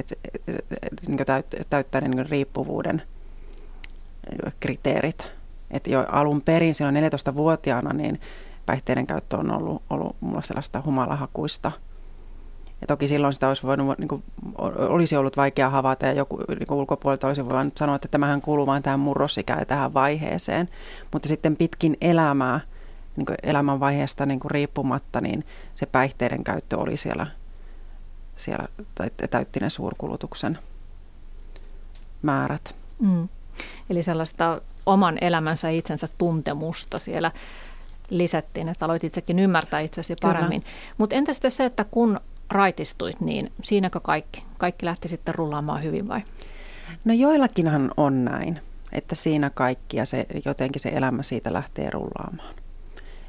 että 0.00 0.14
et, 0.24 0.48
et, 0.48 0.64
et, 0.82 1.08
niin 1.08 1.26
täyt, 1.26 1.46
täyttää 1.70 2.00
ne 2.00 2.08
niin 2.08 2.28
riippuvuuden 2.30 3.02
kriteerit. 4.60 5.32
Että 5.70 5.90
jo 5.90 6.06
alun 6.08 6.42
perin 6.42 6.74
silloin 6.74 6.96
14-vuotiaana 6.96 7.92
niin 7.92 8.20
päihteiden 8.66 9.06
käyttö 9.06 9.36
on 9.36 9.50
ollut, 9.50 9.82
ollut 9.90 10.16
mulla 10.20 10.42
sellaista 10.42 10.82
humalahakuista. 10.84 11.72
Ja 12.80 12.86
toki 12.86 13.08
silloin 13.08 13.32
sitä 13.32 13.48
olisi, 13.48 13.62
voinut, 13.62 13.98
niin 13.98 14.08
kuin, 14.08 14.22
olisi 14.88 15.16
ollut 15.16 15.36
vaikea 15.36 15.70
havaita 15.70 16.06
ja 16.06 16.12
joku 16.12 16.36
niin 16.36 16.72
ulkopuolelta 16.72 17.26
olisi 17.26 17.48
voinut 17.48 17.76
sanoa, 17.76 17.96
että 17.96 18.08
tämähän 18.08 18.40
kuuluu 18.40 18.66
vain 18.66 18.82
tähän 18.82 19.00
murrosikään 19.00 19.58
ja 19.58 19.66
tähän 19.66 19.94
vaiheeseen. 19.94 20.68
Mutta 21.12 21.28
sitten 21.28 21.56
pitkin 21.56 21.96
elämää, 22.00 22.60
niin 23.16 23.26
kuin 23.26 23.36
elämän 23.42 23.80
vaiheesta 23.80 24.26
niin 24.26 24.40
riippumatta, 24.46 25.20
niin 25.20 25.44
se 25.74 25.86
päihteiden 25.86 26.44
käyttö 26.44 26.78
oli 26.78 26.96
siellä 26.96 27.26
siellä 28.40 28.68
täytti 29.30 29.60
ne 29.60 29.70
suurkulutuksen 29.70 30.58
määrät. 32.22 32.74
Mm. 32.98 33.28
Eli 33.90 34.02
sellaista 34.02 34.60
oman 34.86 35.18
elämänsä 35.20 35.70
itsensä 35.70 36.08
tuntemusta 36.18 36.98
siellä 36.98 37.32
lisättiin, 38.10 38.68
että 38.68 38.84
aloit 38.84 39.04
itsekin 39.04 39.38
ymmärtää 39.38 39.80
itsesi 39.80 40.16
paremmin. 40.22 40.64
Mutta 40.98 41.16
entä 41.16 41.32
sitten 41.32 41.50
se, 41.50 41.64
että 41.64 41.84
kun 41.84 42.20
raitistuit, 42.50 43.20
niin 43.20 43.52
siinäkö 43.62 44.00
kaikki? 44.00 44.44
Kaikki 44.58 44.86
lähti 44.86 45.08
sitten 45.08 45.34
rullaamaan 45.34 45.82
hyvin 45.82 46.08
vai? 46.08 46.22
No 47.04 47.14
joillakinhan 47.14 47.90
on 47.96 48.24
näin, 48.24 48.60
että 48.92 49.14
siinä 49.14 49.50
kaikki 49.50 49.96
ja 49.96 50.06
se, 50.06 50.26
jotenkin 50.44 50.82
se 50.82 50.88
elämä 50.88 51.22
siitä 51.22 51.52
lähtee 51.52 51.90
rullaamaan. 51.90 52.54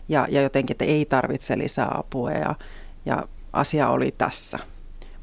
Ja, 0.10 0.28
ja 0.30 0.42
jotenkin, 0.42 0.74
että 0.74 0.86
ei 0.86 1.06
tarvitse 1.06 1.58
lisää 1.58 1.92
apua 1.98 2.32
ja, 2.32 2.56
ja 3.06 3.28
asia 3.54 3.90
oli 3.90 4.16
tässä. 4.18 4.60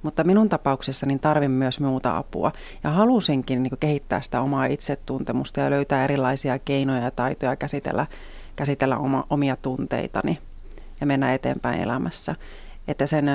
Mutta 0.08 0.24
minun 0.24 0.48
tapauksessani 0.48 1.08
niin 1.08 1.20
tarvin 1.20 1.50
myös 1.50 1.80
muuta 1.80 2.16
apua 2.16 2.52
ja 2.84 2.90
halusinkin 2.90 3.62
niin 3.62 3.78
kehittää 3.80 4.20
sitä 4.20 4.40
omaa 4.40 4.64
itsetuntemusta 4.64 5.60
ja 5.60 5.70
löytää 5.70 6.04
erilaisia 6.04 6.58
keinoja 6.58 7.02
ja 7.02 7.10
taitoja 7.10 7.56
käsitellä, 7.56 8.06
käsitellä 8.56 8.96
oma, 8.98 9.24
omia 9.30 9.56
tunteitani 9.56 10.38
ja 11.00 11.06
mennä 11.06 11.34
eteenpäin 11.34 11.80
elämässä. 11.80 12.34
Että 12.88 13.06
sen 13.06 13.26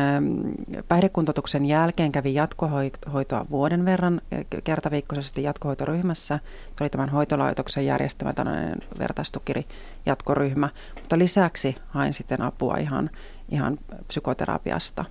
päihdekuntoutuksen 0.87 1.65
jälkeen 1.65 2.11
kävi 2.11 2.33
jatkohoitoa 2.33 3.45
vuoden 3.49 3.85
verran 3.85 4.21
kertaviikkoisesti 4.63 5.43
jatkohoitoryhmässä. 5.43 6.39
Tuo 6.75 6.85
oli 6.85 6.89
tämän 6.89 7.09
hoitolaitoksen 7.09 7.85
järjestämä 7.85 8.33
tällainen 8.33 8.77
vertaistukiri 8.99 9.65
jatkoryhmä. 10.05 10.69
Mutta 10.95 11.17
lisäksi 11.17 11.75
hain 11.87 12.13
sitten 12.13 12.41
apua 12.41 12.77
ihan, 12.77 13.09
ihan 13.49 13.79
psykoterapiasta. 14.07 15.05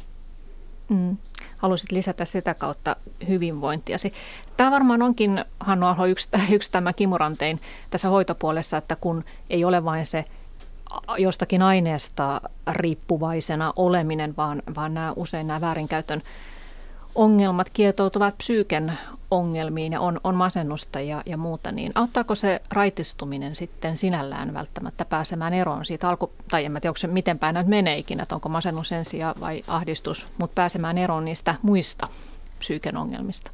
Mm. 0.93 1.17
Haluaisit 1.59 1.93
lisätä 1.93 2.25
sitä 2.25 2.55
kautta 2.55 2.97
hyvinvointiasi. 3.29 4.13
Tämä 4.57 4.71
varmaan 4.71 5.03
onkin, 5.03 5.45
Hannu 5.61 5.87
Alho, 5.87 6.07
yksi, 6.07 6.29
yksi 6.57 6.71
tämä 6.71 6.93
kimurantein 6.93 7.61
tässä 7.91 8.09
hoitopuolessa, 8.09 8.77
että 8.77 8.97
kun 8.97 9.25
ei 9.51 9.65
ole 9.65 9.85
vain 9.85 10.07
se 10.07 10.25
jostakin 11.19 11.63
aineesta 11.63 12.41
riippuvaisena 12.73 13.73
oleminen, 13.77 14.37
vaan, 14.37 14.63
vaan 14.75 14.95
nämä 14.95 15.13
usein 15.17 15.47
nämä 15.47 15.61
väärinkäytön 15.61 16.23
ongelmat 17.15 17.71
kietoutuvat 17.71 18.39
psyyken 18.39 18.99
ongelmiin 19.31 19.93
ja 19.93 20.01
on, 20.01 20.21
on 20.25 20.35
masennusta 20.35 21.01
ja, 21.01 21.23
ja 21.27 21.37
muuta, 21.37 21.73
niin 21.73 21.93
auttaako 21.95 22.35
se 22.35 22.63
raitistuminen 22.71 23.57
sitten 23.57 23.99
sinällään 23.99 24.55
välttämättä 24.55 25.05
pääsemään 25.05 25.55
eroon 25.55 25.85
siitä 25.85 26.09
alku, 26.09 26.33
tai 26.51 26.65
en 26.65 26.73
mä 26.73 26.81
tiedä, 26.81 26.91
onko 26.91 26.99
se 26.99 27.07
miten 27.07 27.39
päin 27.39 27.55
näitä 27.55 27.71
menee 27.71 27.99
ikinä, 27.99 28.23
että 28.23 28.35
onko 28.35 28.49
masennus 28.49 28.93
ensin 28.93 29.21
vai 29.41 29.63
ahdistus, 29.69 30.29
mutta 30.39 30.55
pääsemään 30.55 30.99
eroon 30.99 31.25
niistä 31.25 31.55
muista 31.63 32.09
psyyken 32.59 32.97
ongelmista? 32.97 33.51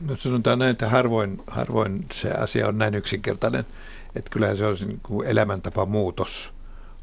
No 0.00 0.16
sanotaan 0.16 0.58
näin, 0.58 0.70
että 0.70 0.88
harvoin, 0.88 1.42
harvoin 1.46 2.06
se 2.12 2.30
asia 2.30 2.68
on 2.68 2.78
näin 2.78 2.94
yksinkertainen, 2.94 3.66
että 4.16 4.30
kyllähän 4.30 4.56
se 4.56 4.66
on 4.66 4.76
niin 4.86 5.00
elämäntapa 5.26 5.86
muutos 5.86 6.52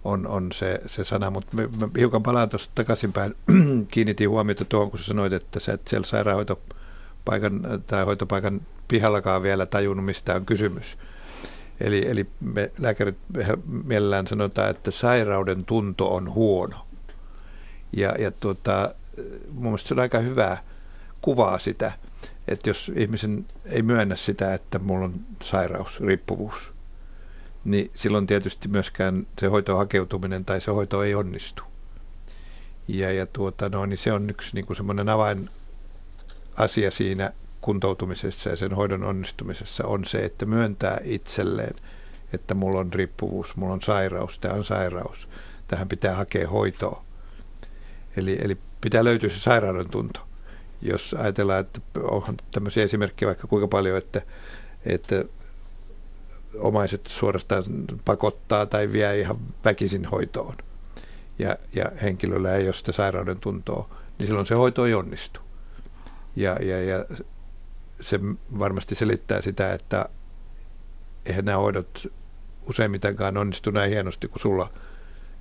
on, 0.04 0.28
on 0.28 0.52
se, 0.52 0.82
se 0.86 1.04
sana, 1.04 1.30
mutta 1.30 1.56
mä, 1.56 1.62
mä 1.62 1.90
hiukan 1.98 2.24
palaan 2.24 2.50
tuosta 2.50 2.72
takaisinpäin. 2.76 3.36
Kiinnitin 3.92 4.30
huomiota 4.30 4.66
tuohon, 4.66 4.90
kun 4.90 5.00
sä 5.00 5.06
sanoit, 5.06 5.34
että 5.34 5.60
sä 5.60 5.74
et 5.74 5.88
siellä 5.88 6.06
sairaanhoitopaikan 6.06 7.62
tai 7.88 8.06
hoitopaikan 8.06 8.62
pihallakaan 8.88 9.44
vielä 9.44 9.66
tajunnut, 9.66 10.06
mistä 10.06 10.36
on 10.36 10.46
kysymys. 10.46 10.98
Eli, 11.80 12.08
eli 12.08 12.28
me 12.44 12.72
lääkärit 12.78 13.18
mielellään 13.84 14.28
sanotaan, 14.28 14.70
että 14.70 14.92
sairauden 14.92 15.66
tunto 15.66 16.16
on 16.16 16.34
huono. 16.34 16.86
Ja, 17.98 18.16
ja 18.20 18.32
tuota, 18.32 18.96
mun 19.52 19.64
mielestä 19.64 19.88
se 19.88 19.94
on 19.94 20.00
aika 20.00 20.20
hyvää 20.20 20.64
kuvaa 21.22 21.60
sitä, 21.60 21.92
että 22.48 22.70
jos 22.70 22.92
ihmisen 22.96 23.46
ei 23.66 23.82
myönnä 23.82 24.16
sitä, 24.16 24.54
että 24.54 24.80
mulla 24.80 25.06
on 25.06 25.14
sairaus, 25.44 26.02
riippuvuus, 26.02 26.74
niin 27.66 27.92
silloin 27.94 28.28
tietysti 28.28 28.68
myöskään 28.68 29.28
se 29.40 29.48
hoito 29.48 29.78
hakeutuminen 29.78 30.46
tai 30.46 30.62
se 30.62 30.72
hoito 30.72 31.04
ei 31.04 31.16
onnistu. 31.16 31.64
Ja, 32.88 33.12
ja 33.12 33.26
tuota, 33.26 33.70
no, 33.70 33.86
niin 33.86 33.98
se 33.98 34.14
on 34.14 34.30
yksi 34.30 34.56
niin 34.56 34.76
semmoinen 34.76 35.10
avain 35.10 35.50
asia 36.58 36.92
siinä 36.92 37.32
kuntoutumisessa 37.62 38.50
ja 38.50 38.56
sen 38.56 38.74
hoidon 38.74 39.04
onnistumisessa 39.04 39.86
on 39.86 40.06
se, 40.06 40.18
että 40.18 40.46
myöntää 40.46 41.00
itselleen, 41.04 41.76
että 42.34 42.54
mulla 42.54 42.80
on 42.80 42.94
riippuvuus, 42.94 43.56
mulla 43.56 43.74
on 43.74 43.82
sairaus, 43.82 44.40
tämä 44.40 44.56
on 44.56 44.66
sairaus, 44.66 45.28
tähän 45.68 45.88
pitää 45.88 46.16
hakea 46.16 46.50
hoitoa. 46.50 47.04
Eli, 48.18 48.38
eli 48.42 48.58
pitää 48.82 49.04
löytyä 49.04 49.30
se 49.30 49.40
sairauden 49.40 49.90
tunto. 49.90 50.20
Jos 50.82 51.16
ajatellaan, 51.20 51.60
että 51.60 51.82
on 52.02 52.38
tämmöisiä 52.52 52.84
esimerkkejä 52.84 53.28
vaikka 53.28 53.48
kuinka 53.48 53.68
paljon, 53.68 53.98
että, 53.98 54.22
että 54.86 55.24
omaiset 56.58 57.06
suorastaan 57.06 57.64
pakottaa 58.06 58.66
tai 58.66 58.92
vie 58.92 59.20
ihan 59.20 59.38
väkisin 59.66 60.06
hoitoon 60.06 60.56
ja, 61.40 61.58
ja 61.76 61.92
henkilöllä 62.02 62.56
ei 62.56 62.66
ole 62.66 62.74
sitä 62.74 62.92
sairauden 62.92 63.40
tuntoa, 63.40 63.90
niin 64.18 64.28
silloin 64.28 64.46
se 64.46 64.56
hoito 64.56 64.86
ei 64.86 64.94
onnistu. 64.94 65.40
Ja, 66.36 66.58
ja, 66.62 66.84
ja 66.84 67.06
se 68.02 68.20
varmasti 68.60 68.96
selittää 68.96 69.42
sitä, 69.42 69.74
että 69.74 70.06
eihän 71.26 71.46
nämä 71.46 71.58
hoidot 71.58 72.08
useimmitenkaan 72.70 73.38
onnistu 73.38 73.72
näin 73.72 73.92
hienosti 73.92 74.28
kuin 74.28 74.42
sulla 74.42 74.70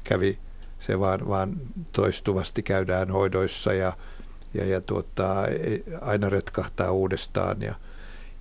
kävi. 0.05 0.39
Se 0.81 1.01
vaan, 1.01 1.29
vaan 1.29 1.57
toistuvasti 1.93 2.63
käydään 2.63 3.11
hoidoissa 3.11 3.73
ja, 3.73 3.93
ja, 4.55 4.65
ja 4.65 4.81
tuota, 4.81 5.35
aina 6.01 6.29
retkahtaa 6.29 6.91
uudestaan 6.91 7.63
ja– 7.63 7.75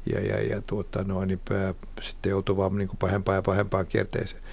ja, 0.10 0.20
ja, 0.20 0.42
ja 0.42 0.62
tuota, 0.62 1.04
no, 1.04 1.26
niin 1.26 1.42
pää, 1.50 1.74
sitten 2.02 2.30
joutuu 2.30 2.58
vaan 2.58 2.78
niin 2.78 2.90
pahempaan 3.00 3.36
ja 3.36 3.42
pahempaan 3.42 3.86
kierteeseen. 3.86 4.44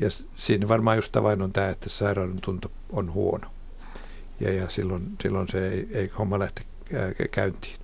Ja 0.00 0.08
siinä 0.36 0.68
varmaan 0.68 0.96
just 0.96 1.16
vain 1.22 1.42
on 1.42 1.52
tämä, 1.52 1.68
että 1.68 1.88
sairauden 1.88 2.40
tunto 2.40 2.70
on 2.90 3.12
huono. 3.12 3.48
Ja, 4.40 4.52
ja 4.52 4.68
silloin, 4.68 5.16
silloin 5.22 5.48
se 5.48 5.68
ei, 5.68 5.88
ei 5.92 6.10
homma 6.18 6.38
lähte 6.38 6.62
käyntiin. 7.30 7.80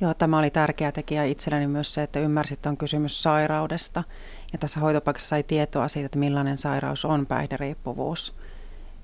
Joo, 0.00 0.14
tämä 0.14 0.38
oli 0.38 0.50
tärkeä 0.50 0.92
tekijä 0.92 1.24
itselleni 1.24 1.66
myös 1.66 1.94
se, 1.94 2.02
että 2.02 2.20
ymmärsit, 2.20 2.58
että 2.58 2.68
on 2.68 2.76
kysymys 2.76 3.22
sairaudesta. 3.22 4.04
Ja 4.52 4.58
tässä 4.58 4.80
hoitopaikassa 4.80 5.28
sai 5.28 5.42
tietoa 5.42 5.88
siitä, 5.88 6.06
että 6.06 6.18
millainen 6.18 6.58
sairaus 6.58 7.04
on 7.04 7.26
päihderiippuvuus. 7.26 8.34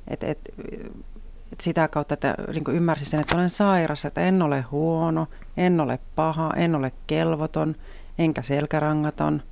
Et, 0.08 0.24
et, 0.24 0.38
et 1.52 1.60
sitä 1.60 1.88
kautta, 1.88 2.14
että 2.14 2.34
niin 2.52 2.64
ymmärsin 2.76 3.06
sen, 3.06 3.20
että 3.20 3.36
olen 3.36 3.50
sairas, 3.50 4.04
että 4.04 4.20
en 4.20 4.42
ole 4.42 4.60
huono, 4.60 5.26
en 5.60 5.80
ole 5.80 5.98
paha, 6.14 6.52
en 6.56 6.74
ole 6.74 6.92
kelvoton, 7.06 7.74
enkä 8.18 8.42
selkärangaton. 8.42 9.42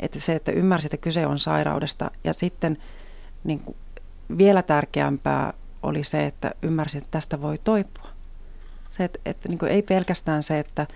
Että 0.00 0.20
se, 0.20 0.34
että 0.34 0.52
ymmärsin, 0.52 0.86
että 0.86 0.96
kyse 0.96 1.26
on 1.26 1.38
sairaudesta. 1.38 2.10
Ja 2.24 2.32
sitten 2.32 2.78
niin 3.44 3.58
kuin 3.58 3.76
vielä 4.38 4.62
tärkeämpää 4.62 5.52
oli 5.82 6.04
se, 6.04 6.26
että 6.26 6.50
ymmärsin, 6.62 6.98
että 6.98 7.10
tästä 7.10 7.40
voi 7.40 7.58
toipua. 7.58 8.08
Se, 8.90 9.04
että, 9.04 9.18
että 9.26 9.48
niin 9.48 9.64
ei 9.68 9.82
pelkästään 9.82 10.42
se, 10.42 10.58
että 10.58 10.86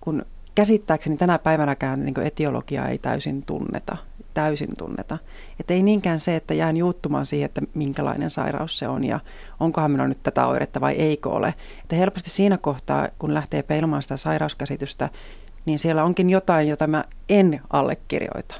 kun 0.00 0.26
käsittääkseni 0.54 1.16
tänä 1.16 1.38
päivänäkään 1.38 2.04
niin 2.04 2.20
etiologiaa 2.20 2.88
ei 2.88 2.98
täysin 2.98 3.42
tunneta, 3.42 3.96
täysin 4.34 4.70
tunneta. 4.78 5.18
Että 5.60 5.74
ei 5.74 5.82
niinkään 5.82 6.18
se, 6.20 6.36
että 6.36 6.54
jään 6.54 6.76
juuttumaan 6.76 7.26
siihen, 7.26 7.44
että 7.46 7.62
minkälainen 7.74 8.30
sairaus 8.30 8.78
se 8.78 8.88
on 8.88 9.04
ja 9.04 9.20
onkohan 9.60 9.90
minulla 9.90 10.08
nyt 10.08 10.22
tätä 10.22 10.46
oiretta 10.46 10.80
vai 10.80 10.92
eikö 10.92 11.28
ole. 11.28 11.54
Että 11.82 11.96
helposti 11.96 12.30
siinä 12.30 12.58
kohtaa, 12.58 13.08
kun 13.18 13.34
lähtee 13.34 13.62
peilamaan 13.62 14.02
sitä 14.02 14.16
sairauskäsitystä, 14.16 15.08
niin 15.66 15.78
siellä 15.78 16.04
onkin 16.04 16.30
jotain, 16.30 16.68
jota 16.68 16.86
mä 16.86 17.04
en 17.28 17.60
allekirjoita. 17.70 18.54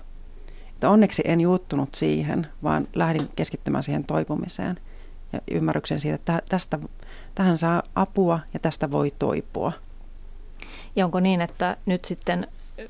Että 0.69 0.91
onneksi 0.91 1.23
en 1.25 1.41
juuttunut 1.41 1.95
siihen, 1.95 2.47
vaan 2.63 2.89
lähdin 2.95 3.29
keskittymään 3.37 3.85
siihen 3.85 4.05
toipumiseen 4.05 4.77
ja 5.33 5.41
ymmärryksen 5.51 6.01
siitä, 6.01 6.15
että 6.15 6.43
tästä, 6.49 6.79
tähän 7.35 7.57
saa 7.57 7.83
apua 7.95 8.41
ja 8.55 8.61
tästä 8.61 8.91
voi 8.91 9.13
toipua. 9.19 9.73
Ja 10.97 11.05
onko 11.05 11.21
niin, 11.21 11.41
että 11.41 11.77
nyt 11.87 12.05
sitten 12.05 12.47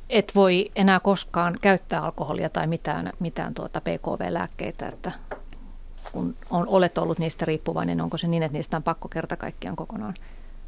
et 0.08 0.32
voi 0.34 0.70
enää 0.76 1.00
koskaan 1.00 1.56
käyttää 1.60 2.02
alkoholia 2.02 2.48
tai 2.48 2.66
mitään, 2.66 3.12
mitään 3.20 3.54
tuota 3.54 3.80
PKV-lääkkeitä, 3.80 4.88
että 4.88 5.12
kun 6.12 6.34
on, 6.50 6.68
olet 6.68 6.98
ollut 6.98 7.18
niistä 7.18 7.44
riippuvainen, 7.44 8.00
onko 8.00 8.18
se 8.18 8.28
niin, 8.28 8.42
että 8.42 8.58
niistä 8.58 8.76
on 8.76 8.82
pakko 8.82 9.08
kerta 9.08 9.36
kaikkiaan 9.36 9.76
kokonaan 9.76 10.14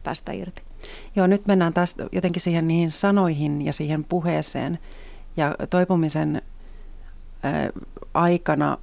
päästä 0.04 0.32
irti? 0.32 0.62
Joo, 1.16 1.26
nyt 1.26 1.46
mennään 1.46 1.74
taas 1.74 1.96
jotenkin 2.12 2.42
siihen 2.42 2.68
niihin 2.68 2.90
sanoihin 2.90 3.64
ja 3.64 3.72
siihen 3.72 4.04
puheeseen. 4.04 4.78
Ja 5.36 5.54
toipumisen 5.70 6.42
aikana 8.14 8.78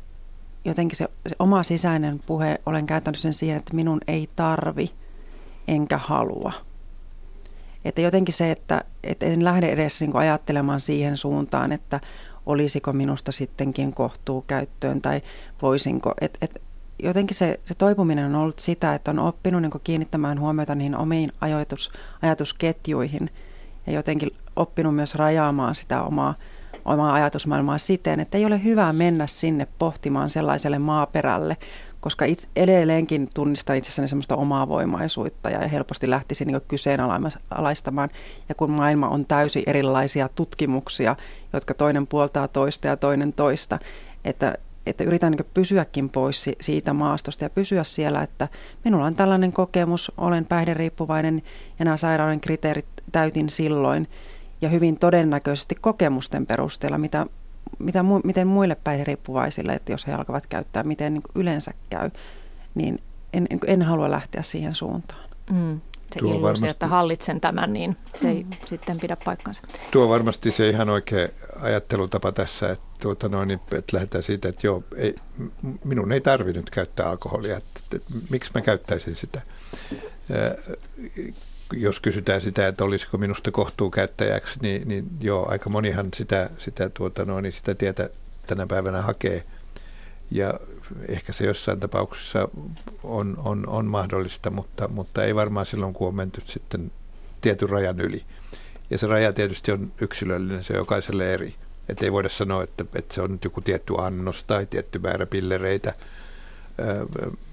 jotenkin 0.65 0.97
se, 0.97 1.07
se 1.29 1.35
oma 1.39 1.63
sisäinen 1.63 2.19
puhe, 2.25 2.61
olen 2.65 2.85
käyttänyt 2.85 3.19
sen 3.19 3.33
siihen, 3.33 3.57
että 3.57 3.75
minun 3.75 4.01
ei 4.07 4.29
tarvi 4.35 4.91
enkä 5.67 5.97
halua– 5.97 6.53
että 7.85 8.01
jotenkin 8.01 8.33
se, 8.33 8.51
että, 8.51 8.83
että 9.03 9.25
en 9.25 9.43
lähde 9.43 9.69
edes 9.69 10.01
niin 10.01 10.15
ajattelemaan 10.15 10.81
siihen 10.81 11.17
suuntaan, 11.17 11.71
että 11.71 11.99
olisiko 12.45 12.93
minusta 12.93 13.31
sittenkin 13.31 13.91
kohtuu 13.91 14.41
käyttöön 14.47 15.01
tai 15.01 15.21
voisinko. 15.61 16.13
Et, 16.21 16.37
et, 16.41 16.61
jotenkin 17.03 17.35
se, 17.35 17.59
se 17.65 17.75
toipuminen 17.75 18.25
on 18.25 18.35
ollut 18.35 18.59
sitä, 18.59 18.93
että 18.93 19.11
on 19.11 19.19
oppinut 19.19 19.61
niin 19.61 19.71
kiinnittämään 19.83 20.39
huomiota 20.39 20.75
niihin 20.75 20.97
omiin 20.97 21.31
ajatus, 21.41 21.91
ajatusketjuihin 22.21 23.29
ja 23.87 23.93
jotenkin 23.93 24.29
oppinut 24.55 24.95
myös 24.95 25.15
rajaamaan 25.15 25.75
sitä 25.75 26.03
omaa, 26.03 26.35
omaa 26.85 27.13
ajatusmaailmaa 27.13 27.77
siten, 27.77 28.19
että 28.19 28.37
ei 28.37 28.45
ole 28.45 28.63
hyvä 28.63 28.93
mennä 28.93 29.27
sinne 29.27 29.67
pohtimaan 29.79 30.29
sellaiselle 30.29 30.79
maaperälle, 30.79 31.57
koska 32.01 32.25
itse, 32.25 32.47
edelleenkin 32.55 33.29
tunnistan 33.33 33.75
itsessäni 33.75 34.07
semmoista 34.07 34.35
omaa 34.35 34.67
voimaisuutta 34.67 35.49
ja 35.49 35.67
helposti 35.67 36.09
lähtisin 36.09 36.47
niin 36.47 36.61
kyseenalaistamaan. 36.67 38.09
Ja 38.49 38.55
kun 38.55 38.71
maailma 38.71 39.09
on 39.09 39.25
täysin 39.25 39.63
erilaisia 39.67 40.29
tutkimuksia, 40.29 41.15
jotka 41.53 41.73
toinen 41.73 42.07
puoltaa 42.07 42.47
toista 42.47 42.87
ja 42.87 42.97
toinen 42.97 43.33
toista, 43.33 43.79
että, 44.25 44.55
että 44.85 45.03
yritän 45.03 45.31
niin 45.31 45.47
pysyäkin 45.53 46.09
pois 46.09 46.49
siitä 46.61 46.93
maastosta 46.93 47.45
ja 47.45 47.49
pysyä 47.49 47.83
siellä, 47.83 48.21
että 48.21 48.47
minulla 48.83 49.05
on 49.05 49.15
tällainen 49.15 49.53
kokemus, 49.53 50.11
olen 50.17 50.45
päihderiippuvainen 50.45 51.41
ja 51.79 51.85
nämä 51.85 51.97
sairauden 51.97 52.41
kriteerit 52.41 52.85
täytin 53.11 53.49
silloin 53.49 54.07
ja 54.61 54.69
hyvin 54.69 54.99
todennäköisesti 54.99 55.75
kokemusten 55.75 56.45
perusteella, 56.45 56.97
mitä 56.97 57.25
mitä, 57.81 58.03
miten 58.23 58.47
muille 58.47 58.75
päihderiippuvaisille, 58.75 59.73
että 59.73 59.91
jos 59.91 60.07
he 60.07 60.13
alkavat 60.13 60.47
käyttää, 60.47 60.83
miten 60.83 61.13
niin 61.13 61.23
yleensä 61.35 61.71
käy, 61.89 62.09
niin 62.75 62.99
en, 63.33 63.47
en 63.67 63.81
halua 63.81 64.11
lähteä 64.11 64.41
siihen 64.41 64.75
suuntaan. 64.75 65.29
Mm. 65.51 65.81
Se 66.13 66.19
Tuo 66.19 66.29
illuusio, 66.29 66.41
varmasti, 66.41 66.67
että 66.67 66.87
hallitsen 66.87 67.41
tämän, 67.41 67.73
niin 67.73 67.97
se 68.15 68.29
ei 68.29 68.43
mm. 68.43 68.49
sitten 68.65 68.99
pidä 68.99 69.17
paikkansa. 69.25 69.61
Tuo 69.91 70.09
varmasti 70.09 70.51
se 70.51 70.69
ihan 70.69 70.89
oikea 70.89 71.27
ajattelutapa 71.61 72.31
tässä, 72.31 72.71
että, 72.71 72.85
tuota 73.01 73.29
noin, 73.29 73.47
niin, 73.47 73.59
että 73.71 73.97
lähdetään 73.97 74.23
siitä, 74.23 74.49
että 74.49 74.67
joo, 74.67 74.83
ei, 74.95 75.15
minun 75.83 76.11
ei 76.11 76.21
tarvinnut 76.21 76.69
käyttää 76.69 77.09
alkoholia, 77.09 77.57
että, 77.57 77.69
että, 77.83 77.97
että 77.97 78.13
miksi 78.29 78.51
mä 78.55 78.61
käyttäisin 78.61 79.15
sitä 79.15 79.41
jos 81.73 81.99
kysytään 81.99 82.41
sitä, 82.41 82.67
että 82.67 82.83
olisiko 82.83 83.17
minusta 83.17 83.51
kohtuukäyttäjäksi, 83.51 84.59
niin, 84.61 84.87
niin 84.87 85.07
joo, 85.21 85.51
aika 85.51 85.69
monihan 85.69 86.09
sitä, 86.13 86.49
sitä, 86.57 86.89
tuota 86.89 87.25
noin, 87.25 87.43
niin 87.43 87.53
sitä 87.53 87.75
tietä 87.75 88.09
tänä 88.47 88.67
päivänä 88.67 89.01
hakee. 89.01 89.43
Ja 90.31 90.53
ehkä 91.07 91.33
se 91.33 91.45
jossain 91.45 91.79
tapauksessa 91.79 92.49
on, 93.03 93.37
on, 93.45 93.69
on 93.69 93.85
mahdollista, 93.85 94.49
mutta, 94.49 94.87
mutta 94.87 95.23
ei 95.23 95.35
varmaan 95.35 95.65
silloin, 95.65 95.93
kun 95.93 96.07
on 96.07 96.15
menty 96.15 96.41
sitten 96.45 96.91
tietyn 97.41 97.69
rajan 97.69 97.99
yli. 97.99 98.23
Ja 98.89 98.97
se 98.97 99.07
raja 99.07 99.33
tietysti 99.33 99.71
on 99.71 99.91
yksilöllinen, 100.01 100.63
se 100.63 100.73
on 100.73 100.79
jokaiselle 100.79 101.33
eri. 101.33 101.55
Että 101.89 102.05
ei 102.05 102.11
voida 102.11 102.29
sanoa, 102.29 102.63
että, 102.63 102.85
että 102.95 103.15
se 103.15 103.21
on 103.21 103.31
nyt 103.31 103.43
joku 103.43 103.61
tietty 103.61 103.93
annos 103.97 104.43
tai 104.43 104.65
tietty 104.65 104.99
määrä 104.99 105.25
pillereitä, 105.25 105.93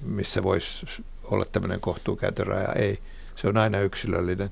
missä 0.03 0.43
voisi 0.43 0.87
olla 1.25 1.45
tämmöinen 1.53 1.81
kohtuukäytön 1.81 2.47
raja. 2.47 2.73
Ei 2.73 2.99
se 3.41 3.49
on 3.49 3.57
aina 3.57 3.81
yksilöllinen. 3.81 4.51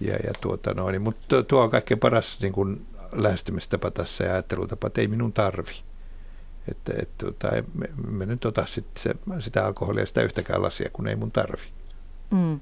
Ja, 0.00 0.16
ja 0.16 0.32
tuota 0.40 0.74
noin, 0.74 1.02
mutta 1.02 1.42
tuo 1.42 1.62
on 1.62 1.70
kaikkein 1.70 2.00
paras 2.00 2.40
niin 2.40 2.52
kuin 2.52 2.86
lähestymistapa 3.12 3.90
tässä 3.90 4.24
ja 4.24 4.32
ajattelutapa, 4.32 4.86
että 4.86 5.00
ei 5.00 5.08
minun 5.08 5.32
tarvi. 5.32 5.82
Että, 6.68 6.92
et, 7.02 7.18
tuota, 7.18 7.48
me, 7.74 7.88
me 8.10 8.26
nyt 8.26 8.44
ota 8.44 8.66
sit 8.66 8.86
se, 8.98 9.14
sitä 9.38 9.66
alkoholia 9.66 10.06
sitä 10.06 10.22
yhtäkään 10.22 10.62
lasia, 10.62 10.90
kun 10.92 11.08
ei 11.08 11.16
mun 11.16 11.30
tarvi. 11.30 11.66
Mm. 12.30 12.60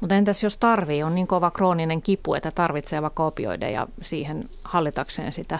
Mutta 0.00 0.14
entäs 0.14 0.42
jos 0.42 0.56
tarvii, 0.56 1.02
on 1.02 1.14
niin 1.14 1.26
kova 1.26 1.50
krooninen 1.50 2.02
kipu, 2.02 2.34
että 2.34 2.50
tarvitsee 2.50 3.02
vaikka 3.02 3.24
opioideja 3.24 3.80
ja 3.80 3.88
siihen 4.02 4.44
hallitakseen 4.64 5.32
sitä 5.32 5.58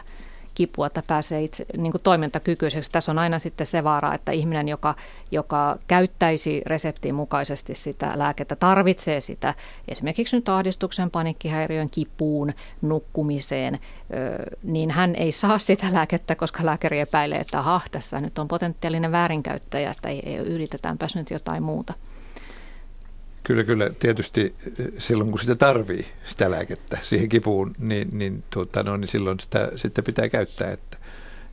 kipua, 0.57 0.87
että 0.87 1.03
pääsee 1.07 1.43
itse 1.43 1.67
niin 1.77 1.93
kuin 1.93 2.03
toimintakykyiseksi. 2.03 2.91
Tässä 2.91 3.13
on 3.13 3.19
aina 3.19 3.39
sitten 3.39 3.67
se 3.67 3.85
vaara, 3.85 4.15
että 4.15 4.33
ihminen, 4.33 4.69
joka, 4.69 4.95
joka 5.31 5.79
käyttäisi 5.87 6.63
reseptiin 6.67 7.15
mukaisesti 7.15 7.75
sitä 7.75 8.13
lääkettä, 8.15 8.57
tarvitsee 8.57 9.21
sitä 9.21 9.55
esimerkiksi 9.89 10.37
nyt 10.37 10.49
ahdistuksen, 10.49 11.11
panikkihäiriön, 11.11 11.91
kipuun, 11.91 12.53
nukkumiseen, 12.83 13.79
niin 14.63 14.91
hän 14.91 15.15
ei 15.15 15.33
saa 15.33 15.59
sitä 15.59 15.87
lääkettä, 15.93 16.35
koska 16.35 16.67
lääkäri 16.67 17.01
epäilee, 17.01 17.39
että 17.39 17.59
aha, 17.59 17.81
tässä 17.91 18.21
nyt 18.21 18.39
on 18.39 18.49
potentiaalinen 18.49 19.13
väärinkäyttäjä, 19.13 19.91
että 19.91 20.09
yritetäänpäs 20.45 21.17
nyt 21.17 21.31
jotain 21.31 21.63
muuta. 21.63 21.95
Kyllä, 23.47 23.65
kyllä. 23.65 23.91
Tietysti 23.99 24.55
eh, 24.81 24.87
silloin, 24.99 25.31
kun 25.31 25.41
sitä 25.41 25.57
tarvii, 25.57 26.07
sitä 26.25 26.51
lääkettä 26.51 26.99
siihen 27.03 27.29
kipuun, 27.29 27.73
niin, 27.79 28.09
niin, 28.13 28.45
tuota, 28.51 28.83
no, 28.83 28.97
niin 28.97 29.09
silloin 29.09 29.41
sitä, 29.41 29.73
sitä 29.77 30.03
pitää 30.03 30.29
käyttää. 30.29 30.71
Että, 30.71 30.97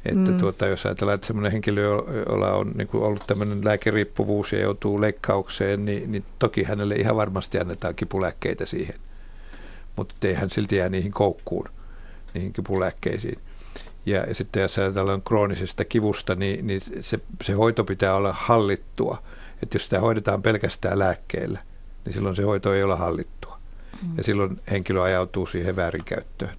että 0.05 0.31
mm. 0.31 0.37
tuota, 0.37 0.67
jos 0.67 0.85
ajatellaan, 0.85 1.15
että 1.15 1.27
semmoinen 1.27 1.51
henkilö, 1.51 1.81
jolla 2.29 2.53
on 2.53 2.71
niin 2.75 2.87
kuin 2.87 3.03
ollut 3.03 3.23
tämmöinen 3.27 3.65
lääkeriippuvuus 3.65 4.51
ja 4.51 4.59
joutuu 4.59 5.01
leikkaukseen, 5.01 5.85
niin, 5.85 6.11
niin 6.11 6.25
toki 6.39 6.63
hänelle 6.63 6.95
ihan 6.95 7.15
varmasti 7.15 7.59
annetaan 7.59 7.95
kipulääkkeitä 7.95 8.65
siihen. 8.65 8.95
Mutta 9.95 10.27
ei 10.27 10.33
hän 10.33 10.49
silti 10.49 10.75
jää 10.75 10.89
niihin 10.89 11.11
koukkuun, 11.11 11.69
niihin 12.33 12.53
kipulääkkeisiin. 12.53 13.39
Ja, 14.05 14.17
ja 14.27 14.35
sitten 14.35 14.61
jos 14.61 14.77
ajatellaan 14.77 15.21
kroonisesta 15.21 15.85
kivusta, 15.85 16.35
niin, 16.35 16.67
niin 16.67 16.81
se, 17.01 17.19
se 17.43 17.53
hoito 17.53 17.83
pitää 17.83 18.15
olla 18.15 18.35
hallittua. 18.37 19.23
Että 19.63 19.75
jos 19.75 19.83
sitä 19.83 19.99
hoidetaan 19.99 20.41
pelkästään 20.41 20.99
lääkkeellä– 20.99 21.59
niin 22.05 22.13
silloin 22.13 22.35
se 22.35 22.43
hoito 22.43 22.73
ei 22.73 22.83
ole 22.83 22.95
hallittua. 22.95 23.59
Mm. 24.01 24.17
Ja 24.17 24.23
silloin 24.23 24.61
henkilö 24.71 25.03
ajautuu 25.03 25.45
siihen 25.45 25.75
väärinkäyttöön. 25.75 26.57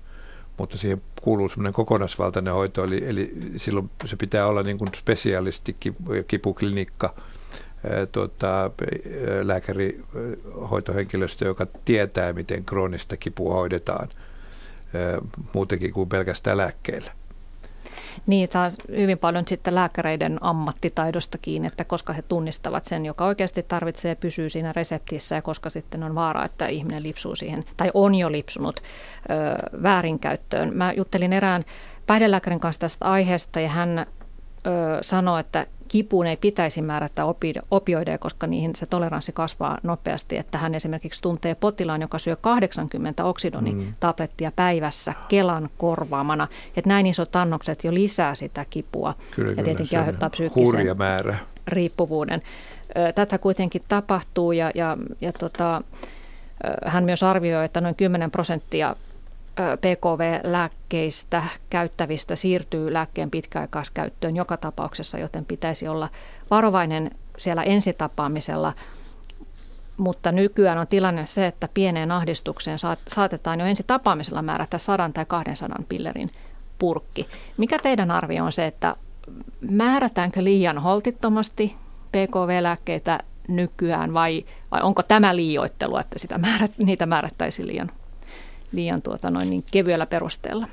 Mutta 0.59 0.79
siihen 0.79 1.01
kuuluu 1.23 1.49
semmoinen 1.49 1.73
kokonaisvaltainen 1.73 2.55
hoito, 2.55 2.85
eli, 2.85 3.05
eli 3.07 3.35
silloin 3.57 3.91
se 4.05 4.17
pitää 4.17 4.47
olla 4.47 4.63
niin 4.63 4.79
kuin 4.79 4.91
spesialisti, 4.97 5.77
kipuklinikka, 6.29 7.15
tuota, 8.13 8.71
lääkäri, 9.43 10.05
hoitohenkilöstö, 10.71 11.45
joka 11.45 11.67
tietää, 11.85 12.33
miten 12.33 12.65
kroonista 12.65 13.17
kipua 13.17 13.55
hoidetaan 13.55 14.09
muutenkin 15.55 15.93
kuin 15.93 16.09
pelkästään 16.09 16.57
lääkkeellä. 16.57 17.13
Niin, 18.27 18.49
taas 18.49 18.79
hyvin 18.89 19.19
paljon 19.19 19.45
sitten 19.49 19.75
lääkäreiden 19.75 20.39
ammattitaidosta 20.41 21.39
kiinni, 21.43 21.67
että 21.67 21.85
koska 21.85 22.13
he 22.13 22.23
tunnistavat 22.23 22.85
sen, 22.85 23.07
joka 23.07 23.25
oikeasti 23.25 23.63
tarvitsee 23.63 24.15
pysyy 24.15 24.49
siinä 24.49 24.73
reseptissä 24.77 25.35
ja 25.35 25.43
koska 25.43 25.71
sitten 25.71 26.03
on 26.03 26.15
vaara, 26.15 26.45
että 26.45 26.67
ihminen 26.67 27.03
lipsuu 27.03 27.37
siihen 27.37 27.65
tai 27.77 27.91
on 27.95 28.15
jo 28.15 28.33
lipsunut 28.33 28.81
ö, 28.81 29.81
väärinkäyttöön. 29.83 30.77
Mä 30.77 30.93
juttelin 30.93 31.33
erään 31.33 31.65
päihdelääkärin 32.07 32.61
kanssa 32.61 32.81
tästä 32.81 33.05
aiheesta 33.05 33.61
ja 33.61 33.69
hän 33.69 34.07
ö, 34.67 34.99
sanoi, 35.03 35.41
että 35.41 35.67
kipuun 35.89 36.27
ei 36.27 36.37
pitäisi 36.37 36.83
määrätä 36.83 37.23
opioideja, 37.71 38.19
koska 38.19 38.47
niihin 38.47 38.77
se 38.77 38.87
toleranssi 38.87 39.33
kasvaa 39.33 39.79
nopeasti. 39.83 40.37
Että 40.37 40.59
hän 40.59 40.75
esimerkiksi 40.75 41.23
tuntee 41.23 41.55
potilaan, 41.55 42.01
joka 42.01 42.19
syö 42.19 42.37
80 42.37 43.25
oksidonitablettia 43.25 44.51
mm. 44.51 44.55
päivässä 44.57 45.15
Kelan 45.29 45.69
korvaamana. 45.79 46.49
Että 46.77 46.89
näin 46.89 47.07
isot 47.07 47.37
annokset 47.37 47.85
jo 47.85 47.95
lisää 47.95 48.35
sitä 48.35 48.65
kipua 48.71 49.15
kyllä, 49.31 49.53
ja 49.57 49.65
tietenkin 49.65 49.99
aiheuttaa 49.99 50.31
psyykkisen 50.31 50.99
määrä. 50.99 51.39
riippuvuuden. 51.69 52.43
Tätä 53.15 53.39
kuitenkin 53.39 53.83
tapahtuu 53.89 54.53
ja, 54.53 54.71
ja, 54.75 54.97
ja 55.21 55.33
tota, 55.33 55.83
hän 56.87 57.05
myös 57.05 57.23
arvioi, 57.23 57.65
että 57.65 57.81
noin 57.81 57.95
10 57.95 58.31
prosenttia 58.31 58.97
PKV-lääkkeistä 59.55 61.43
käyttävistä 61.71 62.37
siirtyy 62.37 62.93
lääkkeen 62.93 63.31
pitkäaikaiskäyttöön 63.31 64.37
joka 64.37 64.57
tapauksessa, 64.57 65.19
joten 65.19 65.45
pitäisi 65.45 65.89
olla 65.89 66.09
varovainen 66.51 67.11
siellä 67.39 67.63
ensitapaamisella. 67.63 68.73
Mutta 69.97 70.33
nykyään 70.33 70.79
on 70.79 70.87
tilanne 70.87 71.27
se, 71.27 71.47
että 71.47 71.69
pieneen 71.75 72.11
ahdistukseen 72.11 72.79
saatetaan 73.09 73.61
jo 73.61 73.67
ensi 73.67 73.85
tapaamisella 73.87 74.43
määrätä 74.43 74.79
100 74.79 75.11
tai 75.15 75.25
200 75.29 75.79
pillerin 75.89 76.31
purkki. 76.79 77.29
Mikä 77.57 77.79
teidän 77.79 78.11
arvio 78.11 78.45
on 78.45 78.53
se, 78.53 78.67
että 78.67 78.97
määrätäänkö 79.61 80.45
liian 80.45 80.79
holtittomasti 80.79 81.77
PKV-lääkkeitä 82.09 83.19
nykyään 83.49 84.15
vai, 84.15 84.45
vai 84.71 84.83
onko 84.83 85.03
tämä 85.03 85.37
liioittelu, 85.37 85.97
että 85.97 86.19
sitä 86.19 86.39
määrät, 86.39 86.71
niitä 86.79 87.07
määrättäisiin 87.07 87.69
liian 87.69 87.91
liian 88.75 89.03
tuota 89.03 89.31
noin 89.31 89.51
niin 89.51 89.65
kevyellä 89.73 90.07
perusteella. 90.07 90.69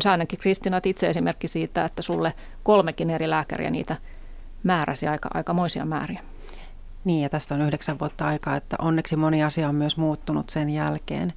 Se 0.00 0.10
ainakin 0.10 0.38
Kristina 0.38 0.80
itse 0.84 1.10
esimerkki 1.10 1.48
siitä, 1.48 1.84
että 1.84 2.02
sulle 2.02 2.34
kolmekin 2.62 3.10
eri 3.10 3.30
lääkäriä 3.30 3.70
niitä 3.70 3.96
määräsi 4.62 5.06
aika, 5.08 5.28
aikamoisia 5.34 5.84
määriä. 5.84 6.22
Niin 7.04 7.22
ja 7.22 7.28
tästä 7.28 7.54
on 7.54 7.60
yhdeksän 7.60 7.98
vuotta 7.98 8.26
aikaa, 8.26 8.56
että 8.56 8.76
onneksi 8.78 9.16
moni 9.16 9.44
asia 9.44 9.68
on 9.68 9.74
myös 9.74 9.96
muuttunut 9.96 10.50
sen 10.50 10.70
jälkeen. 10.70 11.32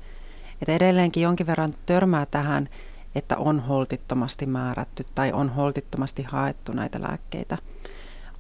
Että 0.62 0.74
edelleenkin 0.74 1.24
jonkin 1.24 1.48
verran 1.48 1.74
törmää 1.86 2.26
tähän, 2.26 2.70
että 3.16 3.38
on 3.38 3.60
holtittomasti 3.60 4.46
määrätty 4.46 5.04
tai 5.16 5.32
on 5.32 5.50
holtittomasti 5.50 6.24
haettu 6.24 6.72
näitä 6.72 7.02
lääkkeitä. 7.02 7.58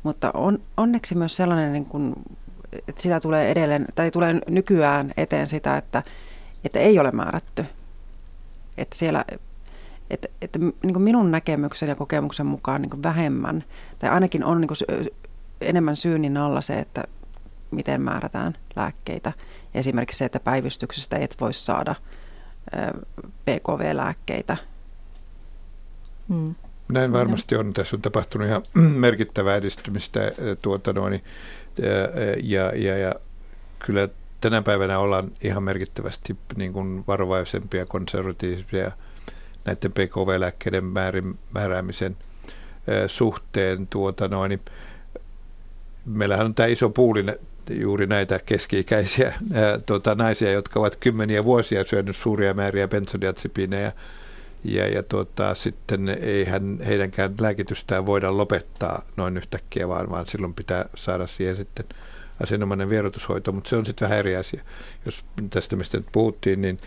Mutta 0.03 0.31
on, 0.33 0.59
onneksi 0.77 1.15
myös 1.15 1.35
sellainen, 1.35 1.73
niin 1.73 1.85
kuin, 1.85 2.13
että 2.87 3.01
sitä 3.01 3.19
tulee 3.19 3.51
edelleen, 3.51 3.85
tai 3.95 4.11
tulee 4.11 4.33
nykyään 4.49 5.11
eteen 5.17 5.47
sitä, 5.47 5.77
että 5.77 6.03
että 6.63 6.79
ei 6.79 6.99
ole 6.99 7.11
määrätty. 7.11 7.65
Että 8.77 8.97
siellä, 8.97 9.25
että, 10.09 10.27
että 10.41 10.59
niin 10.59 10.93
kuin 10.93 11.01
minun 11.01 11.31
näkemyksen 11.31 11.89
ja 11.89 11.95
kokemuksen 11.95 12.45
mukaan 12.45 12.81
niin 12.81 12.89
kuin 12.89 13.03
vähemmän, 13.03 13.63
tai 13.99 14.09
ainakin 14.09 14.43
on 14.43 14.61
niin 14.61 14.67
kuin 14.67 15.07
enemmän 15.61 15.95
syynnin 15.95 16.37
alla 16.37 16.61
se, 16.61 16.79
että 16.79 17.03
miten 17.71 18.01
määrätään 18.01 18.53
lääkkeitä. 18.75 19.31
Esimerkiksi 19.73 20.17
se, 20.17 20.25
että 20.25 20.39
päivystyksestä 20.39 21.17
et 21.17 21.35
voi 21.41 21.53
saada 21.53 21.95
PKV-lääkkeitä. 23.45 24.57
Mm. 26.27 26.55
Näin 26.89 27.13
varmasti 27.13 27.55
on. 27.55 27.73
Tässä 27.73 27.95
on 27.95 28.01
tapahtunut 28.01 28.47
ihan 28.47 28.61
merkittävää 29.05 29.55
edistymistä 29.55 30.19
tuota 30.61 30.93
noin, 30.93 31.23
ja, 32.43 32.71
ja, 32.75 32.97
ja 32.97 33.15
kyllä 33.79 34.09
tänä 34.43 34.61
päivänä 34.61 34.99
ollaan 34.99 35.31
ihan 35.41 35.63
merkittävästi 35.63 36.37
niin 36.55 36.73
kuin 36.73 37.03
varovaisempia, 37.07 37.85
konservatiivisia 37.85 38.91
näiden 39.65 39.91
PKV-lääkkeiden 39.91 40.83
määrin, 40.85 41.39
määräämisen 41.53 42.17
suhteen. 43.07 43.87
Tuota 43.87 44.27
noin, 44.27 44.61
meillähän 46.05 46.45
on 46.45 46.55
tämä 46.55 46.67
iso 46.67 46.89
puuli 46.89 47.25
juuri 47.69 48.07
näitä 48.07 48.39
keski-ikäisiä 48.45 49.33
ää, 49.53 49.79
tuota, 49.85 50.15
naisia, 50.15 50.51
jotka 50.51 50.79
ovat 50.79 50.95
kymmeniä 50.95 51.43
vuosia 51.43 51.83
syönyt 51.83 52.15
suuria 52.15 52.53
määriä 52.53 52.87
bensodiazepiinejä 52.87 53.91
ja, 54.63 54.87
ja 54.87 55.03
tuota, 55.03 55.55
sitten 55.55 56.09
eihän 56.09 56.79
heidänkään 56.87 57.33
lääkitystään 57.41 58.05
voida 58.05 58.37
lopettaa 58.37 59.05
noin 59.15 59.37
yhtäkkiä, 59.37 59.87
vaan, 59.87 60.09
vaan 60.09 60.25
silloin 60.25 60.53
pitää 60.53 60.85
saada 60.95 61.27
siihen 61.27 61.55
sitten 61.55 61.85
asianomainen 62.43 62.89
vierotushoito, 62.89 63.51
mutta 63.51 63.69
se 63.69 63.75
on 63.75 63.85
sitten 63.85 64.05
vähän 64.05 64.19
eri 64.19 64.35
asia. 64.35 64.63
Jos 65.05 65.25
tästä 65.49 65.75
mistä 65.75 65.97
nyt 65.97 66.07
puhuttiin, 66.11 66.61
niin, 66.61 66.79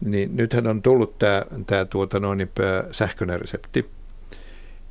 niin 0.00 0.36
nythän 0.36 0.66
on 0.66 0.82
tullut 0.82 1.18
tämä, 1.18 1.44
tämä 1.66 1.84
tuota 1.84 2.20
noin, 2.20 2.50
sähköinen 2.90 3.40
resepti, 3.40 3.90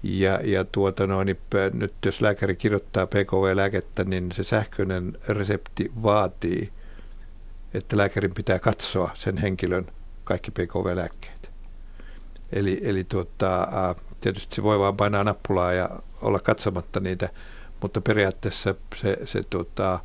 ja, 0.03 0.39
ja 0.43 0.65
tuota 0.65 1.07
noin, 1.07 1.25
niin 1.25 1.39
nyt 1.73 1.93
jos 2.05 2.21
lääkäri 2.21 2.55
kirjoittaa 2.55 3.07
PKV-lääkettä, 3.07 4.03
niin 4.03 4.31
se 4.31 4.43
sähköinen 4.43 5.17
resepti 5.27 5.91
vaatii, 6.03 6.71
että 7.73 7.97
lääkärin 7.97 8.33
pitää 8.35 8.59
katsoa 8.59 9.11
sen 9.13 9.37
henkilön 9.37 9.87
kaikki 10.23 10.51
PKV-lääkkeet. 10.51 11.51
Eli, 12.51 12.81
eli 12.83 13.03
tuota, 13.03 13.67
tietysti 14.21 14.55
se 14.55 14.63
voi 14.63 14.79
vaan 14.79 14.97
painaa 14.97 15.23
nappulaa 15.23 15.73
ja 15.73 15.89
olla 16.21 16.39
katsomatta 16.39 16.99
niitä, 16.99 17.29
mutta 17.83 18.01
periaatteessa 18.01 18.75
se, 18.95 19.17
se 19.25 19.41
tuota, 19.49 19.99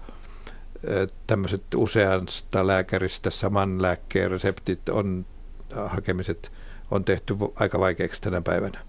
tämmöiset 1.26 1.62
useasta 1.76 2.66
lääkäristä 2.66 3.30
saman 3.30 3.82
lääkkeen 3.82 4.30
reseptit 4.30 4.88
on, 4.88 5.26
hakemiset 5.86 6.52
on 6.90 7.04
tehty 7.04 7.34
aika 7.54 7.80
vaikeaksi 7.80 8.22
tänä 8.22 8.40
päivänä. 8.40 8.80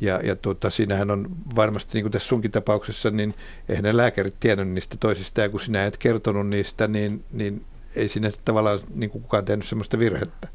Ja, 0.00 0.20
ja 0.24 0.36
tuota, 0.36 0.70
siinähän 0.70 1.10
on 1.10 1.28
varmasti, 1.56 1.92
niin 1.94 2.04
kuin 2.04 2.12
tässä 2.12 2.28
sunkin 2.28 2.50
tapauksessa, 2.50 3.10
niin 3.10 3.34
eihän 3.68 3.84
ne 3.84 3.96
lääkärit 3.96 4.36
tiennyt 4.40 4.68
niistä 4.68 4.96
toisista, 5.00 5.40
ja 5.40 5.48
kun 5.48 5.60
sinä 5.60 5.86
et 5.86 5.96
kertonut 5.96 6.48
niistä, 6.48 6.88
niin, 6.88 7.24
niin 7.32 7.64
ei 7.96 8.08
sinne 8.08 8.32
tavallaan 8.44 8.78
niin 8.94 9.10
kuin 9.10 9.22
kukaan 9.22 9.44
tehnyt 9.44 9.66
sellaista 9.66 9.98
virhettä. 9.98 10.48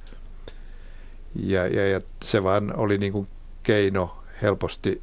Ja, 1.36 1.68
ja, 1.68 1.88
ja 1.88 2.02
se 2.24 2.44
vaan 2.44 2.78
oli 2.78 2.98
niin 2.98 3.14
kuin 3.14 3.28
keino 3.64 4.24
helposti 4.42 5.02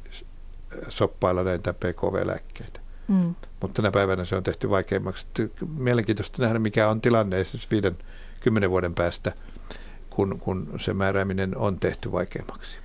soppailla 0.89 1.43
näitä 1.43 1.73
PKV-lääkkeitä. 1.73 2.79
Mm. 3.07 3.35
Mutta 3.61 3.81
tänä 3.81 3.91
päivänä 3.91 4.25
se 4.25 4.35
on 4.35 4.43
tehty 4.43 4.69
vaikeammaksi. 4.69 5.27
Mielenkiintoista 5.77 6.43
nähdä, 6.43 6.59
mikä 6.59 6.89
on 6.89 7.01
tilanne 7.01 7.41
esimerkiksi 7.41 7.71
viiden, 7.71 7.97
kymmenen 8.39 8.69
vuoden 8.69 8.95
päästä, 8.95 9.31
kun, 10.09 10.39
kun 10.39 10.73
se 10.79 10.93
määrääminen 10.93 11.57
on 11.57 11.79
tehty 11.79 12.11
vaikeammaksi. 12.11 12.77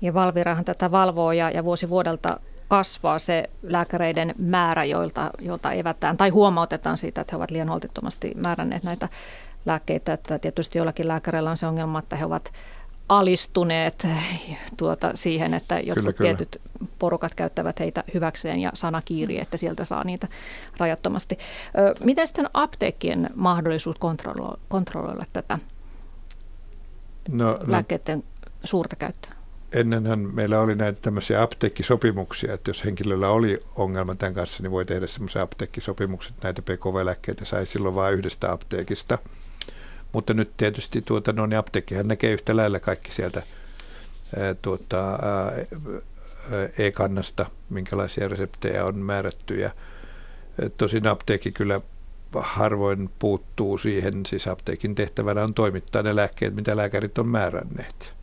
Ja 0.00 0.14
Valvirahan 0.14 0.64
tätä 0.64 0.90
valvoo 0.90 1.32
ja, 1.32 1.50
ja 1.50 1.64
vuosi 1.64 1.88
vuodelta 1.88 2.40
kasvaa 2.68 3.18
se 3.18 3.50
lääkäreiden 3.62 4.34
määrä, 4.38 4.84
joilta, 4.84 5.30
joilta 5.38 5.72
evätään 5.72 6.16
tai 6.16 6.28
huomautetaan 6.28 6.98
siitä, 6.98 7.20
että 7.20 7.32
he 7.32 7.36
ovat 7.36 7.50
liian 7.50 7.68
holtittomasti 7.68 8.32
määränneet 8.34 8.82
näitä 8.82 9.08
lääkkeitä. 9.66 10.12
Että 10.12 10.38
tietysti 10.38 10.78
jollakin 10.78 11.08
lääkäreillä 11.08 11.50
on 11.50 11.56
se 11.56 11.66
ongelma, 11.66 11.98
että 11.98 12.16
he 12.16 12.24
ovat 12.24 12.52
alistuneet 13.08 14.06
tuota 14.76 15.10
siihen, 15.14 15.54
että 15.54 15.74
jotkut 15.74 15.94
kyllä, 15.94 16.12
kyllä. 16.12 16.36
tietyt 16.36 16.60
porukat 16.98 17.34
käyttävät 17.34 17.80
heitä 17.80 18.04
hyväkseen 18.14 18.60
ja 18.60 18.70
sana 18.74 19.02
kiiri, 19.04 19.40
että 19.40 19.56
sieltä 19.56 19.84
saa 19.84 20.04
niitä 20.04 20.28
rajattomasti. 20.76 21.38
miten 22.04 22.26
sitten 22.26 22.50
apteekkien 22.54 23.30
mahdollisuus 23.34 23.98
kontrolloida, 23.98 24.58
kontrolloida 24.68 25.24
tätä 25.32 25.58
no, 27.28 27.44
no, 27.44 27.58
lääkkeiden 27.66 28.24
suurta 28.64 28.96
käyttöä? 28.96 29.36
ennenhän 29.72 30.18
meillä 30.18 30.60
oli 30.60 30.74
näitä 30.74 31.00
tämmöisiä 31.02 31.42
apteekkisopimuksia, 31.42 32.54
että 32.54 32.70
jos 32.70 32.84
henkilöllä 32.84 33.28
oli 33.28 33.58
ongelma 33.74 34.14
tämän 34.14 34.34
kanssa, 34.34 34.62
niin 34.62 34.70
voi 34.70 34.84
tehdä 34.84 35.06
semmoisia 35.06 35.42
apteekkisopimuksia, 35.42 36.30
että 36.30 36.46
näitä 36.46 36.62
PKV-lääkkeitä 36.62 37.44
sai 37.44 37.66
silloin 37.66 37.94
vain 37.94 38.14
yhdestä 38.14 38.52
apteekista. 38.52 39.18
Mutta 40.16 40.34
nyt 40.34 40.56
tietysti 40.56 41.02
tuota, 41.02 41.32
no, 41.32 41.46
niin 41.46 41.58
apteekkihan 41.58 42.08
näkee 42.08 42.32
yhtä 42.32 42.56
lailla 42.56 42.80
kaikki 42.80 43.12
sieltä 43.12 43.42
tuota, 44.62 45.18
e-kannasta, 46.78 47.46
minkälaisia 47.70 48.28
reseptejä 48.28 48.84
on 48.84 48.96
määrätty. 48.96 49.60
Ja, 49.60 49.70
tosin 50.76 51.06
apteekki 51.06 51.52
kyllä 51.52 51.80
harvoin 52.36 53.10
puuttuu 53.18 53.78
siihen, 53.78 54.26
siis 54.26 54.48
apteekin 54.48 54.94
tehtävänä 54.94 55.42
on 55.42 55.54
toimittaa 55.54 56.02
ne 56.02 56.16
lääkkeet, 56.16 56.54
mitä 56.54 56.76
lääkärit 56.76 57.18
on 57.18 57.28
määränneet. 57.28 58.14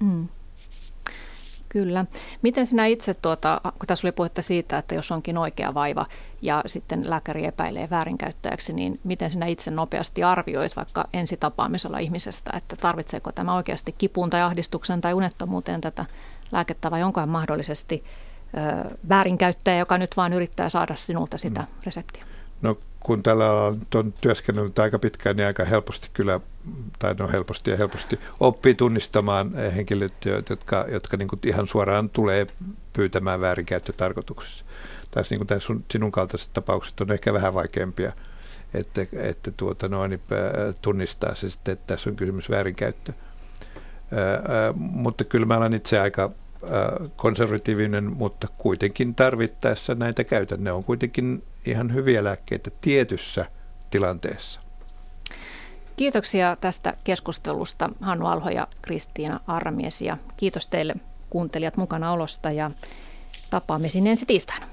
Mm. 0.00 0.28
Kyllä. 1.68 2.04
Miten 2.42 2.66
sinä 2.66 2.86
itse, 2.86 3.14
tuota, 3.14 3.60
kun 3.62 3.86
tässä 3.86 4.06
oli 4.06 4.12
puhetta 4.12 4.42
siitä, 4.42 4.78
että 4.78 4.94
jos 4.94 5.12
onkin 5.12 5.38
oikea 5.38 5.74
vaiva 5.74 6.06
ja 6.42 6.62
sitten 6.66 7.10
lääkäri 7.10 7.44
epäilee 7.44 7.90
väärinkäyttäjäksi, 7.90 8.72
niin 8.72 9.00
miten 9.04 9.30
sinä 9.30 9.46
itse 9.46 9.70
nopeasti 9.70 10.22
arvioit 10.22 10.76
vaikka 10.76 11.08
ensitapaamisella 11.12 11.98
ihmisestä, 11.98 12.50
että 12.56 12.76
tarvitseeko 12.76 13.32
tämä 13.32 13.54
oikeasti 13.54 13.94
kipuun 13.98 14.30
tai 14.30 14.42
ahdistuksen 14.42 15.00
tai 15.00 15.14
unettomuuteen 15.14 15.80
tätä 15.80 16.04
lääkettä 16.52 16.90
vai 16.90 17.02
onkohan 17.02 17.28
mahdollisesti 17.28 18.04
ö, 18.84 18.96
väärinkäyttäjä, 19.08 19.78
joka 19.78 19.98
nyt 19.98 20.16
vaan 20.16 20.32
yrittää 20.32 20.68
saada 20.68 20.94
sinulta 20.94 21.38
sitä 21.38 21.60
mm. 21.60 21.66
reseptiä? 21.86 22.24
No 22.62 22.74
kun 23.06 23.22
tällä 23.22 23.52
on, 23.52 23.80
on 23.94 24.12
työskennellyt 24.20 24.78
aika 24.78 24.98
pitkään, 24.98 25.36
niin 25.36 25.46
aika 25.46 25.64
helposti 25.64 26.10
kyllä, 26.12 26.40
tai 26.98 27.14
no 27.14 27.28
helposti 27.28 27.70
ja 27.70 27.76
helposti 27.76 28.20
oppii 28.40 28.74
tunnistamaan 28.74 29.54
henkilöt, 29.54 30.12
jotka, 30.50 30.86
jotka 30.88 31.16
niin 31.16 31.28
ihan 31.44 31.66
suoraan 31.66 32.10
tulee 32.10 32.46
pyytämään 32.92 33.40
väärinkäyttötarkoituksessa. 33.40 34.64
Tässä 35.10 35.34
niin 35.34 35.46
kuin 35.46 35.60
sun, 35.60 35.84
sinun 35.90 36.12
kaltaiset 36.12 36.52
tapaukset 36.52 37.00
on 37.00 37.12
ehkä 37.12 37.32
vähän 37.32 37.54
vaikeampia, 37.54 38.12
että, 38.74 39.06
että 39.12 39.50
tuota 39.56 39.88
noin, 39.88 40.10
niin, 40.10 40.20
tunnistaa 40.82 41.34
se 41.34 41.50
sitten, 41.50 41.72
että 41.72 41.86
tässä 41.86 42.10
on 42.10 42.16
kysymys 42.16 42.50
väärinkäyttö. 42.50 43.12
Ää, 43.12 44.72
mutta 44.76 45.24
kyllä 45.24 45.46
mä 45.46 45.56
olen 45.56 45.74
itse 45.74 46.00
aika 46.00 46.30
konservatiivinen, 47.16 48.04
mutta 48.04 48.48
kuitenkin 48.58 49.14
tarvittaessa 49.14 49.94
näitä 49.94 50.24
käytän. 50.24 50.64
Ne 50.64 50.72
on 50.72 50.84
kuitenkin 50.84 51.44
ihan 51.66 51.94
hyviä 51.94 52.24
lääkkeitä 52.24 52.70
tietyssä 52.80 53.44
tilanteessa. 53.90 54.60
Kiitoksia 55.96 56.56
tästä 56.60 56.94
keskustelusta 57.04 57.90
Hannu 58.00 58.26
Alho 58.26 58.50
ja 58.50 58.68
Kristiina 58.82 59.40
Arramies 59.46 60.02
ja 60.02 60.16
kiitos 60.36 60.66
teille 60.66 60.94
kuuntelijat 61.30 61.76
mukana 61.76 62.12
olosta 62.12 62.50
ja 62.50 62.70
tapaamisiin 63.50 64.06
ensi 64.06 64.26
tiistaina. 64.26 64.66